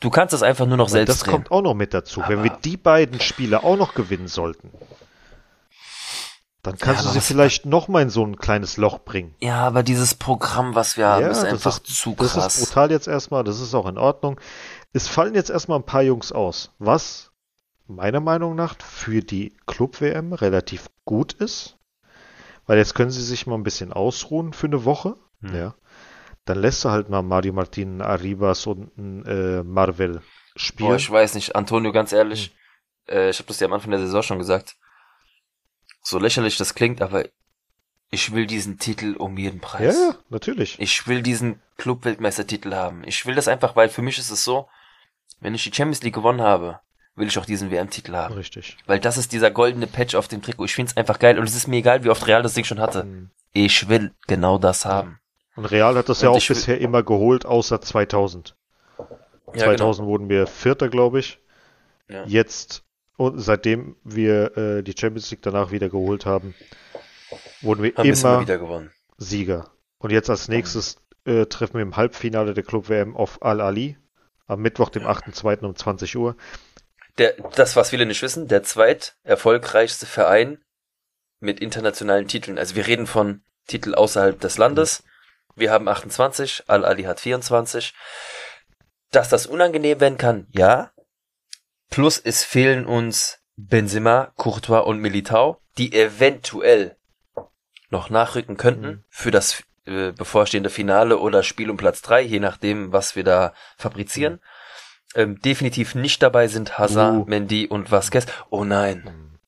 [0.00, 1.32] Du kannst es einfach nur noch Weil selbst das drehen.
[1.34, 2.20] kommt auch noch mit dazu.
[2.26, 4.70] Wenn Aber- wir die beiden Spiele auch noch gewinnen sollten,
[6.64, 9.34] dann kannst aber du sie vielleicht noch mal in so ein kleines Loch bringen.
[9.40, 12.56] ja, aber dieses Programm, was wir haben, ist einfach zu das krass.
[12.58, 14.40] ist brutal jetzt erstmal, das ist auch in Ordnung.
[14.92, 17.31] Es fallen jetzt erstmal ein paar Jungs aus, was
[17.86, 21.78] meiner Meinung nach für die Club-WM relativ gut ist.
[22.66, 25.16] Weil jetzt können sie sich mal ein bisschen ausruhen für eine Woche.
[25.40, 25.54] Hm.
[25.54, 25.74] Ja.
[26.44, 28.90] Dann lässt du halt mal Mario Martin, Arribas und
[29.26, 30.22] äh, Marvel
[30.56, 30.90] spielen.
[30.90, 32.54] Boah, ich weiß nicht, Antonio, ganz ehrlich,
[33.08, 34.76] äh, ich habe das ja am Anfang der Saison schon gesagt.
[36.02, 37.24] So lächerlich das klingt, aber
[38.10, 39.96] ich will diesen Titel um jeden ja, Preis.
[39.96, 40.78] ja, natürlich.
[40.80, 43.04] Ich will diesen Club-Weltmeistertitel haben.
[43.04, 44.68] Ich will das einfach, weil für mich ist es so,
[45.40, 46.80] wenn ich die Champions League gewonnen habe,
[47.16, 48.34] will ich auch diesen WM-Titel haben.
[48.34, 48.76] Richtig.
[48.86, 50.64] Weil das ist dieser goldene Patch auf dem Trikot.
[50.64, 52.80] Ich find's einfach geil und es ist mir egal, wie oft Real das Ding schon
[52.80, 53.04] hatte.
[53.04, 53.30] Mhm.
[53.52, 55.18] Ich will genau das haben.
[55.56, 58.56] Und Real hat das ja Und auch ich will- bisher immer geholt, außer 2000.
[59.54, 61.38] Ja, 2000 wurden wir Vierter, glaube ich.
[62.08, 62.24] Ja.
[62.26, 62.84] Jetzt,
[63.18, 66.54] und seitdem wir äh, die Champions League danach wieder geholt haben,
[67.60, 68.90] wurden wir Haben immer wieder gewonnen.
[69.18, 69.70] Sieger.
[69.98, 70.96] Und jetzt als nächstes
[71.26, 73.96] äh, treffen wir im Halbfinale der Club WM auf Al-Ali
[74.46, 75.60] am Mittwoch, dem 8.2.
[75.64, 76.34] um 20 Uhr.
[77.18, 80.64] Der, das, was viele nicht wissen, der zweit erfolgreichste Verein
[81.40, 82.58] mit internationalen Titeln.
[82.58, 85.04] Also wir reden von Titel außerhalb des Landes.
[85.54, 87.94] Wir haben 28, Al-Ali hat 24.
[89.10, 90.92] Dass das unangenehm werden kann, ja.
[91.90, 96.96] Plus es fehlen uns Benzema, Courtois und Militao, die eventuell
[97.90, 99.04] noch nachrücken könnten Mhm.
[99.10, 103.52] für das äh, bevorstehende Finale oder Spiel um Platz drei, je nachdem, was wir da
[103.76, 104.40] fabrizieren.
[105.14, 107.24] Ähm, definitiv nicht dabei sind Hazard, Uh.
[107.26, 108.26] Mendy und Vasquez.
[108.50, 109.38] Oh nein.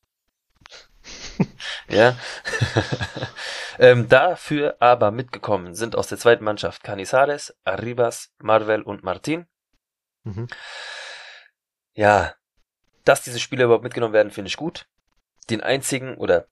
[1.89, 2.17] ja.
[3.79, 9.47] ähm, dafür aber mitgekommen sind aus der zweiten Mannschaft Canizares, Arribas, Marvel und Martin.
[10.25, 10.49] Mhm.
[11.95, 12.35] Ja,
[13.05, 14.87] dass diese Spieler überhaupt mitgenommen werden, finde ich gut.
[15.51, 16.47] Den einzigen oder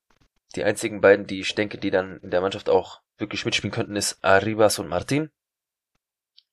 [0.55, 3.97] die einzigen beiden, die ich denke, die dann in der Mannschaft auch wirklich mitspielen könnten,
[3.97, 5.31] ist Arribas und Martin.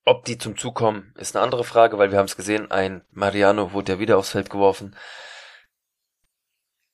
[0.10, 3.04] Ob die zum Zug kommen, ist eine andere Frage, weil wir haben es gesehen, ein
[3.12, 4.96] Mariano wurde ja wieder aufs Feld geworfen.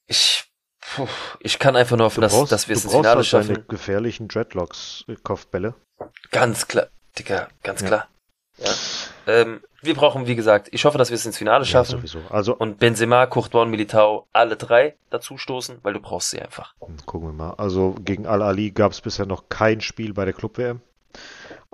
[0.07, 0.43] Ich,
[0.81, 1.07] puh,
[1.39, 3.47] ich kann einfach nur hoffen, dass, dass wir es ins brauchst Finale halt schaffen.
[3.53, 5.75] deine gefährlichen Dreadlocks-Kopfbälle.
[6.31, 6.87] Ganz klar,
[7.17, 7.87] Digga, ganz Ja.
[7.87, 8.07] klar.
[8.57, 8.73] Ja.
[9.27, 11.97] Ähm, wir brauchen, wie gesagt, ich hoffe, dass wir es ins Finale Ja, schaffen.
[11.97, 12.19] sowieso.
[12.29, 16.73] Also, und Benzema, Courtois Militao alle drei dazu stoßen, weil du brauchst sie einfach.
[16.81, 17.53] Hm, Gucken wir mal.
[17.53, 20.81] Also gegen Al-Ali gab es bisher noch kein Spiel bei der Club-WM.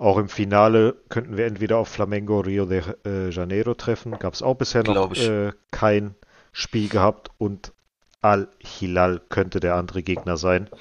[0.02, 4.18] Auch im Finale könnten wir entweder auf Flamengo Rio de äh, Janeiro treffen.
[4.18, 6.16] Gab es auch bisher noch äh, kein
[6.52, 7.30] Spiel gehabt.
[7.38, 7.72] Und
[8.22, 10.72] Al-Hilal könnte der andere Gegner sein.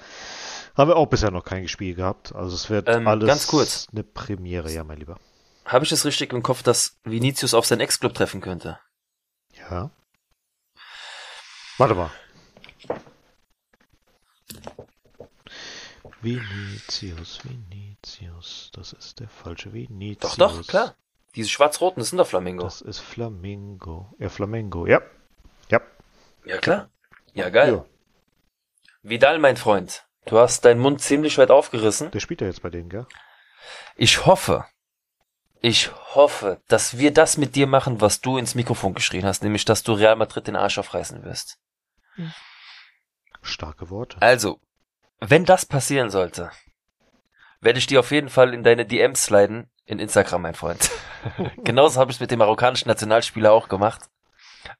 [0.74, 2.34] Haben wir auch bisher noch kein Spiel gehabt.
[2.34, 3.88] Also es wird Ähm, alles ganz kurz.
[3.92, 5.18] eine Premiere, ja, mein Lieber.
[5.66, 8.78] Habe ich es richtig im Kopf, dass Vinicius auf seinen Ex-Club treffen könnte?
[9.70, 9.90] Ja.
[11.76, 12.10] Warte mal.
[16.22, 20.36] Vinicius, Vinicius, das ist der falsche Vinicius.
[20.36, 20.94] Doch, doch, klar.
[21.34, 22.64] Diese schwarz-roten, das sind doch Flamingo.
[22.64, 24.14] Das ist Flamingo.
[24.18, 25.00] Ja, Flamingo, ja.
[25.70, 25.80] Ja.
[26.44, 26.90] Ja, klar.
[27.32, 27.74] Ja, geil.
[27.74, 27.84] Ja.
[29.02, 32.10] Vidal, mein Freund, du hast deinen Mund ziemlich weit aufgerissen.
[32.10, 33.06] Der spielt ja jetzt bei denen, gell?
[33.96, 34.66] Ich hoffe,
[35.62, 39.64] ich hoffe, dass wir das mit dir machen, was du ins Mikrofon geschrien hast, nämlich,
[39.64, 41.58] dass du Real Madrid den Arsch aufreißen wirst.
[43.42, 44.20] Starke Worte.
[44.20, 44.60] Also,
[45.20, 46.50] wenn das passieren sollte,
[47.60, 50.90] werde ich dir auf jeden Fall in deine DMs sliden in Instagram, mein Freund.
[51.64, 54.08] Genauso habe ich es mit dem marokkanischen Nationalspieler auch gemacht.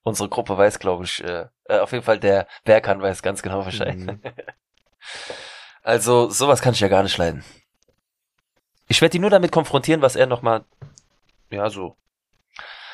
[0.03, 3.63] Unsere Gruppe weiß, glaube ich, äh, äh, auf jeden Fall der Berkan weiß ganz genau
[3.65, 3.97] Bescheid.
[3.97, 4.21] Mhm.
[5.83, 7.43] Also, sowas kann ich ja gar nicht leiden.
[8.87, 10.67] Ich werde ihn nur damit konfrontieren, was er nochmal,
[11.51, 11.97] ja, so,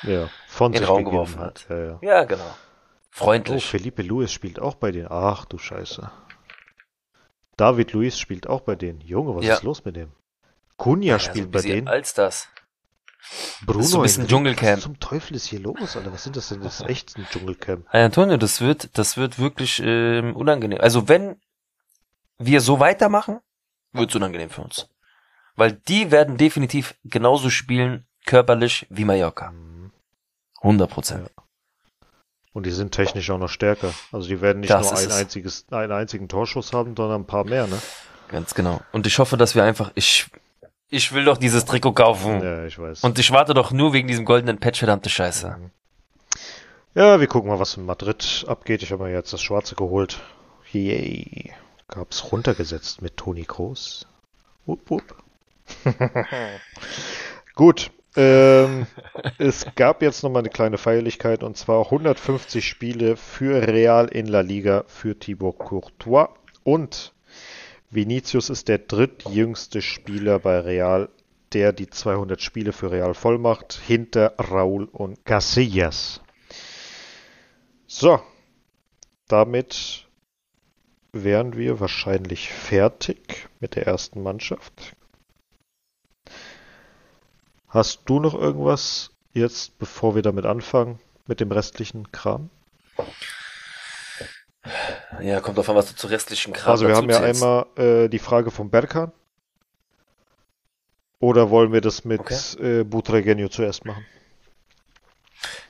[0.02, 1.66] Ja, von in den sich Raum geworfen hat.
[1.68, 1.98] Ja, ja.
[2.01, 2.44] ja, genau.
[2.47, 2.55] Oh,
[3.10, 3.66] Freundlich.
[3.66, 5.09] Felipe Luis spielt auch bei denen.
[5.10, 6.12] Ach du Scheiße.
[7.57, 9.01] David Luis spielt auch bei denen.
[9.01, 9.55] Junge, was Ja.
[9.55, 10.12] ist los mit dem?
[10.77, 11.89] Cunha Ja, so spielt ein bei bisschen denen.
[11.89, 12.49] Als das.
[13.65, 14.28] Bruno ist so ein bisschen.
[14.28, 14.77] Dschungelcamp.
[14.77, 16.12] Was zum Teufel ist hier los, Alter?
[16.12, 16.61] Was sind das denn?
[16.61, 17.87] Das ist echt ein Dschungelcamp.
[17.91, 20.81] Hey Antonio, das wird, das wird wirklich ähm, unangenehm.
[20.81, 21.41] Also wenn
[22.39, 23.41] wir so weitermachen,
[23.93, 24.89] wird es unangenehm für uns.
[25.57, 29.51] Weil die werden definitiv genauso spielen, körperlich wie Mallorca.
[29.51, 29.91] Mhm.
[30.61, 31.31] 100 Prozent.
[32.57, 33.93] Und die sind technisch auch noch stärker.
[34.12, 35.15] Also die werden nicht Das nur ein es.
[35.15, 37.78] einziges, einen einzigen Torschuss haben, sondern ein paar mehr, ne?
[38.28, 38.81] Ganz genau.
[38.93, 40.27] Und ich hoffe, dass wir einfach, ich,
[40.89, 42.43] ich will doch dieses Trikot kaufen.
[42.43, 43.05] Ja, ich weiß.
[43.05, 45.55] Und ich warte doch nur wegen diesem goldenen Patch, verdammte Scheiße.
[46.95, 48.83] ja, wir gucken mal, was in Madrid abgeht.
[48.83, 50.19] Ich habe mir jetzt das Schwarze geholt.
[50.73, 51.53] Yay.
[51.89, 54.07] Gab's runtergesetzt mit Toni Kroos.
[54.65, 55.15] Wupp, wupp.
[57.55, 57.91] Gut.
[58.17, 58.87] Ähm,
[59.39, 64.41] es gab jetzt nochmal eine kleine Feierlichkeit und zwar 150 Spiele für Real in La
[64.41, 66.31] Liga für Thibaut Courtois
[66.65, 67.13] und
[67.91, 71.09] Vinicius ist der drittjüngste Spieler bei Real,
[71.53, 76.21] der die 200 Spiele für Real voll macht, hinter Raúl und Casillas.
[77.87, 78.21] So,
[79.29, 80.07] damit
[81.13, 84.95] wären wir wahrscheinlich fertig mit der ersten Mannschaft.
[87.69, 92.51] Hast du noch irgendwas jetzt, bevor wir damit anfangen, mit dem restlichen Kram?
[95.21, 97.43] Ja, kommt auf an, was du zu restlichen Kram Also wir haben ja zählst.
[97.43, 99.13] einmal äh, die Frage von Berkan.
[101.19, 102.81] Oder wollen wir das mit Okay.
[102.81, 104.05] äh, Butregenio zuerst machen?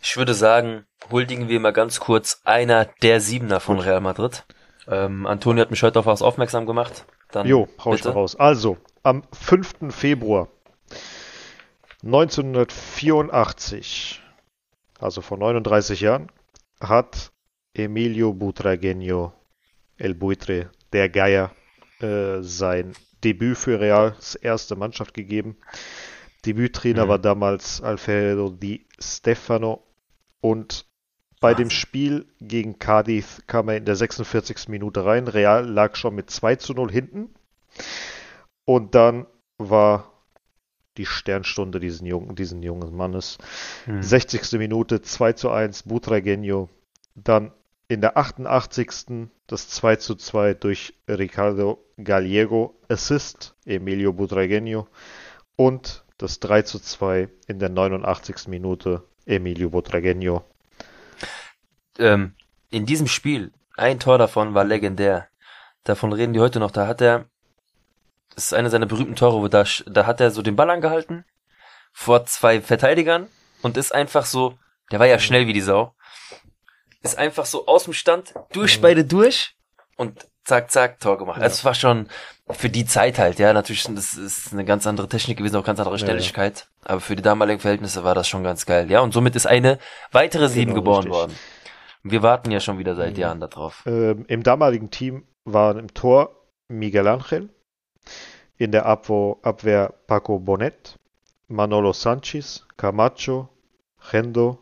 [0.02, 4.44] Ich würde sagen, huldigen wir mal ganz kurz einer der Siebener von Real Madrid.
[4.88, 7.04] Ähm, Antonio hat mich heute auf was aufmerksam gemacht.
[7.32, 8.08] Dann Jo, hau ich bitte.
[8.14, 8.36] mal raus.
[8.36, 9.94] Also, am 5.
[9.94, 10.48] Februar
[12.06, 14.22] 1984,
[15.00, 16.30] also vor 39 Jahren,
[16.80, 17.32] hat
[17.74, 19.32] Emilio Butragueño
[19.98, 21.50] El Buitre, der Geier,
[22.00, 22.92] äh, sein
[23.24, 25.56] Debüt für Real, das erste Mannschaft gegeben.
[26.44, 27.08] Debüttrainer Mhm.
[27.08, 29.82] war damals Alfredo Di Stefano
[30.40, 30.86] und
[31.40, 31.70] bei dem Wahnsinn.
[31.70, 34.68] Spiel gegen Cádiz kam er in der 46.
[34.68, 35.26] Minute rein.
[35.28, 37.34] Real lag schon mit 2 zu 0 hinten.
[38.64, 39.26] Und dann
[39.58, 40.12] war
[40.96, 43.38] die Sternstunde diesen jungen, diesen jungen Mannes.
[43.84, 44.02] Hm.
[44.02, 44.52] 60.
[44.52, 46.68] Minute 2 zu 1 Butragueño.
[47.14, 47.52] Dann
[47.88, 49.28] in der 88.
[49.46, 52.74] das 2 zu 2 durch Ricardo Gallego.
[52.88, 54.86] Assist Emilio Butragueño.
[55.56, 58.48] Und das 3 zu 2 in der 89.
[58.48, 60.42] Minute Emilio Butragueño.
[61.98, 62.34] ähm,
[62.70, 65.28] in diesem Spiel, ein Tor davon war legendär.
[65.84, 66.70] Davon reden die heute noch.
[66.70, 67.26] Da hat er,
[68.36, 71.24] das ist eine seiner berühmten Tore, wo da, da hat er so den Ball angehalten
[71.92, 73.26] vor zwei Verteidigern
[73.62, 74.58] und ist einfach so,
[74.92, 75.94] der war ja schnell wie die Sau,
[77.02, 79.56] ist einfach so aus dem Stand, durch beide durch
[79.96, 81.40] und zack, zack, Tor gemacht.
[81.40, 82.08] Also es war schon
[82.50, 85.80] für die Zeit halt, ja, natürlich, das ist eine ganz andere Technik gewesen, auch ganz
[85.80, 86.06] andere Ja, ja.
[86.06, 89.46] Schnelligkeit, aber für die damaligen Verhältnisse war das schon ganz geil, ja, und somit ist
[89.46, 89.78] eine
[90.12, 91.12] weitere Sieben Genau, geboren richtig.
[91.12, 91.38] worden.
[92.02, 93.18] Wir warten ja schon wieder seit Mhm.
[93.20, 93.82] Jahren darauf.
[93.86, 96.36] Ähm, Im damaligen Team waren im Tor
[96.68, 97.48] Miguel Ángel,
[98.58, 100.98] in der Abwehr, Abwehr Paco Bonet,
[101.48, 103.48] Manolo Sanchez, Camacho,
[104.10, 104.58] Gendo,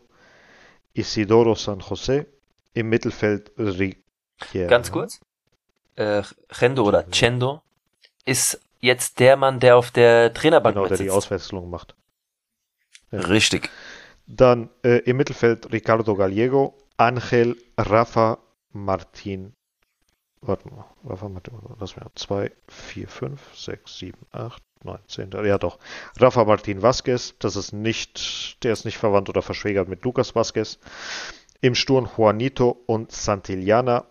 [0.93, 2.25] Isidoro San José,
[2.73, 4.67] im Mittelfeld Riquelme.
[4.67, 5.19] Ganz kurz,
[5.95, 7.61] äh, Chendo oder Chendo
[8.25, 11.09] ist jetzt der Mann, der auf der Trainerbank Genau, der die.
[11.09, 11.95] Auswechslung macht.
[13.11, 13.21] Ja.
[13.21, 13.69] Richtig.
[14.27, 18.39] Dann äh, im Mittelfeld Ricardo Gallego, Ángel, Rafa,
[18.71, 19.54] Martin.
[20.41, 25.31] Warte mal, Rafa Martin, lass mir 2, 4, 5, 6, 7, 8, 9, 10.
[25.45, 25.79] Ja doch.
[26.17, 30.79] Rafa Martin Vasquez, das ist nicht, der ist nicht verwandt oder verschwägert mit Lucas Vasquez.
[31.61, 34.05] Im Sturm Juanito und Santillana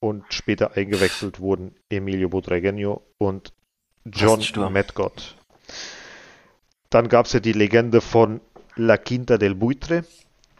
[0.00, 3.52] und später eingewechselt wurden Emilio Butragueño und
[4.04, 4.40] John.
[4.72, 5.36] Medgott.
[6.90, 8.40] Dann gab es ja die Legende von
[8.76, 10.04] La Quinta del Buitre.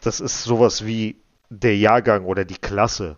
[0.01, 3.17] Das ist sowas wie der Jahrgang oder die Klasse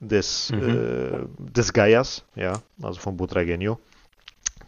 [0.00, 0.68] des, Mhm.
[0.68, 3.78] äh, des Gaias, ja, also von Butragueño.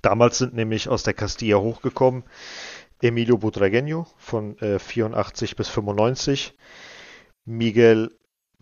[0.02, 2.24] Damals sind nämlich aus der Castilla hochgekommen
[3.02, 6.54] Emilio Butragueño von äh, 84 bis 95,
[7.44, 8.10] Miguel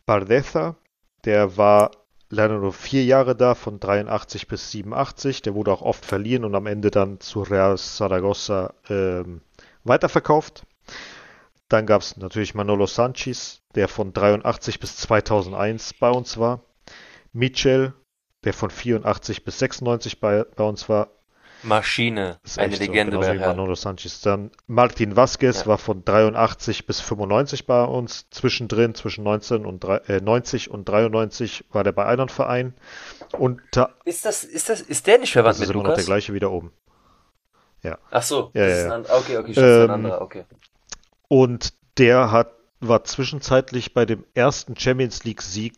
[0.07, 0.77] Bardeza,
[1.25, 1.91] der war
[2.31, 5.43] leider nur vier Jahre da, von 83 bis 87.
[5.43, 9.41] Der wurde auch oft verliehen und am Ende dann zu Real Zaragoza ähm,
[9.85, 10.65] weiterverkauft.
[11.69, 16.61] Dann gab es natürlich Manolo Sanchez, der von 83 bis 2001 bei uns war.
[17.33, 17.95] Michel,
[18.45, 21.09] der von 84 bis 96 bei, bei uns war.
[21.63, 23.49] Maschine, Ist eine so, Legende genauso bei Real.
[23.49, 24.21] Manolo Sanchez.
[24.21, 25.67] Dann Martin Vasquez Ja.
[25.67, 28.29] war von 83 bis 95 bei uns.
[28.29, 32.75] Zwischendrin, zwischen 19 und äh, 90 und 93 war der bei einem Verein.
[33.33, 33.63] Und
[34.05, 36.07] Ist das, ist das, ist der nicht verwandt das ist mit immer noch der Lukas?
[36.07, 36.71] gleiche wieder oben.
[38.11, 38.95] Ach so, Ja, das ja, ist ein ja.
[38.97, 39.17] anderer.
[39.19, 40.45] Okay, okay, das ist ein Ähm, anderer, okay.
[41.29, 45.75] Und der hat, war zwischenzeitlich bei dem ersten Champions League Sieg,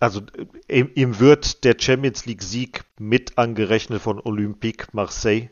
[0.00, 0.20] also
[0.68, 5.48] äh, ihm, ihm wird der Champions League Sieg mit angerechnet von Olympique Marseille,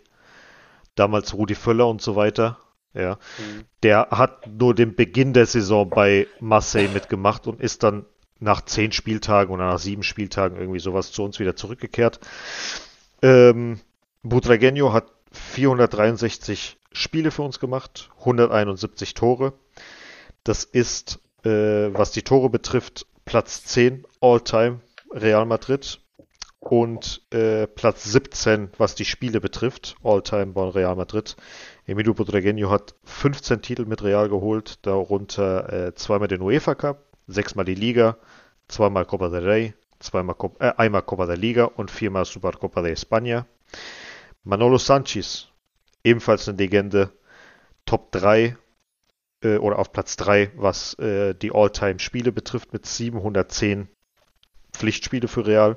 [0.94, 2.58] damals Rudi Völler und so weiter.
[2.94, 3.64] Ja, Mhm.
[3.82, 8.06] der hat nur den Beginn der Saison bei Marseille mitgemacht und ist dann
[8.38, 12.20] nach zehn Spieltagen oder nach sieben Spieltagen irgendwie sowas zu uns wieder zurückgekehrt.
[13.20, 13.80] Ähm,
[14.24, 19.52] Butragueño hat 463 Spiele für uns gemacht, 171 Tore.
[20.44, 24.80] Das ist, äh, was die Tore betrifft, Platz 10 All-Time
[25.12, 26.00] Real Madrid
[26.60, 31.36] und äh, Platz 17, was die Spiele betrifft, All-Time bei Real Madrid.
[31.86, 37.64] Emilio Butragueño hat 15 Titel mit Real geholt, darunter äh, zweimal den UEFA Cup, sechsmal
[37.64, 38.16] die Liga,
[38.68, 42.92] zweimal Copa del Rey, zweimal Cop äh, einmal Copa der Liga und viermal Supercopa de
[42.92, 43.44] España.
[44.46, 45.48] Manolo Sanchez,
[46.04, 47.10] ebenfalls eine Legende,
[47.84, 48.56] Top 3
[49.42, 53.88] äh, oder auf Platz 3, was äh, die All-Time-Spiele betrifft, mit 710
[54.72, 55.76] Pflichtspiele für Real.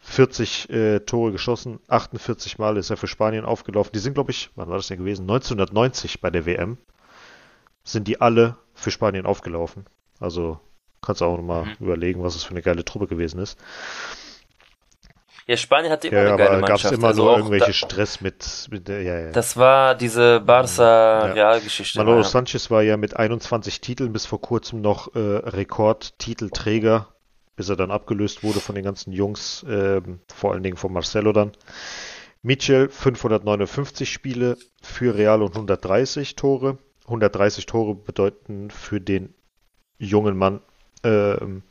[0.00, 3.90] 40 äh, Tore geschossen, 48 Mal ist er für Spanien aufgelaufen.
[3.92, 5.22] Die sind, glaube ich, wann war das denn gewesen?
[5.22, 6.78] 1990 bei der WM
[7.82, 9.86] sind die alle für Spanien aufgelaufen.
[10.20, 10.60] Also
[11.02, 11.76] kannst du auch nochmal Mhm.
[11.80, 13.58] überlegen, was es für eine geile Truppe gewesen ist.
[15.48, 16.94] Ja, Spanien hatte immer Ja, eine aber geile gab es Mannschaft.
[16.94, 19.30] immer also nur irgendwelche da, Stress mit, mit der, ja, ja.
[19.32, 20.38] das war diese Ja.
[20.40, 21.98] Barca-Real-Geschichte.
[21.98, 22.24] Manolo ja.
[22.24, 27.08] Sanchez war ja mit 21 Titeln bis vor kurzem noch äh, Rekordtitelträger,
[27.56, 31.32] bis er dann abgelöst wurde von den ganzen Jungs, ähm, vor allen Dingen von Marcelo
[31.32, 31.52] dann.
[32.42, 36.76] Michel 559 Spiele für Real und 130 Tore.
[37.04, 39.32] 130 Tore bedeuten für den
[39.98, 40.60] jungen Mann
[41.04, 41.62] ähm,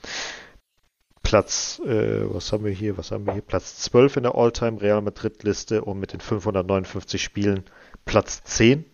[1.28, 3.42] Platz, äh, was haben wir hier, was haben wir hier?
[3.42, 7.66] Platz 12 in der All-Time Real Madrid Liste und mit den 559 Spielen
[8.06, 8.86] Platz 10.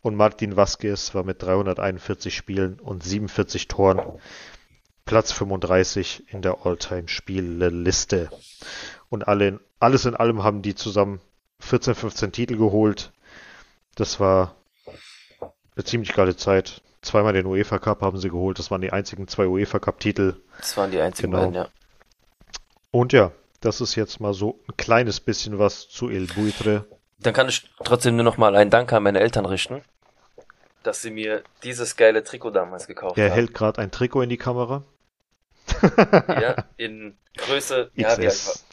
[0.00, 4.00] Und Martin Vasquez war mit 341 Spielen und 47 Toren
[5.04, 8.30] Platz 35 in der All-Time-Spielliste.
[9.08, 11.20] Und alle in, alles in allem haben die zusammen
[11.58, 13.10] 14, 15 Titel geholt.
[13.96, 14.54] Das war
[15.74, 16.80] eine ziemlich geile Zeit.
[17.02, 18.58] Zweimal den UEFA Cup haben sie geholt.
[18.58, 20.34] Das waren die einzigen zwei UEFA Cup-Titel.
[20.58, 21.42] Das waren die einzigen Genau.
[21.44, 21.68] beiden, ja.
[22.90, 26.84] Und ja, das ist jetzt mal so ein kleines bisschen was zu El Buitre.
[27.18, 29.82] Dann kann ich trotzdem nur noch mal einen Dank an meine Eltern richten,
[30.82, 33.34] dass sie mir dieses geile Trikot damals gekauft Er haben.
[33.34, 34.82] hält gerade ein Trikot in die Kamera.
[36.28, 38.64] Ja, in Größe, ja, wie alt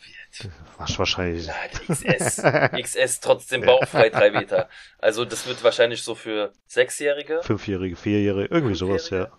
[0.78, 1.48] Was wahrscheinlich.
[1.48, 2.44] Nein, XS.
[2.82, 4.70] XS trotzdem bauchfrei drei Meter.
[5.00, 7.42] Also das wird wahrscheinlich so für Sechsjährige.
[7.44, 9.26] Fünfjährige, Vierjährige, irgendwie sowas, ja.
[9.26, 9.38] Fünfjährige?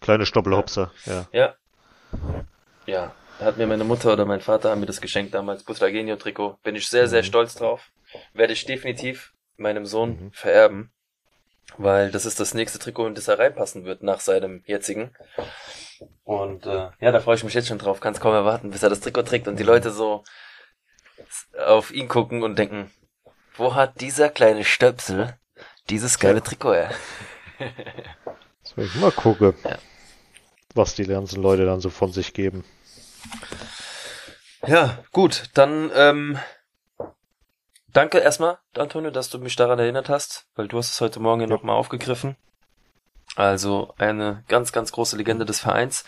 [0.00, 1.28] Kleine Stoppelhopser, ja.
[1.32, 1.54] Ja.
[2.86, 6.16] Ja, da hat mir meine Mutter oder mein Vater haben mir das geschenkt damals, Butragenio
[6.16, 6.58] Trikot.
[6.62, 7.26] Bin ich sehr, sehr Mhm.
[7.26, 7.90] stolz drauf.
[8.34, 10.32] Werde ich definitiv meinem Sohn Mhm.
[10.32, 10.92] vererben.
[11.78, 15.14] Weil das ist das nächste Trikot, in das er reinpassen wird nach seinem jetzigen.
[16.24, 18.00] Und äh, ja, da freue ich mich jetzt schon drauf.
[18.00, 20.24] Kann es kaum erwarten, bis er das Trikot trägt und die Leute so
[21.66, 22.90] auf ihn gucken und denken,
[23.56, 25.36] wo hat dieser kleine Stöpsel
[25.90, 26.90] dieses geile Trikot her?
[28.62, 29.78] Jetzt will ich mal gucken, Ja.
[30.74, 32.64] was die ganzen Leute dann so von sich geben.
[34.66, 36.38] Ja, gut, dann ähm,
[37.88, 41.40] danke erstmal, Antonio, dass du mich daran erinnert hast, weil du hast es heute Morgen
[41.42, 42.36] ja nochmal aufgegriffen.
[43.36, 46.04] Also eine ganz, ganz große Legende des Vereins.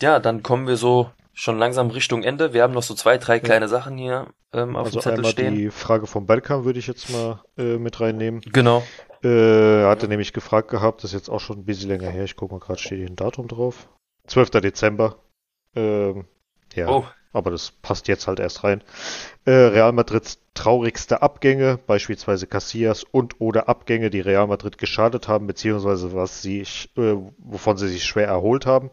[0.00, 2.52] Ja, dann kommen wir so schon langsam Richtung Ende.
[2.52, 5.32] Wir haben noch so zwei, drei kleine Sachen hier ähm, auf Also dem Zettel einmal
[5.32, 5.54] stehen.
[5.56, 8.40] die Frage von Bergkamp würde ich jetzt mal äh, mit reinnehmen.
[8.52, 8.84] Genau.
[9.24, 12.24] Äh, er hatte nämlich gefragt gehabt, das ist jetzt auch schon ein bisschen länger her,
[12.24, 13.88] ich gucke mal gerade, steht hier ein Datum drauf.
[14.28, 14.50] 12.
[14.50, 15.16] Dezember.
[15.74, 16.26] Ähm,
[16.74, 17.04] ja, Oh,
[17.34, 18.82] aber das passt jetzt halt erst rein.
[19.44, 25.46] Äh, Real Madrids traurigste Abgänge, beispielsweise Casillas und oder Abgänge, die Real Madrid geschadet haben,
[25.46, 26.60] beziehungsweise was sie,
[26.96, 28.90] äh, wovon sie sich schwer erholt haben.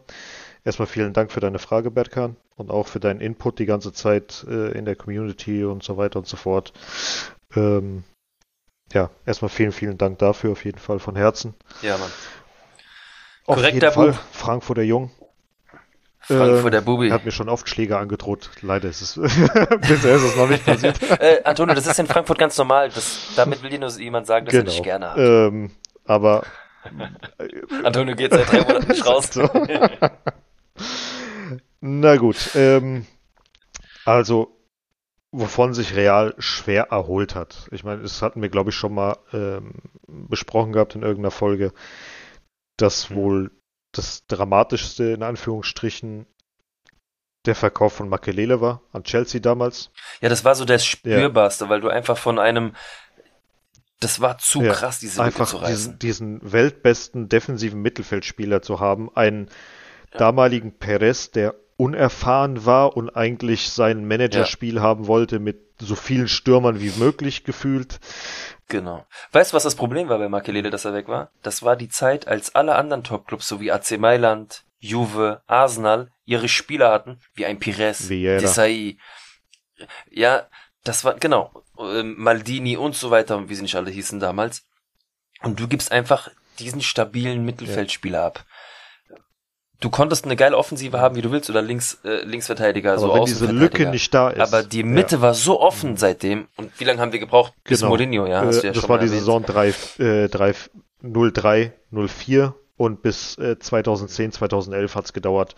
[0.64, 4.44] Erstmal vielen Dank für deine Frage, Berkan, und auch für deinen Input die ganze Zeit
[4.48, 6.72] äh, in der Community und so weiter und so fort.
[7.56, 8.04] Ähm,
[8.92, 11.54] ja, erstmal vielen, vielen Dank dafür, auf jeden Fall von Herzen.
[11.80, 12.10] Ja, Mann.
[13.46, 14.12] Auf Korrekter jeden Fall.
[14.32, 15.10] Frankfurter Jung.
[16.32, 17.08] Frankfurter Ähm, Bubi.
[17.08, 18.50] Er hat mir schon oft Schläge angedroht.
[18.60, 19.14] Leider ist es,
[19.80, 20.98] bisher ist es noch nicht passiert.
[21.20, 22.88] Äh, Antonio, das ist in Frankfurt ganz normal.
[22.88, 25.18] Das, damit will dir nur jemand sagen, dass er dich gerne hat.
[25.18, 25.70] Ähm,
[26.04, 26.44] aber
[27.84, 29.30] Antonio geht seit drei Monaten nicht raus.
[31.80, 33.06] Na gut, ähm,
[34.04, 34.56] also
[35.32, 37.68] wovon sich Real schwer erholt hat.
[37.72, 39.72] Ich meine, das hatten wir, glaube ich, schon mal ähm,
[40.06, 41.72] besprochen gehabt in irgendeiner Folge,
[42.76, 43.50] dass wohl
[43.92, 46.26] das dramatischste in Anführungsstrichen
[47.44, 49.90] der Verkauf von Makelele war an Chelsea damals.
[50.20, 52.74] Ja, das war so der spürbarste, weil du einfach von einem,
[54.00, 55.98] das war zu Ja, krass, diese zu einfach reißen.
[55.98, 59.48] diesen, diesen weltbesten defensiven Mittelfeldspieler zu haben, einen
[60.12, 60.18] Ja.
[60.18, 66.80] damaligen Perez, der unerfahren war und eigentlich sein Managerspiel haben wollte mit so vielen Stürmern
[66.80, 68.00] wie möglich gefühlt.
[68.68, 69.06] Genau.
[69.32, 71.30] Weißt du, was das Problem war bei Makelele, dass er weg war?
[71.42, 76.48] Das war die Zeit, als alle anderen Topclubs, so wie AC Mailand, Juve, Arsenal, ihre
[76.48, 78.40] Spieler hatten, wie ein Pires, Vieira.
[78.40, 78.96] Desai.
[80.10, 80.48] Ja,
[80.84, 84.64] das war, genau, ähm, Maldini und so weiter, wie sie nicht alle hießen damals.
[85.42, 88.44] Und du gibst einfach diesen stabilen Mittelfeldspieler ab.
[89.82, 93.14] Du konntest eine geile Offensive haben, wie du willst, oder links, äh, Linksverteidiger, Aber so
[93.14, 93.46] wenn diese.
[93.46, 94.40] Lücke nicht da ist.
[94.40, 96.46] Aber die Mitte war so offen seitdem.
[96.56, 97.52] Und wie lange haben wir gebraucht?
[97.64, 97.90] Bis Genau.
[97.90, 99.20] Mourinho, ja, hast äh, du ja das schon war die erwähnt.
[99.20, 100.54] Saison 3, äh, 3,
[101.02, 105.56] 03, 04 und bis äh, 2010, 2011 hat es gedauert,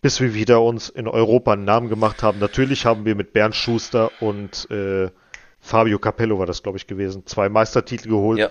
[0.00, 2.38] bis wir wieder uns in Europa einen Namen gemacht haben.
[2.38, 5.10] Natürlich haben wir mit Bernd Schuster und äh,
[5.58, 8.38] Fabio Capello war das, glaube ich, gewesen, zwei Meistertitel geholt.
[8.38, 8.50] Ja.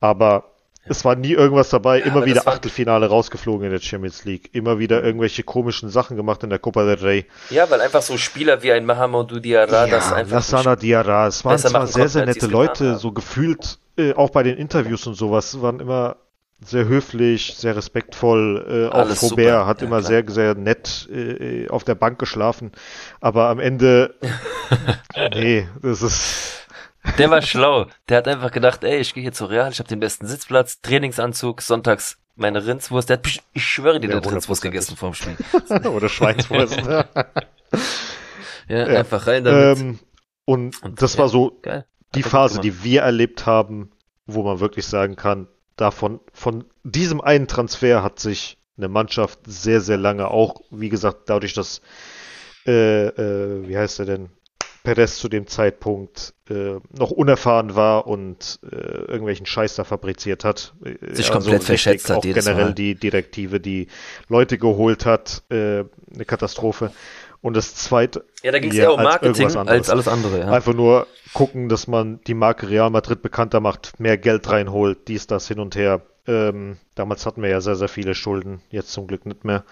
[0.00, 0.57] Aber
[0.88, 4.78] es war nie irgendwas dabei, immer aber wieder Achtelfinale rausgeflogen in der Champions League, immer
[4.78, 7.26] wieder irgendwelche komischen Sachen gemacht in der Copa del Rey.
[7.50, 11.58] Ja, weil einfach so Spieler wie ein Mahamadou Diarra das einfach Lassana Diarra, es waren
[11.58, 15.80] zwar sehr, sehr nette Leute, so gefühlt, äh, auch bei den Interviews und sowas, waren
[15.80, 16.16] immer
[16.60, 18.90] sehr höflich, sehr respektvoll.
[18.92, 20.08] Äh, auch Faubert super, hat ja, immer klar.
[20.08, 22.72] sehr, sehr nett äh, auf der Bank geschlafen.
[23.20, 24.14] Aber am Ende,
[25.34, 26.66] nee, das ist,
[27.18, 27.86] Der war schlau.
[28.08, 30.80] Der hat einfach gedacht, ey, ich gehe hier zu Real, ich habe den besten Sitzplatz,
[30.82, 33.08] Trainingsanzug, sonntags meine Rindswurst.
[33.08, 35.36] Der hat, ich schwöre dir, der hat Rindswurst gegessen vorm Spiel.
[35.88, 36.80] oder Schweinswurst.
[38.68, 38.98] Ja, Ja.
[39.00, 39.78] einfach rein damit.
[39.78, 39.98] ähm,
[40.44, 41.20] und Und, das ja.
[41.20, 41.86] war so Geil.
[42.14, 43.90] die Hat Phase, die wir erlebt haben,
[44.26, 49.80] wo man wirklich sagen kann, davon, von diesem einen Transfer hat sich eine Mannschaft sehr,
[49.80, 51.80] sehr lange auch, wie gesagt, dadurch, dass,
[52.66, 54.28] äh, äh, wie heißt er denn,
[54.88, 60.72] Perez zu dem Zeitpunkt äh, noch unerfahren war und äh, irgendwelchen Scheiß da fabriziert hat.
[61.10, 62.74] Sich komplett verschätzt hat Auch generell Mal.
[62.74, 63.88] die Direktive, die
[64.30, 65.84] Leute geholt hat, äh,
[66.14, 66.90] eine Katastrophe.
[67.42, 69.68] Und das zweite, Ja, da ging es Ja, eher um als Marketing anderes.
[69.68, 70.50] als alles andere, ja.
[70.50, 75.26] Einfach nur gucken, dass man die Marke Real Madrid bekannter macht, mehr Geld reinholt, dies,
[75.26, 76.00] das hin und her.
[76.26, 79.64] Ähm, damals hatten wir ja sehr, sehr viele Schulden, jetzt zum Glück nicht mehr.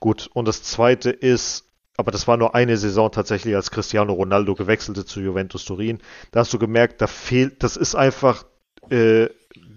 [0.00, 1.66] Gut, und das zweite ist,
[1.96, 5.98] aber das war nur eine Saison tatsächlich, als Cristiano Ronaldo gewechselte zu Juventus Turin.
[6.32, 8.44] Da hast du gemerkt, da fehlt, das ist einfach
[8.90, 9.28] äh,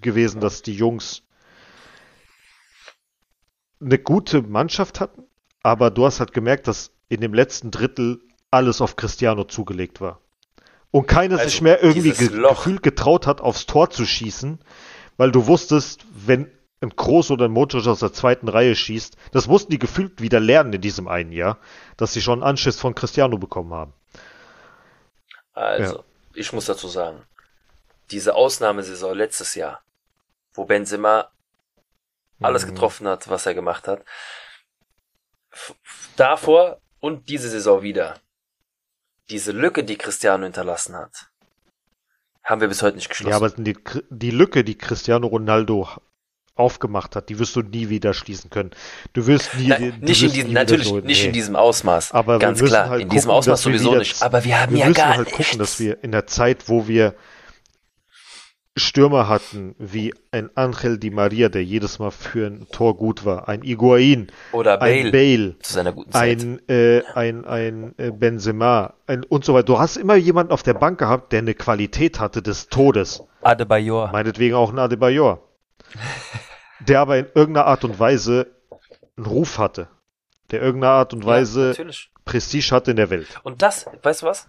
[0.02, 1.24] gewesen, dass die Jungs
[3.80, 5.24] eine gute Mannschaft hatten,
[5.62, 8.20] aber du hast halt gemerkt, dass in dem letzten Drittel
[8.50, 10.22] alles auf Cristiano zugelegt war.
[10.90, 12.58] Und keiner Also, sich mehr irgendwie ge Loch.
[12.58, 14.60] gefühlt getraut hat, aufs Tor zu schießen,
[15.18, 16.50] weil du wusstest, wenn
[16.82, 20.40] ein Groß oder ein Modric aus der zweiten Reihe schießt, das mussten die gefühlt wieder
[20.40, 21.58] lernen in diesem einen Jahr,
[21.98, 23.94] dass sie schon einen Anschiss von Cristiano bekommen haben.
[25.54, 26.04] Also,
[26.36, 27.24] ich muss dazu sagen,
[28.12, 29.82] diese Ausnahmesaison letztes Jahr,
[30.54, 31.32] wo Benzema
[32.42, 32.70] alles Mhm.
[32.70, 34.06] getroffen hat, was er gemacht hat,
[36.16, 38.20] davor und diese Saison wieder,
[39.30, 41.30] diese Lücke, die Cristiano hinterlassen hat,
[42.44, 43.32] haben wir bis heute nicht geschlossen.
[43.32, 43.78] Ja, aber die,
[44.10, 45.90] die Lücke, die Cristiano Ronaldo
[46.58, 48.72] aufgemacht hat, die wirst du nie wieder schließen können.
[49.14, 51.28] Du wirst nie, Nein, du nicht in wirst diesem, nie wieder natürlich so- nicht nee.
[51.28, 52.12] in diesem Ausmaß.
[52.14, 54.22] Aber ganz klar, halt in diesem gucken, Ausmaß dass wir sowieso wieder- nicht.
[54.22, 55.38] Aber wir haben wir ja müssen gar halt nichts.
[55.38, 57.14] gucken, dass wir in der Zeit, wo wir
[58.80, 63.50] Stürmer hatten, wie ein Angel Di Maria, der jedes Mal für ein Tor gut war,
[63.50, 66.42] ein Higuain, Oder ein Bale, Bale, zu seiner guten Zeit.
[66.44, 69.64] ein, äh, ein, ein äh, Benzema ein, und so weiter.
[69.66, 73.24] Du hast immer jemanden auf der Bank gehabt, der eine Qualität hatte des Todes.
[73.42, 74.12] Adebayor.
[74.12, 75.42] Meinetwegen auch ein Adebayor.
[76.80, 78.48] der aber in irgendeiner Art und Weise
[79.18, 79.88] einen Ruf hatte.
[80.52, 81.84] der irgendeine Art und Weise Ja.
[82.24, 83.28] Prestige hat in der Welt.
[83.44, 84.48] Und das, weißt du was?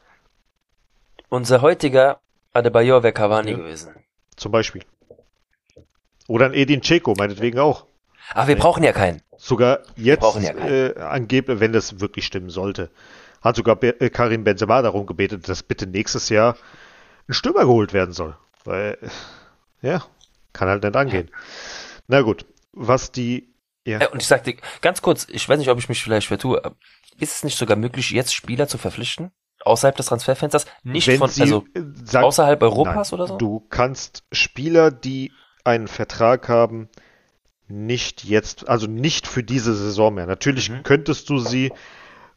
[1.29, 2.21] Unser heutiger
[2.53, 3.57] Adebayor wäre Cavani Ja.
[3.57, 3.95] gewesen.
[4.37, 4.83] Zum Beispiel.
[6.29, 7.87] Oder ein Edin Dzeko, meinetwegen auch.
[8.33, 9.23] Aber wir brauchen ja keinen.
[9.39, 10.69] Sogar jetzt, ja keinen.
[10.97, 12.91] äh, angeblich, wenn das wirklich stimmen sollte,
[13.43, 16.57] hat sogar Be äh, Karim Benzema darum gebetet, dass bitte nächstes Jahr
[17.29, 18.37] ein Stürmer geholt werden soll.
[18.65, 18.99] Weil,
[19.83, 20.05] ja,
[20.53, 21.31] kann halt nicht angehen.
[22.09, 23.55] Na gut, was die,
[23.87, 26.27] ja, Äh, Und ich sag dir, ganz kurz, ich weiß nicht, ob ich mich vielleicht
[26.29, 26.77] vertue, aber
[27.19, 29.31] ist es nicht sogar möglich, jetzt Spieler zu verpflichten?
[29.65, 30.67] Außerhalb des Transferfensters?
[30.85, 33.37] Nicht wenn von, sie, also äh, sag- außerhalb Europas Nein, oder so?
[33.39, 35.33] Du kannst Spieler, die
[35.65, 36.89] einen Vertrag haben,
[37.67, 40.27] nicht jetzt, also nicht für diese Saison mehr.
[40.27, 40.83] Natürlich Mhm.
[40.85, 41.73] könntest du sie,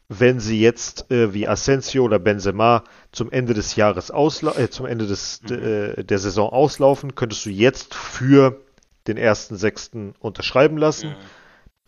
[0.08, 4.84] wenn sie jetzt äh, wie Asensio oder Benzema zum Ende des Jahres ausla äh, zum
[4.84, 5.52] Ende des, Mhm.
[5.98, 8.60] äh, der Saison auslaufen, könntest du jetzt für
[9.06, 11.14] den ersten Sechsten unterschreiben lassen, Mhm.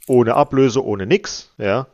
[0.06, 1.86] ohne Ablöse, ohne nix, ja,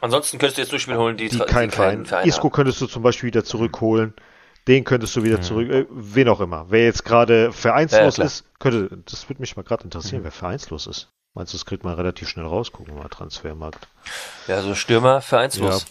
[0.00, 2.26] Ansonsten könntest du jetzt nur Spieler holen, die, die kein keinen Verein.
[2.26, 2.50] Isco haben.
[2.50, 4.14] könntest du zum Beispiel wieder zurückholen.
[4.66, 5.42] Den könntest du wieder Mhm.
[5.42, 6.66] zurück, äh, wen auch immer.
[6.70, 10.24] Wer jetzt gerade vereinslos Ja, ja, ist, könnte, das würde mich mal gerade interessieren, Mhm.
[10.24, 11.12] wer vereinslos ist.
[11.34, 12.72] Meinst du, das kriegt man relativ schnell raus?
[12.72, 13.86] Gucken wir mal, Transfermarkt.
[14.48, 15.86] Ja, so Stürmer vereinslos.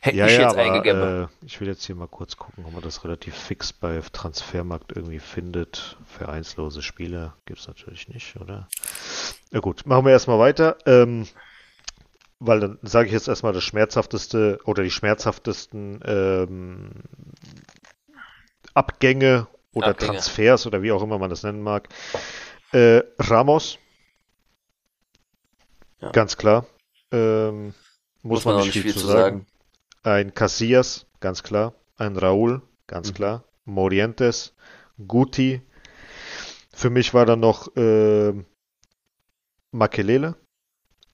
[0.00, 1.24] Hätte ja, ich ja, jetzt aber eingegeben.
[1.24, 4.92] äh, ich will jetzt hier mal kurz gucken, ob man das relativ fix bei Transfermarkt
[4.94, 5.96] irgendwie findet.
[6.06, 8.68] Vereinslose Spieler gibt's natürlich nicht, oder?
[9.50, 10.76] Ja gut, machen wir erstmal weiter.
[10.86, 11.26] Ähm,
[12.38, 16.90] weil dann sage ich jetzt erstmal das schmerzhafteste oder die schmerzhaftesten ähm,
[18.74, 20.12] Abgänge oder Abgänge.
[20.12, 21.88] Transfers oder wie auch immer man das nennen mag.
[22.72, 23.78] Äh, Ramos,
[26.00, 26.10] Ja.
[26.10, 26.66] ganz klar.
[27.10, 27.74] Ähm,
[28.22, 29.46] muss, man, nicht viel, zu sagen.
[30.02, 31.74] Ein Casillas, ganz klar.
[31.96, 33.14] Ein Raúl, ganz Mhm.
[33.14, 33.44] klar.
[33.64, 34.54] Morientes,
[35.06, 35.62] Guti.
[36.72, 38.32] Für mich war dann noch äh,
[39.72, 40.36] Makelele.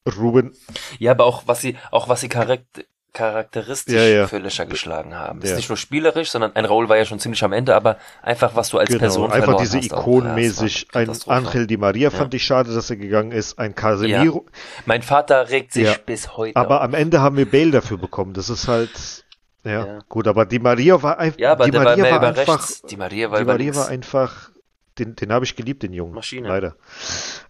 [0.07, 0.55] Ruben,
[0.99, 2.83] Ja, aber auch was sie, auch was sie charakter
[3.15, 4.27] charakteristisch Ja, ja.
[4.27, 5.41] für Löcher geschlagen haben.
[5.41, 5.51] Ja.
[5.51, 8.55] Ist nicht nur spielerisch, sondern ein Raul war ja schon ziemlich am Ende, aber einfach
[8.55, 10.89] was du als genau, Person einfach diese ikonenmäßig.
[10.93, 11.29] Ein war.
[11.29, 13.59] Angel Di Maria fand ich schade, dass er gegangen ist.
[13.59, 14.45] Ein Casemiro.
[14.85, 16.57] Mein Vater regt sich bis heute.
[16.57, 16.85] Aber auf.
[16.85, 18.35] am Ende haben wir Bale dafür bekommen.
[18.35, 19.25] Das ist halt,
[19.65, 20.29] ja, gut.
[20.29, 22.83] Aber Di Maria war einfach, ja, aber Di war Maria war über einfach, rechts.
[22.83, 24.51] Die Maria war Di Maria war einfach,
[24.99, 26.15] den, den habe ich geliebt, den Jungen.
[26.15, 26.49] Maschine.
[26.49, 26.77] Leider.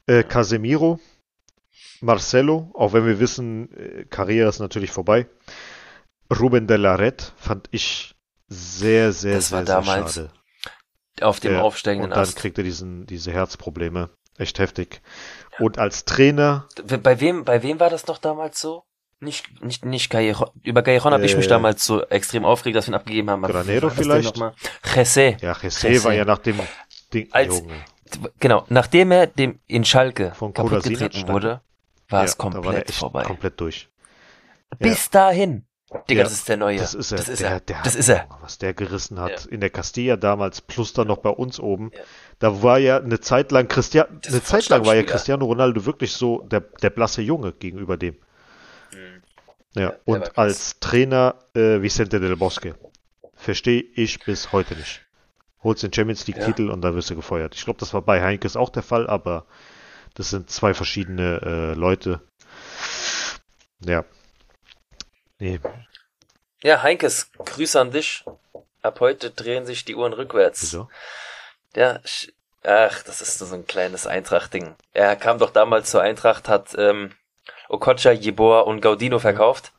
[0.06, 1.00] Äh, Casemiro,
[2.05, 5.26] Marcelo, auch wenn wir wissen, äh, Karriere ist natürlich vorbei.
[6.40, 8.14] Ruben de la Red fand ich
[8.48, 10.31] sehr, sehr, Das war sehr, sehr damals schade.
[11.20, 12.36] auf dem Ja, aufsteigenden Und dann Ast.
[12.36, 14.10] kriegt er diesen, diese Herzprobleme.
[14.36, 15.01] Echt heftig.
[15.60, 16.66] Und als Trainer,
[17.02, 18.82] Bei wem, bei wem war das noch damals so?
[19.20, 20.51] Nicht, nicht, nicht Callejon.
[20.62, 23.43] Über Callejon habe ich mich Äh, damals so extrem aufgeregt, dass wir ihn abgegeben haben.
[23.43, 24.35] Granero vielleicht?
[24.94, 25.36] Jesse.
[25.40, 26.59] ja, Jesse war ja nach dem
[27.12, 27.74] Ding, Als- Junge.
[28.39, 31.62] Genau, nachdem er dem in Schalke Von kaputt getreten wurde,
[32.09, 33.22] war es da war der komplett echt vorbei.
[33.22, 33.89] Komplett durch.
[34.78, 35.64] Bis dahin.
[36.09, 36.78] Digga, Ja, das ist der neue.
[36.78, 37.18] Das ist er.
[37.18, 37.60] Das ist der, er.
[37.60, 38.28] Der das hat, ist er.
[38.40, 39.51] Was der gerissen hat Ja.
[39.52, 41.90] in der Castilla damals, plus dann noch bei uns oben.
[41.94, 42.01] Ja.
[42.40, 45.02] Da war ja eine Zeit lang Christian, Das eine Zeit lang war ja.
[45.05, 48.14] Cristiano Ronaldo wirklich so der, der blasse Junge gegenüber dem.
[48.93, 49.22] Mhm.
[49.74, 52.74] Ja, der und als Trainer äh, Vicente del Bosque.
[53.35, 55.02] Verstehe ich bis heute nicht.
[55.62, 56.40] Holst den Champions League.
[56.44, 57.55] Titel und dann wirst du gefeuert.
[57.55, 59.47] Ich glaube, das war bei Heinkes auch der Fall, aber
[60.14, 62.20] das sind zwei verschiedene äh, Leute.
[63.80, 64.04] Ja.
[65.38, 65.60] Nee,
[66.62, 68.24] Ja, Heinkes, Grüße an dich.
[68.82, 70.62] Ab heute drehen sich die Uhren rückwärts.
[70.62, 70.88] wieso?
[71.74, 72.00] Ja,
[72.62, 74.76] ach, das ist so ein kleines Eintracht-Ding.
[74.92, 77.12] Er kam doch damals zur Eintracht, hat ähm,
[77.68, 79.72] Okocha, Jeboa und Gaudino verkauft.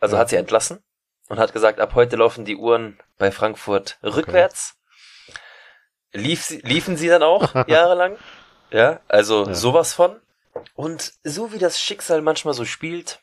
[0.00, 0.20] Also Ja.
[0.22, 0.82] hat sie entlassen
[1.28, 4.74] und hat gesagt, ab heute laufen die Uhren bei Frankfurt rückwärts.
[6.12, 8.18] Lief sie, liefen sie dann auch jahrelang.
[8.72, 9.54] Ja, also Ja.
[9.54, 10.20] sowas von.
[10.74, 13.20] Und so wie das Schicksal manchmal so spielt,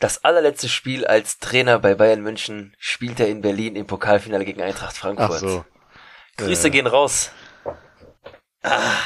[0.00, 4.62] das allerletzte Spiel als Trainer bei Bayern München spielt er in Berlin im Pokalfinale gegen
[4.62, 5.30] Eintracht Frankfurt.
[5.32, 5.64] Ach so.
[6.36, 7.30] Grüße Äh, gehen raus.
[8.62, 8.96] Ah,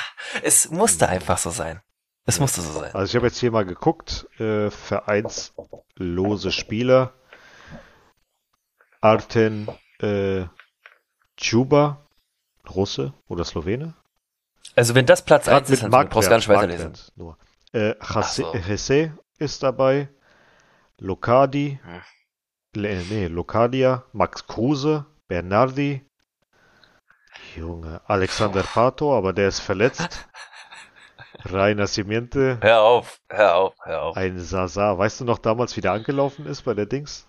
[0.43, 1.81] es musste einfach so sein.
[2.25, 2.95] Es musste so sein.
[2.95, 7.15] Also ich habe jetzt hier mal geguckt, äh, vereinslose Spieler.
[9.01, 9.69] Arten
[10.01, 10.45] äh,
[11.37, 12.07] Chuba,
[12.69, 13.95] Russe oder Slowene?
[14.77, 16.93] Also wenn das Platz Grad 1 ist, dann brauchst du gar nicht weiterlesen.
[17.17, 17.37] Nur.
[17.73, 18.55] Äh, Jase, so.
[18.55, 20.09] Jesse ist dabei,
[20.99, 22.01] Locadi, Hm.
[22.75, 26.09] Le, nee, Locadia, Max Kruse, Bernardi,
[27.55, 30.27] Junge, Alexander Pato, aber der ist verletzt.
[31.45, 34.17] Rainer Simiente, Hör auf, hör auf, hör auf.
[34.17, 34.97] ein Sasa.
[34.97, 37.27] Weißt du noch damals, wie der angelaufen ist bei der Dings?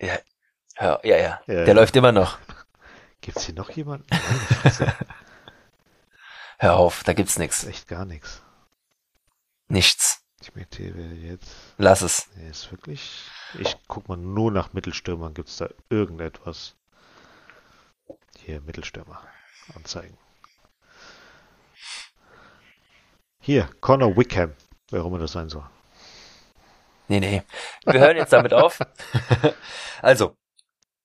[0.00, 0.14] Ja,
[0.76, 1.22] hör, ja, ja.
[1.22, 1.72] Ja, Der ja.
[1.74, 2.38] läuft immer noch.
[3.20, 4.06] Gibt's hier noch jemanden?
[4.10, 4.22] Meine
[4.60, 4.86] Fresse,
[6.58, 7.64] Hör auf, da gibt's nichts.
[7.64, 8.42] echt gar nichts.
[9.68, 10.24] Nichts.
[10.40, 11.50] Ich möchte jetzt.
[11.76, 12.28] Lass es.
[12.34, 13.22] Nee, ist wirklich.
[13.58, 15.34] Ich guck mal nur nach Mittelstürmern.
[15.34, 16.74] Gibt es da irgendetwas?
[18.38, 19.20] Hier, Mittelstürmer.
[19.74, 20.16] Anzeigen.
[23.40, 24.54] Hier, Connor Wickham.
[24.90, 25.68] Wer auch immer das sein soll.
[27.08, 27.42] Nee, nee.
[27.84, 28.80] Wir hören jetzt damit auf.
[30.02, 30.36] also,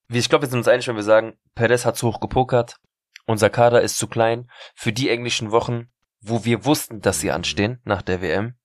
[0.07, 2.77] wie ich glaube, wir sind uns einig, wenn wir sagen, Perez hat zu hoch gepokert,
[3.25, 5.89] unser Kader ist zu klein für die englischen Wochen,
[6.21, 8.55] wo wir wussten, dass sie anstehen nach der WM.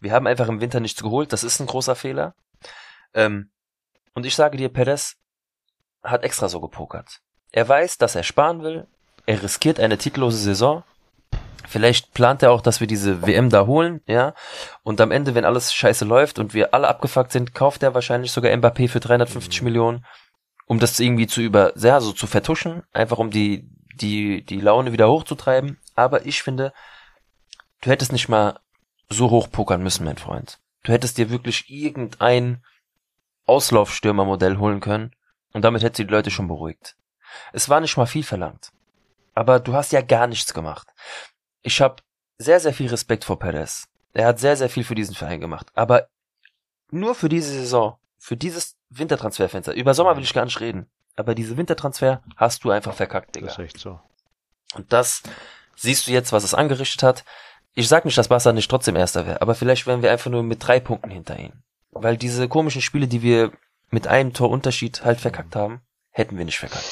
[0.00, 2.34] Wir haben einfach im Winter nichts geholt, das ist ein großer Fehler.
[3.14, 3.50] Ähm,
[4.14, 5.16] und ich sage dir, Perez
[6.02, 7.20] hat extra so gepokert.
[7.52, 8.86] Er weiß, dass er sparen will,
[9.26, 10.84] er riskiert eine titellose Saison,
[11.68, 14.32] Vielleicht plant er auch, dass wir diese WM da holen, ja.
[14.84, 18.32] Und am Ende, wenn alles scheiße läuft und wir alle abgefuckt sind, kauft er wahrscheinlich
[18.32, 19.64] sogar Mbappé für 350 mhm.
[19.66, 20.06] Millionen,
[20.64, 23.68] um das irgendwie zu über, ja, so zu vertuschen, einfach um die,
[24.00, 25.78] die, die Laune wieder hochzutreiben.
[25.94, 26.72] Aber ich finde,
[27.82, 28.60] du hättest nicht mal
[29.08, 30.58] so hoch pokern müssen, mein Freund.
[30.84, 32.64] Du hättest dir wirklich irgendein
[33.46, 35.12] Auslaufstürmermodell holen können
[35.52, 36.96] und damit hättest du die Leute schon beruhigt.
[37.52, 38.70] Es war nicht mal viel verlangt.
[39.34, 40.88] Aber du hast ja gar nichts gemacht
[41.62, 42.02] ich habe
[42.38, 43.88] sehr, sehr viel Respekt vor Perez.
[44.12, 45.68] Er hat sehr, sehr viel für diesen Verein gemacht.
[45.74, 46.08] Aber
[46.90, 50.86] nur für diese Saison, für dieses Wintertransferfenster, über Sommer will ich gar nicht reden.
[51.18, 53.46] Aber diese Wintertransfer hast du einfach verkackt, Digga.
[53.48, 53.98] Das ist echt so.
[54.74, 55.24] Und das
[55.74, 57.24] siehst du jetzt, was es angerichtet hat.
[57.74, 60.44] Ich sag nicht, dass Barca nicht trotzdem Erster wäre, aber vielleicht wären wir einfach nur
[60.44, 61.64] mit drei Punkten hinter ihnen.
[61.90, 63.50] Weil diese komischen Spiele, die wir
[63.90, 65.80] mit einem Torunterschied halt verkackt haben,
[66.10, 66.84] hätten wir nicht verkackt.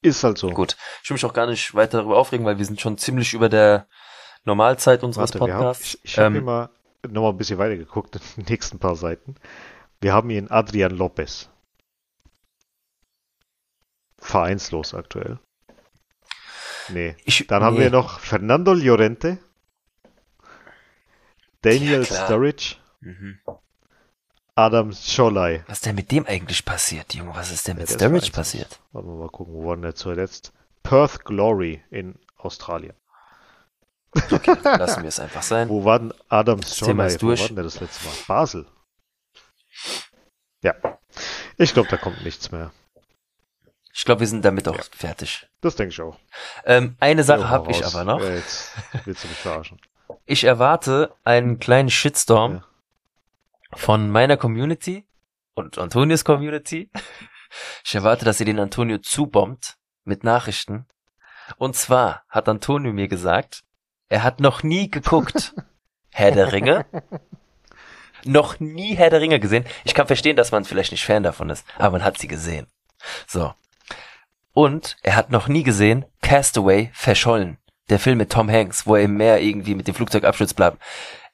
[0.00, 0.50] Ist halt so.
[0.50, 0.76] Gut.
[1.02, 3.48] Ich will mich auch gar nicht weiter darüber aufregen, weil wir sind schon ziemlich über
[3.48, 3.88] der
[4.44, 5.94] Normalzeit unseres Warte, Podcasts.
[5.94, 6.70] Haben, ich ich habe ähm, immer
[7.08, 9.34] noch mal ein bisschen weiter geguckt, in den nächsten paar Seiten.
[10.00, 11.50] Wir haben hier einen Adrian Lopez.
[14.24, 15.38] Vereinslos aktuell.
[16.88, 17.14] Nee.
[17.24, 17.66] Ich, Dann nee.
[17.66, 19.38] haben wir noch Fernando Llorente.
[21.60, 22.76] Daniel ja, Sturridge.
[23.00, 23.38] Mhm.
[24.54, 25.62] Adam Scholai.
[25.66, 27.34] Was ist denn mit dem eigentlich passiert, Junge?
[27.34, 28.80] Was ist denn mit ja, Sturridge passiert?
[28.92, 30.52] Wollen wir mal gucken, wo war denn der zuletzt?
[30.82, 32.94] Perth Glory in Australien.
[34.30, 35.68] Okay, lassen wir es einfach sein.
[35.70, 37.20] Wo war denn Adam Scholai?
[37.20, 38.14] Wo war denn der das letzte Mal?
[38.28, 38.66] Basel.
[40.62, 40.74] Ja.
[41.56, 42.70] Ich glaube, da kommt nichts mehr.
[43.94, 44.82] Ich glaube, wir sind damit auch ja.
[44.90, 45.46] fertig.
[45.60, 46.18] Das denke ich auch.
[46.64, 48.20] Ähm, eine Sache habe ich aber noch.
[48.20, 48.72] Ja, jetzt
[49.04, 49.80] willst du mich verarschen.
[50.26, 52.64] Ich erwarte einen kleinen Shitstorm ja
[53.76, 55.06] von meiner Community
[55.54, 56.90] und Antonios Community.
[57.84, 60.86] Ich erwarte, dass ihr den Antonio zubombt mit Nachrichten.
[61.56, 63.62] Und zwar hat Antonio mir gesagt,
[64.08, 65.54] er hat noch nie geguckt
[66.10, 66.86] Herr der Ringe.
[68.24, 69.64] noch nie Herr der Ringe gesehen.
[69.84, 72.66] Ich kann verstehen, dass man vielleicht nicht Fan davon ist, aber man hat sie gesehen.
[73.26, 73.52] So.
[74.54, 77.58] Und er hat noch nie gesehen Castaway verschollen.
[77.90, 80.78] Der Film mit Tom Hanks, wo er im Meer irgendwie mit dem Flugzeug abstürzt bleibt.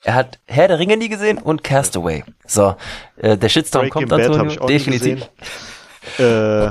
[0.03, 2.25] Er hat Herr der Ringe nie gesehen und Castaway.
[2.47, 2.75] So,
[3.17, 4.67] äh, der Shitstorm Breaking kommt, Bad Antonio.
[4.67, 5.29] Definitiv.
[6.19, 6.71] Äh,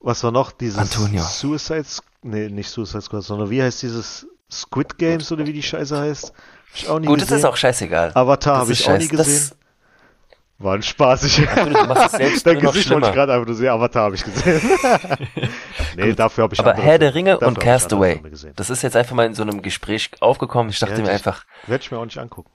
[0.00, 0.52] was war noch?
[0.52, 1.22] Dieses Antonio.
[1.22, 1.84] Suicide,
[2.22, 6.32] nee, nicht Suicide Squad, sondern wie heißt dieses Squid Games oder wie die Scheiße heißt?
[6.32, 6.34] Hab
[6.74, 7.30] ich auch nie Gut, gesehen.
[7.30, 8.12] das ist auch scheißegal.
[8.14, 9.18] Avatar habe ich auch nie gesehen.
[9.18, 9.56] Das
[10.58, 11.24] war ein Spaß.
[11.24, 13.68] Ich Antonio, du machst es selbst Dein Gesicht wollte ich gerade einfach nur sehen.
[13.68, 14.60] Avatar habe ich gesehen.
[15.96, 16.18] nee, Gut.
[16.18, 18.20] dafür habe ich Aber Herr der Ringe und Castaway.
[18.56, 20.70] Das ist jetzt einfach mal in so einem Gespräch aufgekommen.
[20.70, 21.44] Ich dachte ja, mir einfach.
[21.66, 22.50] Werde ich mir auch nicht angucken.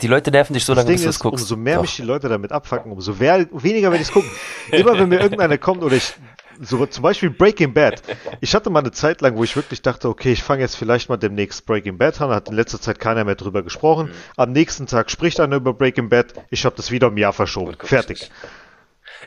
[0.00, 1.42] Die Leute nerven dich so lange, bis du es guckst.
[1.42, 1.82] Umso mehr Doch.
[1.82, 4.30] mich die Leute damit abfacken, umso mehr, weniger werde ich es gucken.
[4.70, 6.14] Immer wenn mir irgendeiner kommt oder ich,
[6.60, 8.02] so zum Beispiel Breaking Bad.
[8.40, 11.08] Ich hatte mal eine Zeit lang, wo ich wirklich dachte, okay, ich fange jetzt vielleicht
[11.08, 12.30] mal demnächst Breaking Bad an.
[12.30, 14.08] Hat in letzter Zeit keiner mehr drüber gesprochen.
[14.08, 14.12] Mhm.
[14.36, 16.34] Am nächsten Tag spricht einer über Breaking Bad.
[16.50, 17.76] Ich habe das wieder um Jahr verschoben.
[17.80, 18.30] Fertig.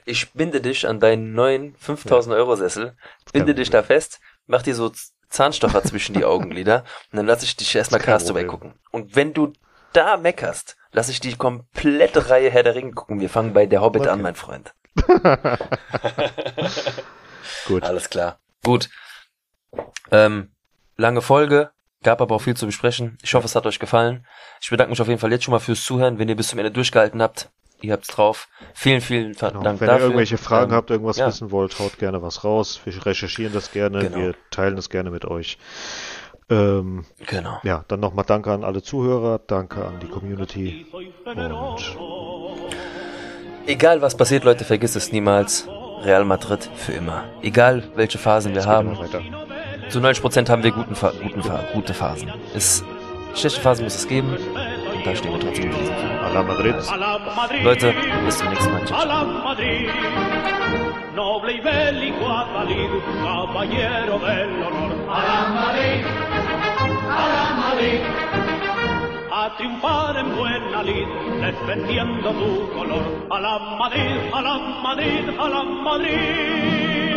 [0.06, 2.96] Ich binde dich an deinen neuen 5000 Euro Sessel,
[3.34, 4.92] binde dich da fest, mach dir so
[5.30, 8.74] Zahnstocher zwischen die Augenlider und dann lasse ich dich erstmal Castaway gucken.
[8.92, 9.54] Und wenn du
[9.94, 13.20] da meckerst, lass ich die komplette Reihe Herr der Ringe gucken.
[13.20, 14.12] Wir fangen bei der Hobbit okay.
[14.12, 14.74] an, mein Freund.
[17.66, 17.84] Gut.
[17.84, 18.40] Alles klar.
[18.64, 18.90] Gut.
[20.12, 20.52] Ähm,
[20.98, 21.72] lange Folge,
[22.04, 23.18] gab aber auch viel zu besprechen.
[23.22, 24.26] Ich hoffe, es hat euch gefallen.
[24.62, 26.60] Ich bedanke mich auf jeden Fall jetzt schon mal fürs Zuhören, wenn ihr bis zum
[26.60, 27.50] Ende durchgehalten habt.
[27.82, 28.48] Ihr habt's drauf.
[28.76, 29.64] Vielen, vielen genau.
[29.64, 29.94] Dank Wenn dafür.
[29.94, 31.28] ihr irgendwelche Fragen ähm, habt, irgendwas ja.
[31.28, 32.80] wissen wollt, haut gerne was raus.
[32.84, 34.00] Wir recherchieren das gerne.
[34.00, 34.18] Genau.
[34.18, 35.58] Wir teilen das gerne mit euch.
[36.52, 37.60] Ähm, genau.
[37.64, 40.86] Ja, dann nochmal Danke an alle Zuhörer, danke an die Community
[41.24, 41.96] und
[43.66, 45.68] egal was passiert, Leute, vergisst es niemals.
[46.04, 47.24] Real Madrid für immer.
[47.42, 48.98] Egal welche Phasen wir haben.
[49.90, 52.32] Zu 90% haben wir guten, guten, gute Phasen.
[52.56, 52.84] Es,
[53.36, 54.32] schlechte Phasen muss es geben.
[54.32, 56.38] Und da stehen wir trotzdem in diesem Fall.
[56.38, 56.76] A Madrid.
[57.64, 57.94] Leute,
[58.26, 58.86] bis zum nächsten Mal.
[58.86, 59.02] Ciao.
[61.16, 62.90] noble y bélico Adalid,
[63.24, 64.92] caballero del honor.
[65.10, 66.21] A la Madrid,
[67.12, 68.02] a la Madrid.
[69.34, 71.08] a triunfar en buena lid,
[71.42, 73.04] defendiendo tu color.
[73.30, 77.11] A la Madrid, a la Madrid, a la Madrid.